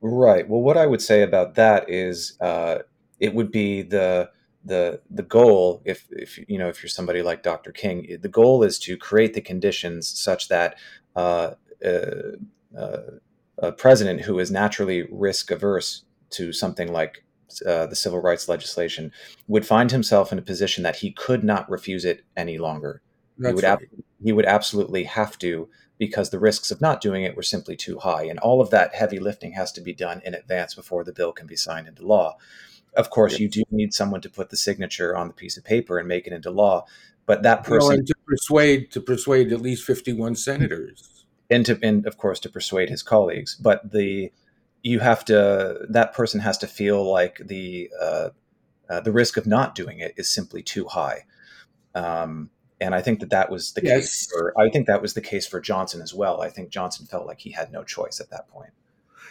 Right. 0.00 0.48
Well, 0.48 0.62
what 0.62 0.76
I 0.76 0.86
would 0.86 1.00
say 1.00 1.22
about 1.22 1.54
that 1.54 1.88
is 1.88 2.36
uh, 2.40 2.78
it 3.20 3.34
would 3.34 3.52
be 3.52 3.82
the 3.82 4.30
the 4.68 5.00
the 5.10 5.22
goal 5.22 5.82
if 5.84 6.06
if 6.10 6.38
you 6.48 6.58
know 6.58 6.68
if 6.68 6.82
you're 6.82 6.90
somebody 6.90 7.22
like 7.22 7.42
Dr. 7.42 7.72
King, 7.72 8.18
the 8.20 8.28
goal 8.28 8.62
is 8.62 8.78
to 8.80 8.96
create 8.96 9.34
the 9.34 9.40
conditions 9.40 10.08
such 10.08 10.48
that 10.48 10.76
uh, 11.16 11.54
uh, 11.84 12.36
uh, 12.76 12.98
a 13.58 13.72
president 13.72 14.20
who 14.20 14.38
is 14.38 14.50
naturally 14.50 15.08
risk 15.10 15.50
averse 15.50 16.04
to 16.30 16.52
something 16.52 16.92
like 16.92 17.24
uh, 17.66 17.86
the 17.86 17.96
civil 17.96 18.20
rights 18.20 18.48
legislation 18.48 19.10
would 19.48 19.66
find 19.66 19.90
himself 19.90 20.30
in 20.32 20.38
a 20.38 20.42
position 20.42 20.84
that 20.84 20.96
he 20.96 21.10
could 21.10 21.42
not 21.42 21.68
refuse 21.70 22.04
it 22.04 22.22
any 22.36 22.58
longer. 22.58 23.00
That's 23.38 23.50
he 23.50 23.54
would 23.54 23.64
right. 23.64 23.72
ab- 23.72 24.04
he 24.22 24.32
would 24.32 24.46
absolutely 24.46 25.04
have 25.04 25.38
to 25.38 25.68
because 25.98 26.30
the 26.30 26.38
risks 26.38 26.70
of 26.70 26.80
not 26.80 27.00
doing 27.00 27.24
it 27.24 27.34
were 27.34 27.42
simply 27.42 27.74
too 27.74 27.98
high, 27.98 28.24
and 28.24 28.38
all 28.38 28.60
of 28.60 28.70
that 28.70 28.94
heavy 28.94 29.18
lifting 29.18 29.52
has 29.52 29.72
to 29.72 29.80
be 29.80 29.94
done 29.94 30.20
in 30.24 30.34
advance 30.34 30.74
before 30.74 31.02
the 31.02 31.12
bill 31.12 31.32
can 31.32 31.46
be 31.46 31.56
signed 31.56 31.88
into 31.88 32.06
law. 32.06 32.36
Of 32.96 33.10
course, 33.10 33.38
you 33.38 33.48
do 33.48 33.62
need 33.70 33.94
someone 33.94 34.20
to 34.22 34.30
put 34.30 34.50
the 34.50 34.56
signature 34.56 35.16
on 35.16 35.28
the 35.28 35.34
piece 35.34 35.56
of 35.56 35.64
paper 35.64 35.98
and 35.98 36.08
make 36.08 36.26
it 36.26 36.32
into 36.32 36.50
law, 36.50 36.86
but 37.26 37.42
that 37.42 37.64
person 37.64 38.04
to 38.04 38.14
persuade 38.26 38.90
to 38.92 39.00
persuade 39.00 39.52
at 39.52 39.60
least 39.60 39.84
fifty-one 39.84 40.34
senators. 40.34 41.14
And 41.50 41.64
to 41.64 41.78
and 41.82 42.06
of 42.06 42.18
course 42.18 42.40
to 42.40 42.50
persuade 42.50 42.90
his 42.90 43.02
colleagues 43.02 43.54
but 43.54 43.90
the 43.90 44.30
you 44.82 45.00
have 45.00 45.24
to 45.24 45.78
that 45.88 46.12
person 46.12 46.40
has 46.40 46.58
to 46.58 46.66
feel 46.66 47.10
like 47.10 47.40
the 47.42 47.90
uh, 47.98 48.28
uh, 48.90 49.00
the 49.00 49.12
risk 49.12 49.38
of 49.38 49.46
not 49.46 49.74
doing 49.74 49.98
it 49.98 50.12
is 50.18 50.28
simply 50.28 50.62
too 50.62 50.86
high. 50.86 51.24
Um, 51.94 52.50
and 52.80 52.94
I 52.94 53.00
think 53.00 53.20
that 53.20 53.30
that 53.30 53.50
was 53.50 53.72
the 53.72 53.80
yes. 53.82 54.00
case 54.00 54.30
for 54.30 54.54
I 54.60 54.68
think 54.68 54.86
that 54.86 55.00
was 55.00 55.14
the 55.14 55.22
case 55.22 55.46
for 55.46 55.58
Johnson 55.58 56.02
as 56.02 56.14
well. 56.14 56.42
I 56.42 56.50
think 56.50 56.68
Johnson 56.68 57.06
felt 57.06 57.26
like 57.26 57.40
he 57.40 57.50
had 57.52 57.72
no 57.72 57.82
choice 57.82 58.20
at 58.20 58.28
that 58.30 58.48
point. 58.48 58.72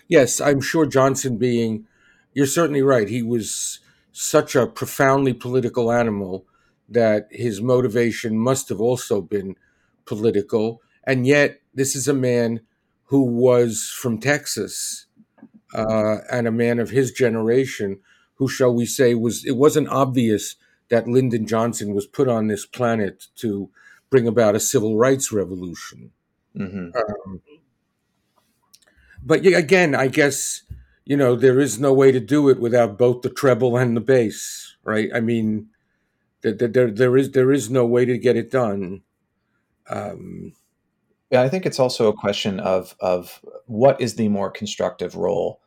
Yes 0.08 0.41
I'm 0.41 0.60
sure 0.62 0.88
Johnson 0.88 1.38
being 1.38 1.88
you're 2.34 2.46
certainly 2.46 2.82
right 2.82 3.10
he 3.10 3.22
was 3.22 3.80
such 4.12 4.56
a 4.56 4.68
profoundly 4.68 5.34
political 5.34 5.92
animal 5.92 6.46
that 6.90 7.28
his 7.32 7.62
motivation 7.62 8.38
must 8.38 8.70
have 8.70 8.82
also 8.82 9.22
been 9.22 9.56
political 10.06 10.82
and 11.04 11.26
yet 11.28 11.62
this 11.74 11.96
is 11.96 12.08
a 12.08 12.14
man 12.14 12.62
who 13.08 13.24
was 13.24 13.94
from 13.98 14.20
Texas 14.20 15.06
uh, 15.74 16.18
and 16.30 16.48
a 16.48 16.52
man 16.52 16.80
of 16.80 16.90
his 16.90 17.12
generation 17.12 18.00
who, 18.36 18.48
shall 18.48 18.74
we 18.74 18.86
say, 18.86 19.16
was 19.16 19.46
it 19.46 19.56
wasn't 19.56 19.88
obvious 19.90 20.56
that 20.90 21.08
Lyndon 21.08 21.48
Johnson 21.48 21.94
was 21.94 22.06
put 22.06 22.28
on 22.28 22.48
this 22.48 22.66
planet 22.66 23.28
to 23.38 23.70
bring 24.10 24.28
about 24.28 24.56
a 24.56 24.60
civil 24.60 24.98
rights 24.98 25.32
revolution. 25.32 26.12
Mm-hmm. 26.56 26.90
Um, 26.96 27.42
but 29.24 29.46
again, 29.46 29.96
I 29.96 30.08
guess 30.08 30.64
you 31.08 31.16
know 31.16 31.38
there 31.38 31.60
is 31.60 31.80
no 31.80 31.93
way 31.93 32.12
to 32.12 32.20
do 32.20 32.49
it 32.49 32.60
without 32.60 32.97
both 32.97 33.22
the 33.22 33.30
treble 33.30 33.78
and 33.78 33.95
the 33.95 34.01
bass, 34.01 34.76
right? 34.84 35.10
I 35.16 35.22
mean, 35.22 35.70
there 36.41 36.53
there, 36.53 36.91
there 36.91 37.16
is 37.16 37.32
there 37.32 37.53
is 37.53 37.70
no 37.70 37.86
way 37.86 38.03
to 38.03 38.18
get 38.18 38.36
it 38.36 38.51
done. 38.51 39.03
Um, 39.89 40.51
yeah, 41.32 41.41
I 41.41 41.49
think 41.49 41.66
it's 41.66 41.80
also 41.80 42.10
a 42.10 42.18
question 42.18 42.60
of 42.60 42.93
of 42.99 43.39
what 43.68 44.01
is 44.01 44.16
the 44.16 44.28
more 44.28 44.51
constructive 44.51 45.16
role 45.16 45.62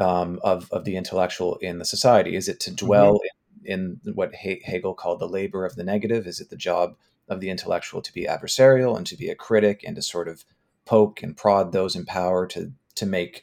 um, 0.00 0.40
of 0.42 0.72
of 0.72 0.84
the 0.84 0.96
intellectual 0.96 1.56
in 1.56 1.78
the 1.78 1.84
society? 1.84 2.34
Is 2.34 2.48
it 2.48 2.58
to 2.60 2.74
dwell 2.74 3.16
mm-hmm. 3.16 3.66
in, 3.66 4.00
in, 4.02 4.14
what 4.14 4.34
Hegel 4.34 4.94
called 4.94 5.20
the 5.20 5.28
labor 5.28 5.66
of 5.66 5.76
the 5.76 5.84
negative? 5.84 6.26
Is 6.26 6.40
it 6.40 6.48
the 6.48 6.56
job 6.56 6.96
of 7.28 7.40
the 7.40 7.50
intellectual 7.50 8.00
to 8.00 8.12
be 8.14 8.24
adversarial 8.24 8.96
and 8.96 9.06
to 9.08 9.16
be 9.16 9.28
a 9.28 9.34
critic 9.34 9.84
and 9.86 9.94
to 9.96 10.02
sort 10.02 10.28
of 10.28 10.46
poke 10.86 11.22
and 11.22 11.36
prod 11.36 11.72
those 11.72 11.94
in 11.94 12.06
power 12.06 12.46
to 12.46 12.72
to 12.94 13.04
make 13.04 13.42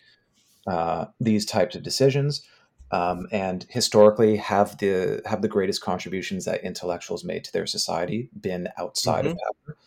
uh, 0.67 1.05
these 1.19 1.45
types 1.45 1.75
of 1.75 1.83
decisions? 1.83 2.43
Um, 2.91 3.27
and 3.31 3.65
historically, 3.69 4.37
have 4.37 4.77
the 4.77 5.21
have 5.25 5.41
the 5.41 5.47
greatest 5.47 5.81
contributions 5.81 6.45
that 6.45 6.63
intellectuals 6.63 7.23
made 7.23 7.43
to 7.45 7.51
their 7.51 7.65
society 7.65 8.29
been 8.39 8.69
outside 8.77 9.25
mm-hmm. 9.25 9.31
of 9.31 9.67
power? 9.67 9.77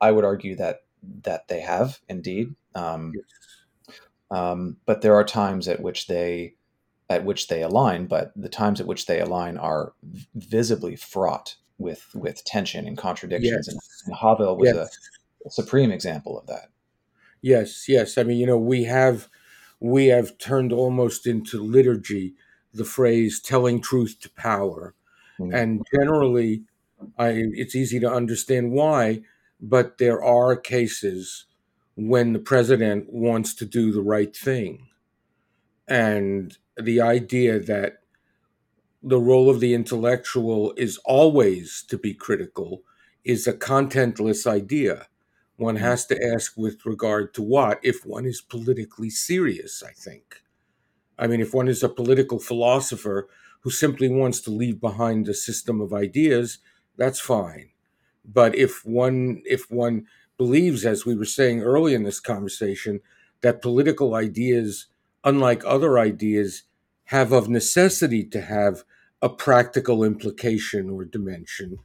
I 0.00 0.10
would 0.10 0.24
argue 0.24 0.56
that 0.56 0.82
that 1.22 1.46
they 1.48 1.60
have 1.60 2.00
indeed. 2.08 2.54
Um, 2.74 3.12
yes. 3.14 3.96
um, 4.30 4.76
but 4.86 5.02
there 5.02 5.14
are 5.14 5.24
times 5.24 5.68
at 5.68 5.80
which 5.80 6.08
they 6.08 6.54
at 7.08 7.24
which 7.24 7.48
they 7.48 7.62
align, 7.62 8.06
but 8.06 8.32
the 8.36 8.48
times 8.48 8.80
at 8.80 8.86
which 8.86 9.06
they 9.06 9.20
align 9.20 9.56
are 9.56 9.92
visibly 10.34 10.96
fraught 10.96 11.56
with 11.78 12.06
with 12.14 12.44
tension 12.44 12.86
and 12.86 12.98
contradictions. 12.98 13.66
Yes. 13.66 13.68
And, 13.68 13.80
and 14.06 14.16
Havel 14.16 14.56
was 14.56 14.74
yes. 14.74 14.76
a, 15.44 15.48
a 15.48 15.50
supreme 15.50 15.92
example 15.92 16.38
of 16.38 16.46
that. 16.48 16.70
Yes, 17.40 17.88
yes. 17.88 18.18
I 18.18 18.24
mean, 18.24 18.38
you 18.38 18.46
know, 18.46 18.58
we 18.58 18.84
have 18.84 19.28
we 19.80 20.06
have 20.06 20.38
turned 20.38 20.72
almost 20.72 21.26
into 21.26 21.62
liturgy 21.62 22.34
the 22.74 22.84
phrase 22.84 23.40
"telling 23.40 23.80
truth 23.80 24.18
to 24.20 24.30
power," 24.30 24.94
mm-hmm. 25.38 25.54
and 25.54 25.86
generally, 25.94 26.62
I, 27.16 27.30
it's 27.54 27.76
easy 27.76 28.00
to 28.00 28.10
understand 28.10 28.72
why 28.72 29.22
but 29.60 29.98
there 29.98 30.22
are 30.22 30.56
cases 30.56 31.46
when 31.96 32.32
the 32.32 32.38
president 32.38 33.12
wants 33.12 33.54
to 33.54 33.64
do 33.64 33.90
the 33.90 34.02
right 34.02 34.34
thing. 34.36 34.86
And 35.86 36.56
the 36.76 37.00
idea 37.00 37.58
that 37.58 38.02
the 39.02 39.18
role 39.18 39.50
of 39.50 39.60
the 39.60 39.74
intellectual 39.74 40.74
is 40.76 40.98
always 41.04 41.84
to 41.88 41.98
be 41.98 42.14
critical 42.14 42.82
is 43.24 43.46
a 43.46 43.52
contentless 43.52 44.46
idea. 44.46 45.06
One 45.58 45.74
mm-hmm. 45.74 45.84
has 45.84 46.06
to 46.06 46.24
ask 46.24 46.56
with 46.56 46.86
regard 46.86 47.34
to 47.34 47.42
what 47.42 47.80
if 47.82 48.06
one 48.06 48.24
is 48.24 48.40
politically 48.40 49.10
serious, 49.10 49.82
I 49.86 49.92
think. 49.92 50.42
I 51.18 51.26
mean, 51.26 51.40
if 51.40 51.52
one 51.52 51.68
is 51.68 51.82
a 51.82 51.88
political 51.88 52.38
philosopher 52.38 53.28
who 53.62 53.70
simply 53.70 54.08
wants 54.08 54.40
to 54.42 54.50
leave 54.50 54.80
behind 54.80 55.28
a 55.28 55.34
system 55.34 55.80
of 55.80 55.92
ideas, 55.92 56.58
that's 56.96 57.20
fine. 57.20 57.70
But 58.24 58.54
if 58.54 58.84
one 58.86 59.42
if 59.44 59.70
one 59.70 60.06
believes, 60.36 60.86
as 60.86 61.04
we 61.04 61.16
were 61.16 61.24
saying 61.24 61.62
early 61.62 61.92
in 61.92 62.04
this 62.04 62.20
conversation, 62.20 63.00
that 63.40 63.60
political 63.60 64.14
ideas, 64.14 64.86
unlike 65.24 65.64
other 65.66 65.98
ideas, 65.98 66.62
have 67.06 67.32
of 67.32 67.48
necessity 67.48 68.22
to 68.22 68.42
have 68.42 68.84
a 69.20 69.28
practical 69.28 70.04
implication 70.04 70.88
or 70.88 71.04
dimension, 71.04 71.78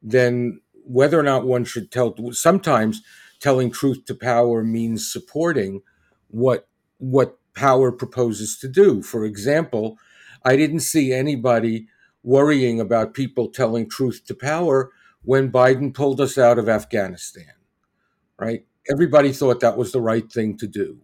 then 0.00 0.60
whether 0.88 1.20
or 1.20 1.24
not 1.24 1.46
one 1.46 1.64
should 1.64 1.92
tell 1.92 2.14
sometimes 2.32 3.02
telling 3.40 3.70
truth 3.70 4.04
to 4.06 4.14
power 4.14 4.64
means 4.64 5.10
supporting 5.10 5.82
what 6.28 6.68
what 6.98 7.38
power 7.54 7.92
proposes 7.92 8.58
to 8.58 8.68
do. 8.68 9.02
For 9.02 9.24
example, 9.24 9.98
I 10.44 10.56
didn't 10.56 10.80
see 10.80 11.12
anybody 11.12 11.88
worrying 12.24 12.80
about 12.80 13.14
people 13.14 13.48
telling 13.48 13.88
truth 13.88 14.22
to 14.26 14.34
power 14.34 14.90
when 15.22 15.52
Biden 15.52 15.94
pulled 15.94 16.20
us 16.20 16.38
out 16.38 16.58
of 16.58 16.68
Afghanistan, 16.68 17.52
right? 18.38 18.66
Everybody 18.90 19.32
thought 19.32 19.60
that 19.60 19.78
was 19.78 19.92
the 19.92 20.00
right 20.00 20.30
thing 20.30 20.56
to 20.58 20.66
do, 20.66 20.98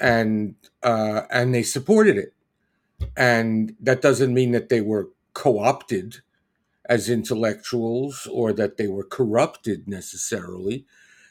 and 0.00 0.56
uh, 0.82 1.22
and 1.30 1.54
they 1.54 1.62
supported 1.64 2.18
it. 2.18 2.34
And 3.16 3.76
that 3.80 4.02
doesn't 4.02 4.34
mean 4.34 4.52
that 4.52 4.68
they 4.70 4.80
were 4.80 5.10
co-opted 5.34 6.18
as 6.86 7.08
intellectuals 7.08 8.28
or 8.30 8.52
that 8.52 8.76
they 8.76 8.86
were 8.86 9.04
corrupted 9.04 9.88
necessarily, 9.88 10.84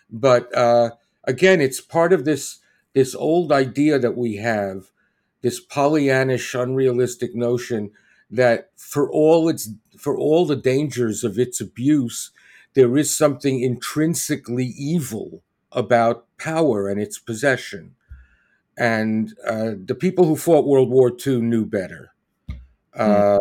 but 0.09 0.55
uh, 0.55 0.91
again, 1.23 1.61
it's 1.61 1.81
part 1.81 2.13
of 2.13 2.25
this 2.25 2.59
this 2.93 3.15
old 3.15 3.51
idea 3.51 3.97
that 3.97 4.15
we 4.15 4.35
have, 4.35 4.91
this 5.41 5.63
Pollyannish, 5.65 6.59
unrealistic 6.59 7.33
notion 7.33 7.91
that 8.29 8.69
for 8.77 9.09
all 9.11 9.49
its 9.49 9.69
for 9.97 10.17
all 10.17 10.45
the 10.45 10.55
dangers 10.55 11.23
of 11.23 11.39
its 11.39 11.59
abuse, 11.59 12.31
there 12.73 12.97
is 12.97 13.15
something 13.15 13.61
intrinsically 13.61 14.65
evil 14.65 15.43
about 15.71 16.25
power 16.37 16.87
and 16.87 16.99
its 16.99 17.17
possession. 17.17 17.95
And 18.77 19.33
uh, 19.47 19.71
the 19.83 19.95
people 19.95 20.25
who 20.25 20.35
fought 20.35 20.65
World 20.65 20.89
War 20.89 21.11
II 21.25 21.41
knew 21.41 21.65
better. 21.65 22.11
Uh, 22.95 23.37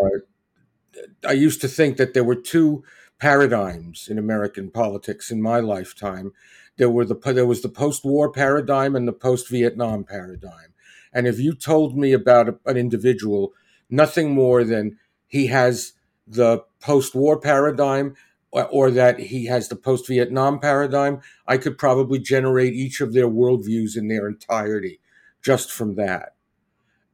I 1.26 1.32
used 1.32 1.60
to 1.62 1.68
think 1.68 1.96
that 1.96 2.14
there 2.14 2.24
were 2.24 2.34
two 2.34 2.84
paradigms 3.18 4.08
in 4.08 4.18
American 4.18 4.70
politics 4.70 5.30
in 5.30 5.40
my 5.40 5.60
lifetime. 5.60 6.32
There 6.76 6.90
were 6.90 7.04
the 7.04 7.14
there 7.14 7.46
was 7.46 7.62
the 7.62 7.68
post-war 7.68 8.32
paradigm 8.32 8.96
and 8.96 9.06
the 9.06 9.12
post-Vietnam 9.12 10.04
paradigm. 10.04 10.74
And 11.12 11.26
if 11.26 11.38
you 11.38 11.54
told 11.54 11.96
me 11.96 12.12
about 12.12 12.48
a, 12.48 12.58
an 12.66 12.76
individual, 12.76 13.52
nothing 13.90 14.34
more 14.34 14.64
than 14.64 14.98
he 15.26 15.46
has 15.48 15.92
the 16.26 16.64
post-war 16.80 17.38
paradigm 17.38 18.16
or, 18.50 18.66
or 18.68 18.90
that 18.90 19.18
he 19.18 19.46
has 19.46 19.68
the 19.68 19.76
post-Vietnam 19.76 20.58
paradigm, 20.58 21.20
I 21.46 21.58
could 21.58 21.78
probably 21.78 22.18
generate 22.18 22.72
each 22.74 23.00
of 23.00 23.12
their 23.12 23.28
worldviews 23.28 23.96
in 23.96 24.08
their 24.08 24.26
entirety 24.26 25.00
just 25.42 25.70
from 25.70 25.94
that. 25.96 26.34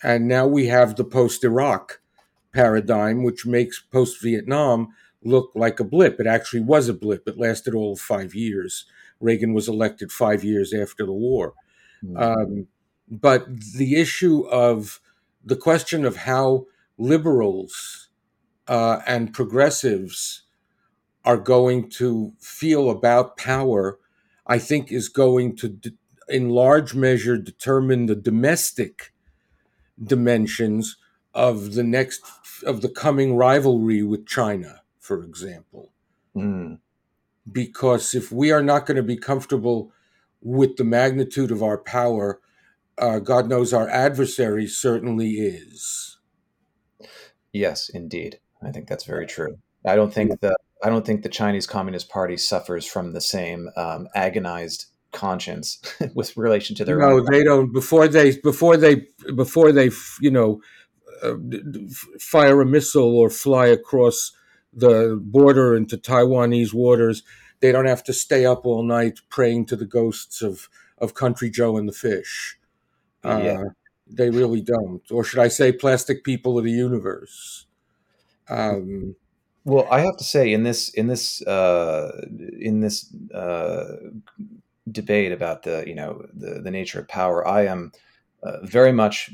And 0.03 0.29
now 0.29 0.47
we 0.47 0.67
have 0.67 0.97
the 0.97 1.05
post-Iraq 1.05 2.01
paradigm, 2.59 3.23
which 3.23 3.47
makes 3.47 3.79
post 3.79 4.21
Vietnam 4.21 4.89
look 5.23 5.53
like 5.55 5.79
a 5.79 5.85
blip. 5.85 6.19
It 6.19 6.27
actually 6.27 6.63
was 6.63 6.89
a 6.89 6.93
blip. 6.93 7.29
It 7.29 7.39
lasted 7.39 7.73
all 7.73 7.95
five 7.95 8.35
years. 8.35 8.85
Reagan 9.21 9.55
was 9.55 9.69
elected 9.69 10.11
five 10.11 10.43
years 10.43 10.75
after 10.75 11.07
the 11.07 11.13
war. 11.13 11.55
Mm-hmm. 12.05 12.17
Um, 12.17 12.67
but 13.09 13.47
the 13.77 13.95
issue 13.95 14.45
of 14.49 15.01
the 15.45 15.55
question 15.55 16.05
of 16.05 16.17
how 16.17 16.67
liberals 16.99 18.09
uh, 18.67 19.03
and 19.07 19.33
progressives 19.33 20.43
are 21.25 21.39
going 21.39 21.89
to 21.91 22.33
feel 22.41 22.91
about 22.91 23.37
power, 23.37 24.01
I 24.49 24.59
think, 24.59 24.91
is 24.91 25.09
going 25.09 25.55
to, 25.59 25.79
in 26.29 26.49
large 26.49 26.93
measure, 26.95 27.37
determine 27.37 28.07
the 28.07 28.17
domestic 28.17 29.13
dimensions 30.03 30.97
of 31.39 31.75
the 31.75 31.85
next 31.85 32.21
of 32.67 32.83
the 32.83 32.89
coming 32.89 33.37
rivalry 33.37 34.03
with 34.03 34.27
China, 34.27 34.83
for 34.99 35.23
example. 35.23 35.93
Mm. 36.37 36.81
Because 37.51 38.13
if 38.13 38.33
we 38.33 38.51
are 38.51 38.63
not 38.63 38.85
going 38.85 38.97
to 38.97 39.03
be 39.05 39.17
comfortable 39.17 39.93
with 40.43 40.77
the 40.77 40.85
magnitude 40.85 41.53
of 41.53 41.63
our 41.63 41.79
power, 41.79 42.41
uh, 42.99 43.21
God 43.21 43.49
knows 43.49 43.73
our 43.73 43.89
adversary 43.89 44.67
certainly 44.67 45.31
is. 45.35 46.19
Yes, 47.53 47.89
indeed. 47.89 48.41
I 48.61 48.73
think 48.73 48.89
that's 48.89 49.05
very 49.05 49.27
true. 49.27 49.59
I 49.87 49.95
don't 49.95 50.13
think 50.13 50.41
the 50.41 50.57
I 50.83 50.91
don't 50.91 51.07
think 51.07 51.23
the 51.23 51.29
Chinese 51.29 51.69
Communist 51.69 52.09
Party 52.09 52.37
suffers 52.37 52.85
from 52.85 53.13
the 53.13 53.21
same 53.21 53.71
um, 53.77 54.09
agonized 54.15 54.87
conscience 55.13 55.81
with 56.15 56.37
relation 56.37 56.75
to 56.77 56.85
their. 56.85 56.99
No, 56.99 57.21
they 57.21 57.45
don't. 57.45 57.73
Before 57.73 58.09
they 58.09 58.37
before 58.39 58.77
they 58.77 59.07
before 59.37 59.71
they 59.71 59.91
you 60.21 60.33
know 60.33 60.61
uh, 61.23 61.35
fire 62.19 62.61
a 62.61 62.67
missile 62.67 63.17
or 63.17 63.31
fly 63.31 63.67
across 63.67 64.33
the 64.73 65.19
border 65.23 65.75
into 65.75 65.97
Taiwanese 65.97 66.75
waters, 66.75 67.23
they 67.61 67.73
don't 67.73 67.87
have 67.87 68.05
to 68.05 68.13
stay 68.13 68.47
up 68.47 68.65
all 68.65 68.83
night 68.83 69.21
praying 69.29 69.67
to 69.67 69.77
the 69.77 69.87
ghosts 69.87 70.43
of, 70.43 70.69
of 70.99 71.15
Country 71.15 71.51
Joe 71.51 71.77
and 71.77 71.89
the 71.89 71.93
fish. 71.93 72.59
Uh, 73.25 73.41
yeah. 73.43 73.65
They 74.07 74.31
really 74.31 74.63
don't. 74.63 75.03
Or 75.11 75.25
should 75.25 75.41
I 75.41 75.49
say, 75.49 75.73
plastic 75.73 76.25
people 76.25 76.57
of 76.57 76.65
the 76.65 76.71
universe? 76.71 77.67
Um, 78.49 79.17
well, 79.65 79.87
I 79.91 80.01
have 80.01 80.17
to 80.17 80.25
say, 80.25 80.53
in 80.53 80.63
this 80.63 80.89
in 80.89 81.09
this 81.09 81.43
uh, 81.43 82.27
in 82.59 82.81
this 82.81 83.13
uh, 83.35 83.97
debate 84.91 85.33
about 85.33 85.65
the 85.65 85.85
you 85.87 85.95
know 85.95 86.25
the, 86.33 86.61
the 86.63 86.71
nature 86.71 87.01
of 87.01 87.09
power, 87.09 87.47
I 87.47 87.67
am 87.67 87.93
uh, 88.43 88.65
very 88.65 88.93
much 88.93 89.31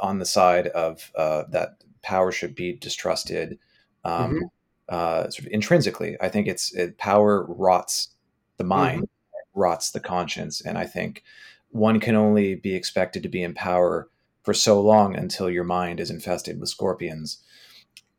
on 0.00 0.18
the 0.18 0.24
side 0.24 0.68
of 0.68 1.10
uh, 1.16 1.44
that 1.50 1.82
power 2.02 2.30
should 2.30 2.54
be 2.54 2.72
distrusted 2.72 3.58
um, 4.04 4.34
mm-hmm. 4.34 4.44
uh, 4.88 5.30
sort 5.30 5.46
of 5.46 5.52
intrinsically. 5.52 6.16
I 6.20 6.28
think 6.28 6.46
it's 6.46 6.72
it, 6.74 6.98
power 6.98 7.44
rots 7.48 8.14
the 8.56 8.64
mind, 8.64 9.02
mm-hmm. 9.02 9.60
rots 9.60 9.90
the 9.90 10.00
conscience, 10.00 10.60
and 10.60 10.78
I 10.78 10.86
think 10.86 11.22
one 11.70 12.00
can 12.00 12.14
only 12.14 12.54
be 12.54 12.74
expected 12.74 13.22
to 13.22 13.28
be 13.28 13.42
in 13.42 13.54
power 13.54 14.08
for 14.42 14.54
so 14.54 14.80
long 14.80 15.16
until 15.16 15.50
your 15.50 15.64
mind 15.64 16.00
is 16.00 16.10
infested 16.10 16.60
with 16.60 16.68
scorpions, 16.68 17.42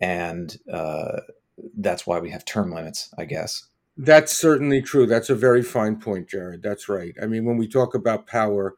and 0.01 0.57
uh, 0.71 1.21
that's 1.77 2.05
why 2.05 2.19
we 2.19 2.31
have 2.31 2.43
term 2.45 2.71
limits, 2.71 3.13
I 3.17 3.25
guess. 3.25 3.67
That's 3.97 4.35
certainly 4.35 4.81
true. 4.81 5.05
That's 5.05 5.29
a 5.29 5.35
very 5.35 5.61
fine 5.61 5.97
point, 5.97 6.27
Jared. 6.27 6.61
That's 6.61 6.89
right. 6.89 7.15
I 7.21 7.27
mean, 7.27 7.45
when 7.45 7.57
we 7.57 7.67
talk 7.67 7.95
about 7.95 8.27
power, 8.27 8.75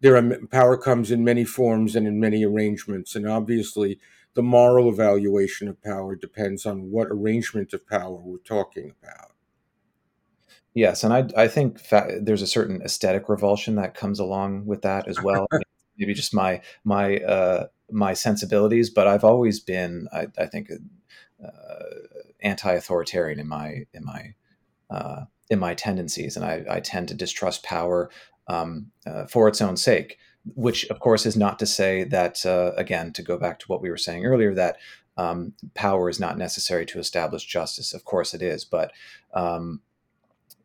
there 0.00 0.16
are 0.16 0.46
power 0.50 0.76
comes 0.76 1.10
in 1.10 1.24
many 1.24 1.44
forms 1.44 1.96
and 1.96 2.06
in 2.06 2.20
many 2.20 2.44
arrangements, 2.44 3.14
and 3.14 3.28
obviously 3.28 3.98
the 4.34 4.42
moral 4.42 4.88
evaluation 4.88 5.66
of 5.66 5.82
power 5.82 6.14
depends 6.14 6.66
on 6.66 6.90
what 6.90 7.08
arrangement 7.10 7.72
of 7.72 7.86
power 7.86 8.16
we're 8.16 8.38
talking 8.38 8.92
about. 9.02 9.32
Yes, 10.74 11.02
and 11.02 11.12
I 11.12 11.26
I 11.36 11.48
think 11.48 11.80
fa- 11.80 12.18
there's 12.20 12.42
a 12.42 12.46
certain 12.46 12.82
aesthetic 12.82 13.30
revulsion 13.30 13.76
that 13.76 13.94
comes 13.94 14.18
along 14.18 14.66
with 14.66 14.82
that 14.82 15.08
as 15.08 15.18
well. 15.18 15.46
Maybe 15.98 16.12
just 16.12 16.34
my 16.34 16.60
my 16.84 17.16
uh, 17.20 17.68
my 17.90 18.12
sensibilities, 18.12 18.90
but 18.90 19.06
I've 19.06 19.24
always 19.24 19.58
been 19.58 20.06
I, 20.12 20.26
I 20.36 20.46
think 20.46 20.70
uh, 21.42 21.84
anti-authoritarian 22.42 23.40
in 23.40 23.48
my 23.48 23.86
in 23.94 24.04
my 24.04 24.34
uh, 24.90 25.24
in 25.48 25.58
my 25.58 25.74
tendencies, 25.74 26.36
and 26.36 26.44
I, 26.44 26.64
I 26.68 26.80
tend 26.80 27.08
to 27.08 27.14
distrust 27.14 27.62
power 27.62 28.10
um, 28.48 28.90
uh, 29.06 29.26
for 29.26 29.48
its 29.48 29.60
own 29.60 29.76
sake. 29.76 30.18
Which, 30.54 30.84
of 30.90 31.00
course, 31.00 31.26
is 31.26 31.36
not 31.36 31.58
to 31.58 31.66
say 31.66 32.04
that, 32.04 32.46
uh, 32.46 32.70
again, 32.76 33.12
to 33.14 33.22
go 33.22 33.36
back 33.36 33.58
to 33.58 33.66
what 33.66 33.82
we 33.82 33.90
were 33.90 33.96
saying 33.96 34.24
earlier, 34.24 34.54
that 34.54 34.76
um, 35.16 35.54
power 35.74 36.08
is 36.08 36.20
not 36.20 36.38
necessary 36.38 36.86
to 36.86 37.00
establish 37.00 37.44
justice. 37.44 37.92
Of 37.92 38.04
course, 38.04 38.32
it 38.32 38.42
is, 38.42 38.64
but 38.64 38.92
um, 39.34 39.80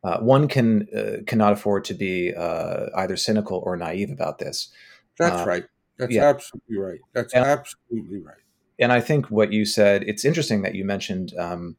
uh, 0.03 0.19
one 0.19 0.47
can 0.47 0.87
uh, 0.95 1.23
cannot 1.25 1.53
afford 1.53 1.83
to 1.85 1.93
be 1.93 2.33
uh, 2.35 2.87
either 2.95 3.15
cynical 3.15 3.61
or 3.65 3.77
naive 3.77 4.11
about 4.11 4.39
this. 4.39 4.69
That's 5.17 5.41
uh, 5.41 5.45
right. 5.45 5.65
That's 5.97 6.13
yeah. 6.13 6.25
absolutely 6.25 6.77
right. 6.77 6.99
That's 7.13 7.33
and, 7.33 7.45
absolutely 7.45 8.19
right. 8.19 8.35
And 8.79 8.91
I 8.91 8.99
think 8.99 9.29
what 9.29 9.51
you 9.51 9.65
said, 9.65 10.03
it's 10.03 10.25
interesting 10.25 10.63
that 10.63 10.73
you 10.73 10.83
mentioned 10.83 11.33
um, 11.37 11.75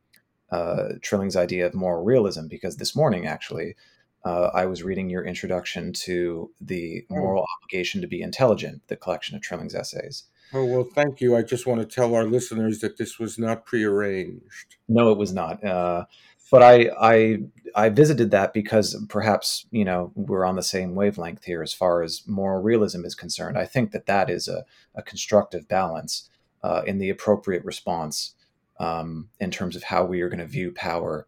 Trilling's 1.02 1.36
idea 1.36 1.66
of 1.66 1.74
moral 1.74 2.04
realism 2.04 2.46
because 2.46 2.76
this 2.76 2.94
morning, 2.94 3.26
actually, 3.26 3.74
uh, 4.24 4.50
I 4.54 4.66
was 4.66 4.82
reading 4.82 5.10
your 5.10 5.24
introduction 5.24 5.92
to 6.04 6.50
the 6.60 7.04
oh. 7.10 7.14
moral 7.14 7.46
obligation 7.56 8.00
to 8.00 8.06
be 8.06 8.22
intelligent, 8.22 8.82
the 8.88 8.96
collection 8.96 9.36
of 9.36 9.42
Trilling's 9.42 9.74
essays. 9.74 10.24
Oh 10.54 10.64
well, 10.64 10.84
thank 10.84 11.20
you. 11.20 11.34
I 11.36 11.42
just 11.42 11.66
want 11.66 11.80
to 11.80 11.86
tell 11.86 12.14
our 12.14 12.24
listeners 12.24 12.80
that 12.80 12.98
this 12.98 13.18
was 13.18 13.38
not 13.38 13.64
prearranged. 13.64 14.76
No, 14.88 15.10
it 15.10 15.18
was 15.18 15.32
not. 15.32 15.64
Uh, 15.64 16.04
but 16.50 16.62
I, 16.62 16.90
I, 17.00 17.38
I 17.74 17.88
visited 17.88 18.30
that 18.32 18.52
because 18.52 18.94
perhaps 19.08 19.66
you 19.70 19.84
know 19.84 20.12
we're 20.14 20.44
on 20.44 20.56
the 20.56 20.62
same 20.62 20.94
wavelength 20.94 21.44
here 21.44 21.62
as 21.62 21.72
far 21.72 22.02
as 22.02 22.22
moral 22.26 22.62
realism 22.62 23.04
is 23.06 23.14
concerned. 23.14 23.56
I 23.56 23.64
think 23.64 23.92
that 23.92 24.06
that 24.06 24.28
is 24.28 24.46
a, 24.46 24.64
a 24.94 25.02
constructive 25.02 25.66
balance 25.66 26.28
uh, 26.62 26.82
in 26.86 26.98
the 26.98 27.08
appropriate 27.08 27.64
response 27.64 28.34
um, 28.78 29.30
in 29.40 29.50
terms 29.50 29.74
of 29.74 29.84
how 29.84 30.04
we 30.04 30.20
are 30.20 30.28
going 30.28 30.38
to 30.38 30.46
view 30.46 30.72
power 30.72 31.26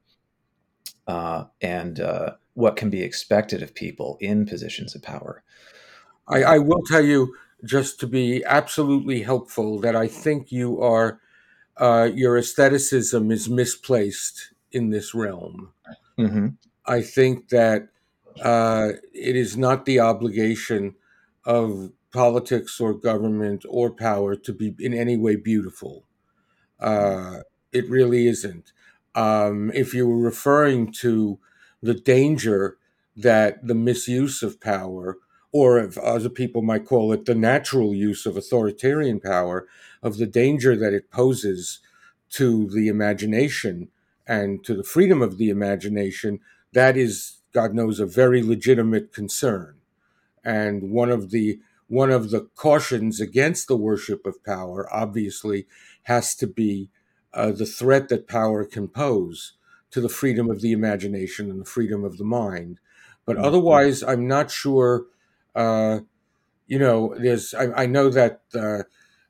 uh, 1.07 1.45
and 1.61 2.01
uh, 2.01 2.33
what 2.55 2.77
can 2.77 2.91
be 2.91 3.03
expected 3.03 3.63
of 3.63 3.75
people 3.75 4.17
in 4.21 4.47
positions 4.47 4.95
of 4.95 5.03
power. 5.03 5.43
I, 6.27 6.43
I, 6.43 6.59
will 6.59 6.83
tell 6.87 7.05
you, 7.05 7.37
just 7.65 8.01
to 8.01 8.07
be 8.07 8.43
absolutely 8.45 9.23
helpful, 9.23 9.79
that 9.81 9.95
I 9.95 10.09
think 10.09 10.51
you 10.51 10.81
are 10.81 11.21
uh, 11.77 12.09
your 12.15 12.39
aestheticism 12.39 13.31
is 13.31 13.49
misplaced 13.49 14.53
in 14.73 14.91
this 14.91 15.15
realm. 15.15 15.73
Mm-hmm. 16.19 16.49
I 16.87 17.03
think 17.03 17.49
that 17.49 17.89
uh, 18.43 18.91
it 19.13 19.37
is 19.37 19.57
not 19.57 19.85
the 19.85 20.01
obligation 20.01 20.95
of 21.45 21.93
politics 22.13 22.81
or 22.81 22.95
government 22.95 23.65
or 23.69 23.91
power 23.91 24.37
to 24.37 24.53
be 24.53 24.75
in 24.79 24.95
any 24.95 25.17
way 25.17 25.37
beautiful. 25.37 26.05
Uh, 26.79 27.41
it 27.73 27.89
really 27.89 28.27
isn't. 28.27 28.73
Um, 29.15 29.71
if 29.75 29.95
you 29.95 30.07
were 30.07 30.19
referring 30.19 30.93
to 30.93 31.39
the 31.85 31.95
danger 31.95 32.79
that 33.15 33.67
the 33.67 33.75
misuse 33.75 34.43
of 34.43 34.61
power, 34.61 35.19
or 35.53 35.79
if 35.79 35.99
other 35.99 36.31
people 36.31 36.63
might 36.63 36.87
call 36.87 37.13
it 37.13 37.27
the 37.27 37.35
natural 37.35 37.95
use 37.95 38.25
of 38.25 38.37
authoritarian 38.37 39.21
power, 39.21 39.67
of 40.03 40.17
the 40.17 40.27
danger 40.27 40.75
that 40.77 40.95
it 40.95 41.11
poses 41.11 41.81
to 42.31 42.69
the 42.71 42.89
imagination 42.89 43.89
and 44.27 44.65
to 44.65 44.75
the 44.75 44.83
freedom 44.83 45.21
of 45.21 45.37
the 45.37 45.51
imagination, 45.51 46.41
that 46.73 46.97
is, 46.97 47.37
God 47.53 47.75
knows, 47.75 48.01
a 48.01 48.07
very 48.07 48.43
legitimate 48.43 49.13
concern. 49.13 49.77
And 50.43 50.91
one 50.91 51.11
of 51.11 51.31
the 51.31 51.61
one 51.87 52.11
of 52.11 52.31
the 52.31 52.49
cautions 52.57 53.21
against 53.21 53.69
the 53.69 53.77
worship 53.77 54.25
of 54.25 54.43
power, 54.43 54.89
obviously, 54.91 55.67
has 56.05 56.35
to 56.37 56.47
be 56.47 56.89
uh, 57.35 57.53
the 57.53 57.67
threat 57.67 58.09
that 58.09 58.27
power 58.27 58.65
can 58.65 58.89
pose 58.89 59.53
to 59.95 60.01
the 60.01 60.09
freedom 60.09 60.51
of 60.51 60.61
the 60.61 60.73
imagination 60.73 61.49
and 61.49 61.61
the 61.61 61.65
freedom 61.65 62.03
of 62.03 62.19
the 62.19 62.25
mind. 62.25 62.81
But 63.25 63.37
mm-hmm. 63.37 63.45
otherwise, 63.45 64.03
I'm 64.03 64.27
not 64.27 64.51
sure. 64.51 65.05
Uh, 65.55 66.01
you 66.67 66.81
know, 66.81 67.15
there's 67.17 67.55
I, 67.55 67.85
I 67.85 67.87
know 67.87 68.09
that 68.09 68.41
uh, 68.53 68.83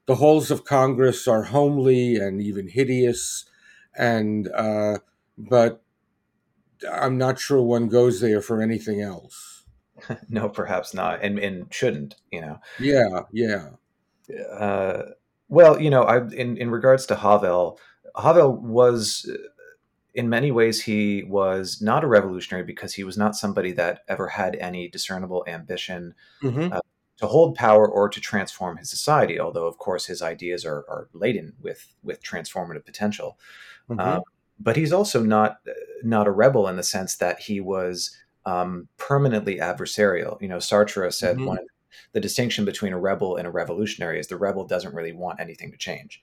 the 0.06 0.14
halls 0.14 0.50
of 0.50 0.64
Congress 0.64 1.28
are 1.28 1.42
homely 1.42 2.16
and 2.16 2.40
even 2.40 2.68
hideous, 2.68 3.44
and 3.94 4.48
uh, 4.54 5.00
but 5.36 5.82
I'm 6.90 7.18
not 7.18 7.38
sure 7.38 7.60
one 7.60 7.88
goes 7.88 8.22
there 8.22 8.40
for 8.40 8.62
anything 8.62 9.02
else. 9.02 9.64
no, 10.30 10.48
perhaps 10.48 10.94
not, 10.94 11.22
and 11.22 11.38
and 11.38 11.66
shouldn't. 11.70 12.14
You 12.32 12.40
know. 12.40 12.60
Yeah, 12.80 13.24
yeah. 13.32 13.68
Uh, 14.50 15.10
well, 15.50 15.78
you 15.78 15.90
know, 15.90 16.04
I 16.04 16.26
in 16.28 16.56
in 16.56 16.70
regards 16.70 17.04
to 17.06 17.16
Havel, 17.16 17.78
Havel 18.16 18.56
was 18.56 19.30
in 20.14 20.28
many 20.28 20.50
ways 20.50 20.82
he 20.82 21.24
was 21.24 21.82
not 21.82 22.04
a 22.04 22.08
revolutionary 22.08 22.64
because 22.64 22.94
he 22.94 23.04
was 23.04 23.18
not 23.18 23.36
somebody 23.36 23.72
that 23.72 24.00
ever 24.08 24.28
had 24.28 24.56
any 24.56 24.88
discernible 24.88 25.44
ambition 25.48 26.14
mm-hmm. 26.42 26.72
uh, 26.72 26.80
to 27.16 27.26
hold 27.26 27.54
power 27.54 27.88
or 27.88 28.08
to 28.08 28.20
transform 28.20 28.76
his 28.76 28.90
society. 28.90 29.38
Although, 29.38 29.66
of 29.66 29.78
course, 29.78 30.06
his 30.06 30.22
ideas 30.22 30.64
are, 30.64 30.84
are 30.88 31.08
laden 31.12 31.54
with 31.60 31.94
with 32.02 32.22
transformative 32.22 32.84
potential. 32.84 33.38
Mm-hmm. 33.90 34.00
Uh, 34.00 34.20
but 34.60 34.76
he's 34.76 34.92
also 34.92 35.22
not 35.22 35.58
not 36.02 36.28
a 36.28 36.32
rebel 36.32 36.68
in 36.68 36.76
the 36.76 36.82
sense 36.82 37.16
that 37.16 37.40
he 37.40 37.60
was 37.60 38.16
um, 38.46 38.88
permanently 38.98 39.56
adversarial. 39.56 40.40
You 40.40 40.48
know, 40.48 40.58
Sartre 40.58 41.12
said 41.12 41.36
mm-hmm. 41.36 41.46
one 41.46 41.66
the 42.12 42.20
distinction 42.20 42.64
between 42.64 42.92
a 42.92 42.98
rebel 42.98 43.36
and 43.36 43.46
a 43.46 43.50
revolutionary 43.50 44.18
is 44.18 44.28
the 44.28 44.36
rebel 44.36 44.64
doesn't 44.64 44.94
really 44.94 45.12
want 45.12 45.40
anything 45.40 45.70
to 45.70 45.76
change. 45.76 46.22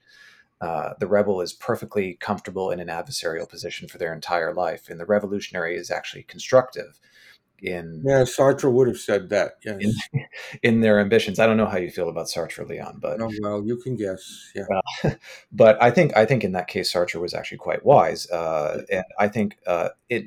Uh, 0.62 0.94
the 1.00 1.08
rebel 1.08 1.42
is 1.42 1.54
perfectly 1.54 2.14
comfortable 2.20 2.70
in 2.70 2.80
an 2.80 2.88
adversarial 2.88 3.50
position 3.50 3.88
for 3.88 3.98
their 3.98 4.14
entire 4.14 4.54
life, 4.54 4.90
and 4.90 5.00
the 5.00 5.06
revolutionary 5.06 5.76
is 5.76 5.90
actually 5.90 6.24
constructive 6.24 7.00
in 7.62 8.02
yeah 8.06 8.22
sartre 8.22 8.72
would 8.72 8.88
have 8.88 8.98
said 8.98 9.30
that 9.30 9.54
yes. 9.64 9.78
in, 9.80 10.26
in, 10.64 10.82
their 10.82 11.00
ambitions. 11.00 11.40
I 11.40 11.46
don't 11.46 11.58
know 11.58 11.68
how 11.68 11.78
you 11.78 11.92
feel 11.92 12.10
about 12.10 12.28
sartre 12.28 12.68
leon 12.68 12.98
but 13.00 13.22
oh, 13.22 13.32
well 13.42 13.64
you 13.64 13.78
can 13.78 13.96
guess 13.96 14.52
yeah. 14.56 14.66
Uh, 15.04 15.12
but 15.52 15.82
i 15.82 15.92
think 15.92 16.16
i 16.18 16.26
think 16.26 16.44
in 16.44 16.54
that 16.54 16.68
case 16.68 16.92
sartre 16.92 17.22
was 17.22 17.34
actually 17.34 17.60
quite 17.60 17.86
wise 17.86 18.30
uh, 18.32 18.82
and 18.92 19.04
i 19.20 19.28
think 19.28 19.58
uh, 19.68 19.90
it 20.10 20.26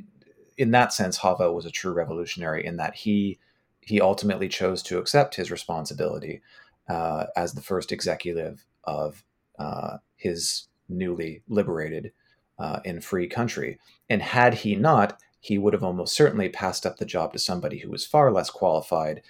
in 0.57 0.71
that 0.71 0.93
sense 0.93 1.19
havel 1.19 1.55
was 1.55 1.67
a 1.67 1.71
true 1.71 1.93
revolutionary 1.93 2.65
in 2.65 2.77
that 2.77 2.95
he 2.95 3.39
he 3.81 4.01
ultimately 4.01 4.49
chose 4.49 4.83
to 4.83 4.99
accept 4.99 5.35
his 5.35 5.51
responsibility 5.51 6.41
uh, 6.89 7.27
as 7.37 7.55
the 7.55 7.61
first 7.61 7.91
executive 7.93 8.65
of 8.85 9.25
uh, 9.59 9.99
his 10.25 10.69
newly 10.89 11.43
liberated 11.49 12.11
uh, 12.59 12.81
and 12.85 13.05
free 13.05 13.29
country. 13.29 13.79
And 14.09 14.23
had 14.23 14.55
he 14.55 14.75
not, 14.75 15.21
he 15.39 15.59
would 15.59 15.75
have 15.75 15.85
almost 15.85 16.17
certainly 16.17 16.49
passed 16.49 16.87
up 16.87 16.97
the 16.97 17.05
job 17.05 17.35
to 17.35 17.39
somebody 17.39 17.79
who 17.79 17.91
was 17.91 18.07
far 18.07 18.33
less 18.33 18.49
qualified 18.51 19.21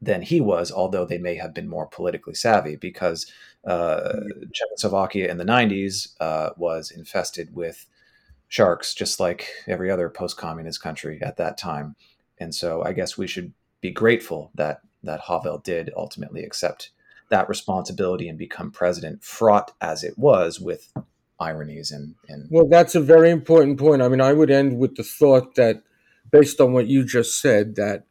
than 0.00 0.22
he 0.22 0.40
was, 0.40 0.70
although 0.70 1.04
they 1.04 1.18
may 1.18 1.34
have 1.34 1.52
been 1.52 1.68
more 1.68 1.86
politically 1.86 2.34
savvy, 2.34 2.76
because 2.76 3.30
uh. 3.66 4.20
Czechoslovakia 4.52 5.28
in 5.30 5.38
the 5.38 5.44
90s 5.44 6.14
uh, 6.20 6.50
was 6.56 6.90
infested 6.90 7.54
with 7.54 7.86
sharks, 8.48 8.94
just 8.94 9.18
like 9.18 9.48
every 9.66 9.90
other 9.90 10.08
post 10.08 10.36
communist 10.36 10.80
country 10.80 11.20
at 11.22 11.36
that 11.38 11.58
time. 11.58 11.96
And 12.38 12.54
so 12.54 12.82
I 12.84 12.92
guess 12.92 13.18
we 13.18 13.26
should 13.26 13.52
be 13.80 13.90
grateful 13.90 14.50
that, 14.54 14.82
that 15.02 15.22
Havel 15.26 15.58
did 15.58 15.90
ultimately 15.96 16.44
accept 16.44 16.90
that 17.30 17.48
responsibility 17.48 18.28
and 18.28 18.38
become 18.38 18.70
president, 18.70 19.24
fraught 19.24 19.72
as 19.80 20.04
it 20.04 20.18
was 20.18 20.60
with 20.60 20.92
ironies 21.40 21.90
and, 21.90 22.14
and 22.28 22.46
well 22.50 22.66
that's 22.68 22.94
a 22.94 23.00
very 23.00 23.30
important 23.30 23.78
point. 23.78 24.02
I 24.02 24.08
mean 24.08 24.20
i 24.20 24.32
would 24.32 24.50
end 24.50 24.78
with 24.78 24.96
the 24.96 25.02
thought 25.02 25.56
that 25.56 25.82
based 26.30 26.60
on 26.60 26.72
what 26.72 26.86
you 26.86 27.04
just 27.04 27.40
said 27.40 27.74
that 27.76 28.06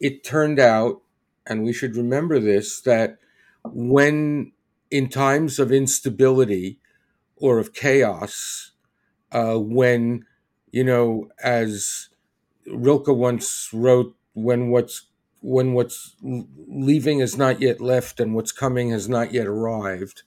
it 0.00 0.24
turned 0.24 0.58
out 0.58 1.02
and 1.46 1.64
we 1.64 1.72
should 1.72 1.96
remember 1.96 2.38
this 2.38 2.80
that 2.82 3.18
when 3.64 4.52
in 4.90 5.08
times 5.08 5.58
of 5.58 5.70
instability 5.70 6.78
or 7.36 7.58
of 7.58 7.74
chaos 7.74 8.72
uh, 9.32 9.54
when 9.54 10.24
you 10.72 10.84
know 10.84 11.28
as 11.42 12.08
rilke 12.66 13.08
once 13.08 13.68
wrote 13.72 14.16
when 14.32 14.70
what's 14.70 15.06
when 15.40 15.72
what's 15.72 16.16
leaving 16.22 17.20
is 17.20 17.36
not 17.36 17.60
yet 17.60 17.80
left 17.80 18.20
and 18.20 18.34
what's 18.34 18.52
coming 18.52 18.90
has 18.90 19.08
not 19.08 19.32
yet 19.32 19.46
arrived. 19.46 20.22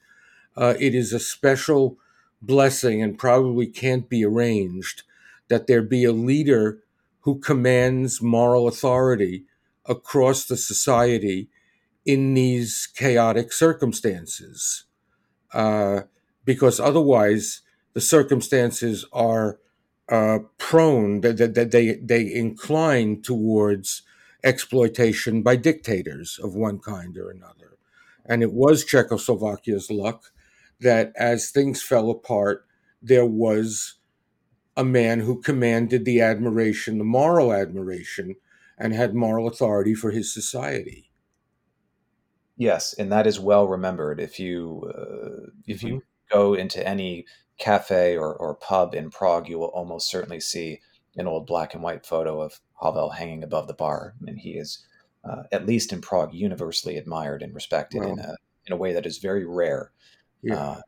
Uh, 0.57 0.73
it 0.79 0.95
is 0.95 1.13
a 1.13 1.19
special 1.19 1.97
blessing 2.41 3.01
and 3.01 3.17
probably 3.17 3.67
can't 3.67 4.09
be 4.09 4.25
arranged 4.25 5.03
that 5.47 5.67
there 5.67 5.81
be 5.81 6.03
a 6.03 6.11
leader 6.11 6.79
who 7.21 7.39
commands 7.39 8.21
moral 8.21 8.67
authority 8.67 9.45
across 9.85 10.45
the 10.45 10.57
society 10.57 11.49
in 12.05 12.33
these 12.33 12.87
chaotic 12.87 13.53
circumstances. 13.53 14.85
Uh, 15.53 16.01
because 16.43 16.79
otherwise, 16.79 17.61
the 17.93 18.01
circumstances 18.01 19.05
are 19.13 19.59
uh, 20.09 20.39
prone, 20.57 21.21
that 21.21 21.37
they, 21.37 21.63
they, 21.63 21.93
they 21.93 22.33
incline 22.33 23.21
towards 23.21 24.01
exploitation 24.43 25.41
by 25.41 25.55
dictators 25.55 26.39
of 26.43 26.55
one 26.55 26.79
kind 26.79 27.17
or 27.17 27.29
another. 27.29 27.77
And 28.25 28.41
it 28.41 28.53
was 28.53 28.85
Czechoslovakia's 28.85 29.89
luck 29.89 30.31
that 30.79 31.11
as 31.15 31.49
things 31.49 31.81
fell 31.81 32.09
apart, 32.09 32.65
there 33.01 33.25
was 33.25 33.95
a 34.75 34.83
man 34.83 35.19
who 35.19 35.41
commanded 35.41 36.05
the 36.05 36.21
admiration, 36.21 36.97
the 36.97 37.03
moral 37.03 37.53
admiration, 37.53 38.35
and 38.77 38.93
had 38.93 39.13
moral 39.13 39.47
authority 39.47 39.93
for 39.93 40.11
his 40.11 40.33
society. 40.33 41.11
Yes, 42.57 42.93
and 42.93 43.11
that 43.11 43.27
is 43.27 43.39
well 43.39 43.67
remembered. 43.67 44.19
If 44.19 44.39
you 44.39 44.83
uh, 44.89 45.49
if 45.67 45.79
mm-hmm. 45.79 45.87
you 45.87 46.03
go 46.31 46.53
into 46.53 46.85
any 46.87 47.25
cafe 47.57 48.17
or, 48.17 48.33
or 48.33 48.55
pub 48.55 48.93
in 48.93 49.09
Prague, 49.09 49.49
you 49.49 49.59
will 49.59 49.67
almost 49.67 50.09
certainly 50.09 50.39
see 50.39 50.81
an 51.15 51.27
old 51.27 51.45
black 51.45 51.73
and 51.73 51.83
white 51.83 52.05
photo 52.05 52.41
of 52.41 52.59
Havel 52.81 53.11
hanging 53.11 53.43
above 53.43 53.67
the 53.67 53.73
bar. 53.73 54.15
I 54.19 54.23
mean, 54.23 54.37
he 54.37 54.51
is, 54.51 54.85
uh, 55.23 55.43
at 55.51 55.65
least 55.65 55.93
in 55.93 56.01
Prague, 56.01 56.33
universally 56.33 56.97
admired 56.97 57.41
and 57.41 57.53
respected 57.53 58.03
in 58.03 58.19
a 58.19 58.35
in 58.65 58.73
a 58.73 58.77
way 58.77 58.93
that 58.93 59.05
is 59.05 59.17
very 59.17 59.45
rare. 59.45 59.91
Yeah, 60.41 60.55
uh, 60.55 60.81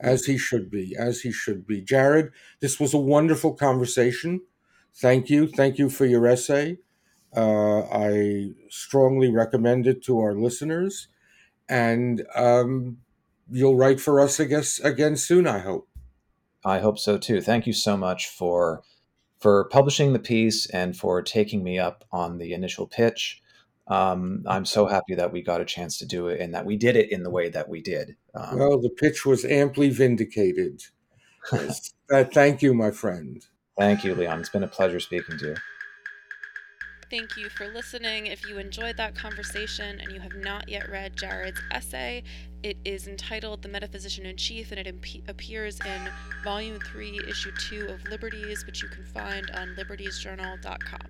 as 0.00 0.26
he 0.26 0.36
should 0.36 0.70
be, 0.70 0.94
as 0.98 1.20
he 1.22 1.32
should 1.32 1.66
be. 1.66 1.80
Jared, 1.80 2.30
this 2.60 2.78
was 2.78 2.92
a 2.92 2.98
wonderful 2.98 3.54
conversation. 3.54 4.42
Thank 4.94 5.30
you, 5.30 5.46
thank 5.46 5.78
you 5.78 5.88
for 5.88 6.04
your 6.04 6.26
essay. 6.26 6.78
Uh, 7.34 7.80
I 7.90 8.50
strongly 8.68 9.30
recommend 9.30 9.86
it 9.86 10.04
to 10.04 10.18
our 10.18 10.34
listeners, 10.34 11.08
and 11.68 12.26
um, 12.34 12.98
you'll 13.50 13.76
write 13.76 14.00
for 14.00 14.20
us, 14.20 14.38
I 14.38 14.44
guess, 14.44 14.78
again 14.80 15.16
soon. 15.16 15.46
I 15.46 15.60
hope. 15.60 15.88
I 16.64 16.80
hope 16.80 16.98
so 16.98 17.16
too. 17.16 17.40
Thank 17.40 17.66
you 17.66 17.72
so 17.72 17.96
much 17.96 18.28
for 18.28 18.82
for 19.42 19.64
publishing 19.64 20.12
the 20.12 20.20
piece 20.20 20.66
and 20.66 20.96
for 20.96 21.20
taking 21.20 21.64
me 21.64 21.78
up 21.78 22.04
on 22.12 22.38
the 22.38 22.52
initial 22.52 22.86
pitch. 22.86 23.42
Um, 23.88 24.44
I'm 24.46 24.64
so 24.64 24.86
happy 24.86 25.16
that 25.16 25.32
we 25.32 25.42
got 25.42 25.60
a 25.60 25.64
chance 25.64 25.98
to 25.98 26.06
do 26.06 26.28
it 26.28 26.40
and 26.40 26.54
that 26.54 26.64
we 26.64 26.76
did 26.76 26.94
it 26.94 27.10
in 27.10 27.24
the 27.24 27.30
way 27.30 27.48
that 27.48 27.68
we 27.68 27.82
did. 27.82 28.16
Um, 28.34 28.58
well, 28.58 28.80
the 28.80 28.88
pitch 28.88 29.26
was 29.26 29.44
amply 29.44 29.90
vindicated. 29.90 30.82
uh, 31.52 32.24
thank 32.24 32.62
you, 32.62 32.72
my 32.72 32.92
friend. 32.92 33.44
Thank 33.76 34.04
you, 34.04 34.14
Leon. 34.14 34.40
It's 34.40 34.48
been 34.48 34.62
a 34.62 34.68
pleasure 34.68 35.00
speaking 35.00 35.38
to 35.38 35.46
you. 35.46 35.56
Thank 37.12 37.36
you 37.36 37.50
for 37.50 37.68
listening. 37.68 38.28
If 38.28 38.48
you 38.48 38.56
enjoyed 38.56 38.96
that 38.96 39.14
conversation 39.14 40.00
and 40.00 40.10
you 40.12 40.20
have 40.20 40.34
not 40.34 40.66
yet 40.66 40.88
read 40.88 41.14
Jared's 41.14 41.60
essay, 41.70 42.22
it 42.62 42.78
is 42.86 43.06
entitled 43.06 43.60
The 43.60 43.68
Metaphysician 43.68 44.24
in 44.24 44.38
Chief 44.38 44.72
and 44.72 44.80
it 44.80 44.86
imp- 44.86 45.28
appears 45.28 45.78
in 45.80 46.08
Volume 46.42 46.80
3, 46.80 47.20
Issue 47.28 47.52
2 47.68 47.88
of 47.88 48.02
Liberties, 48.04 48.64
which 48.64 48.82
you 48.82 48.88
can 48.88 49.04
find 49.04 49.50
on 49.50 49.76
libertiesjournal.com. 49.78 51.00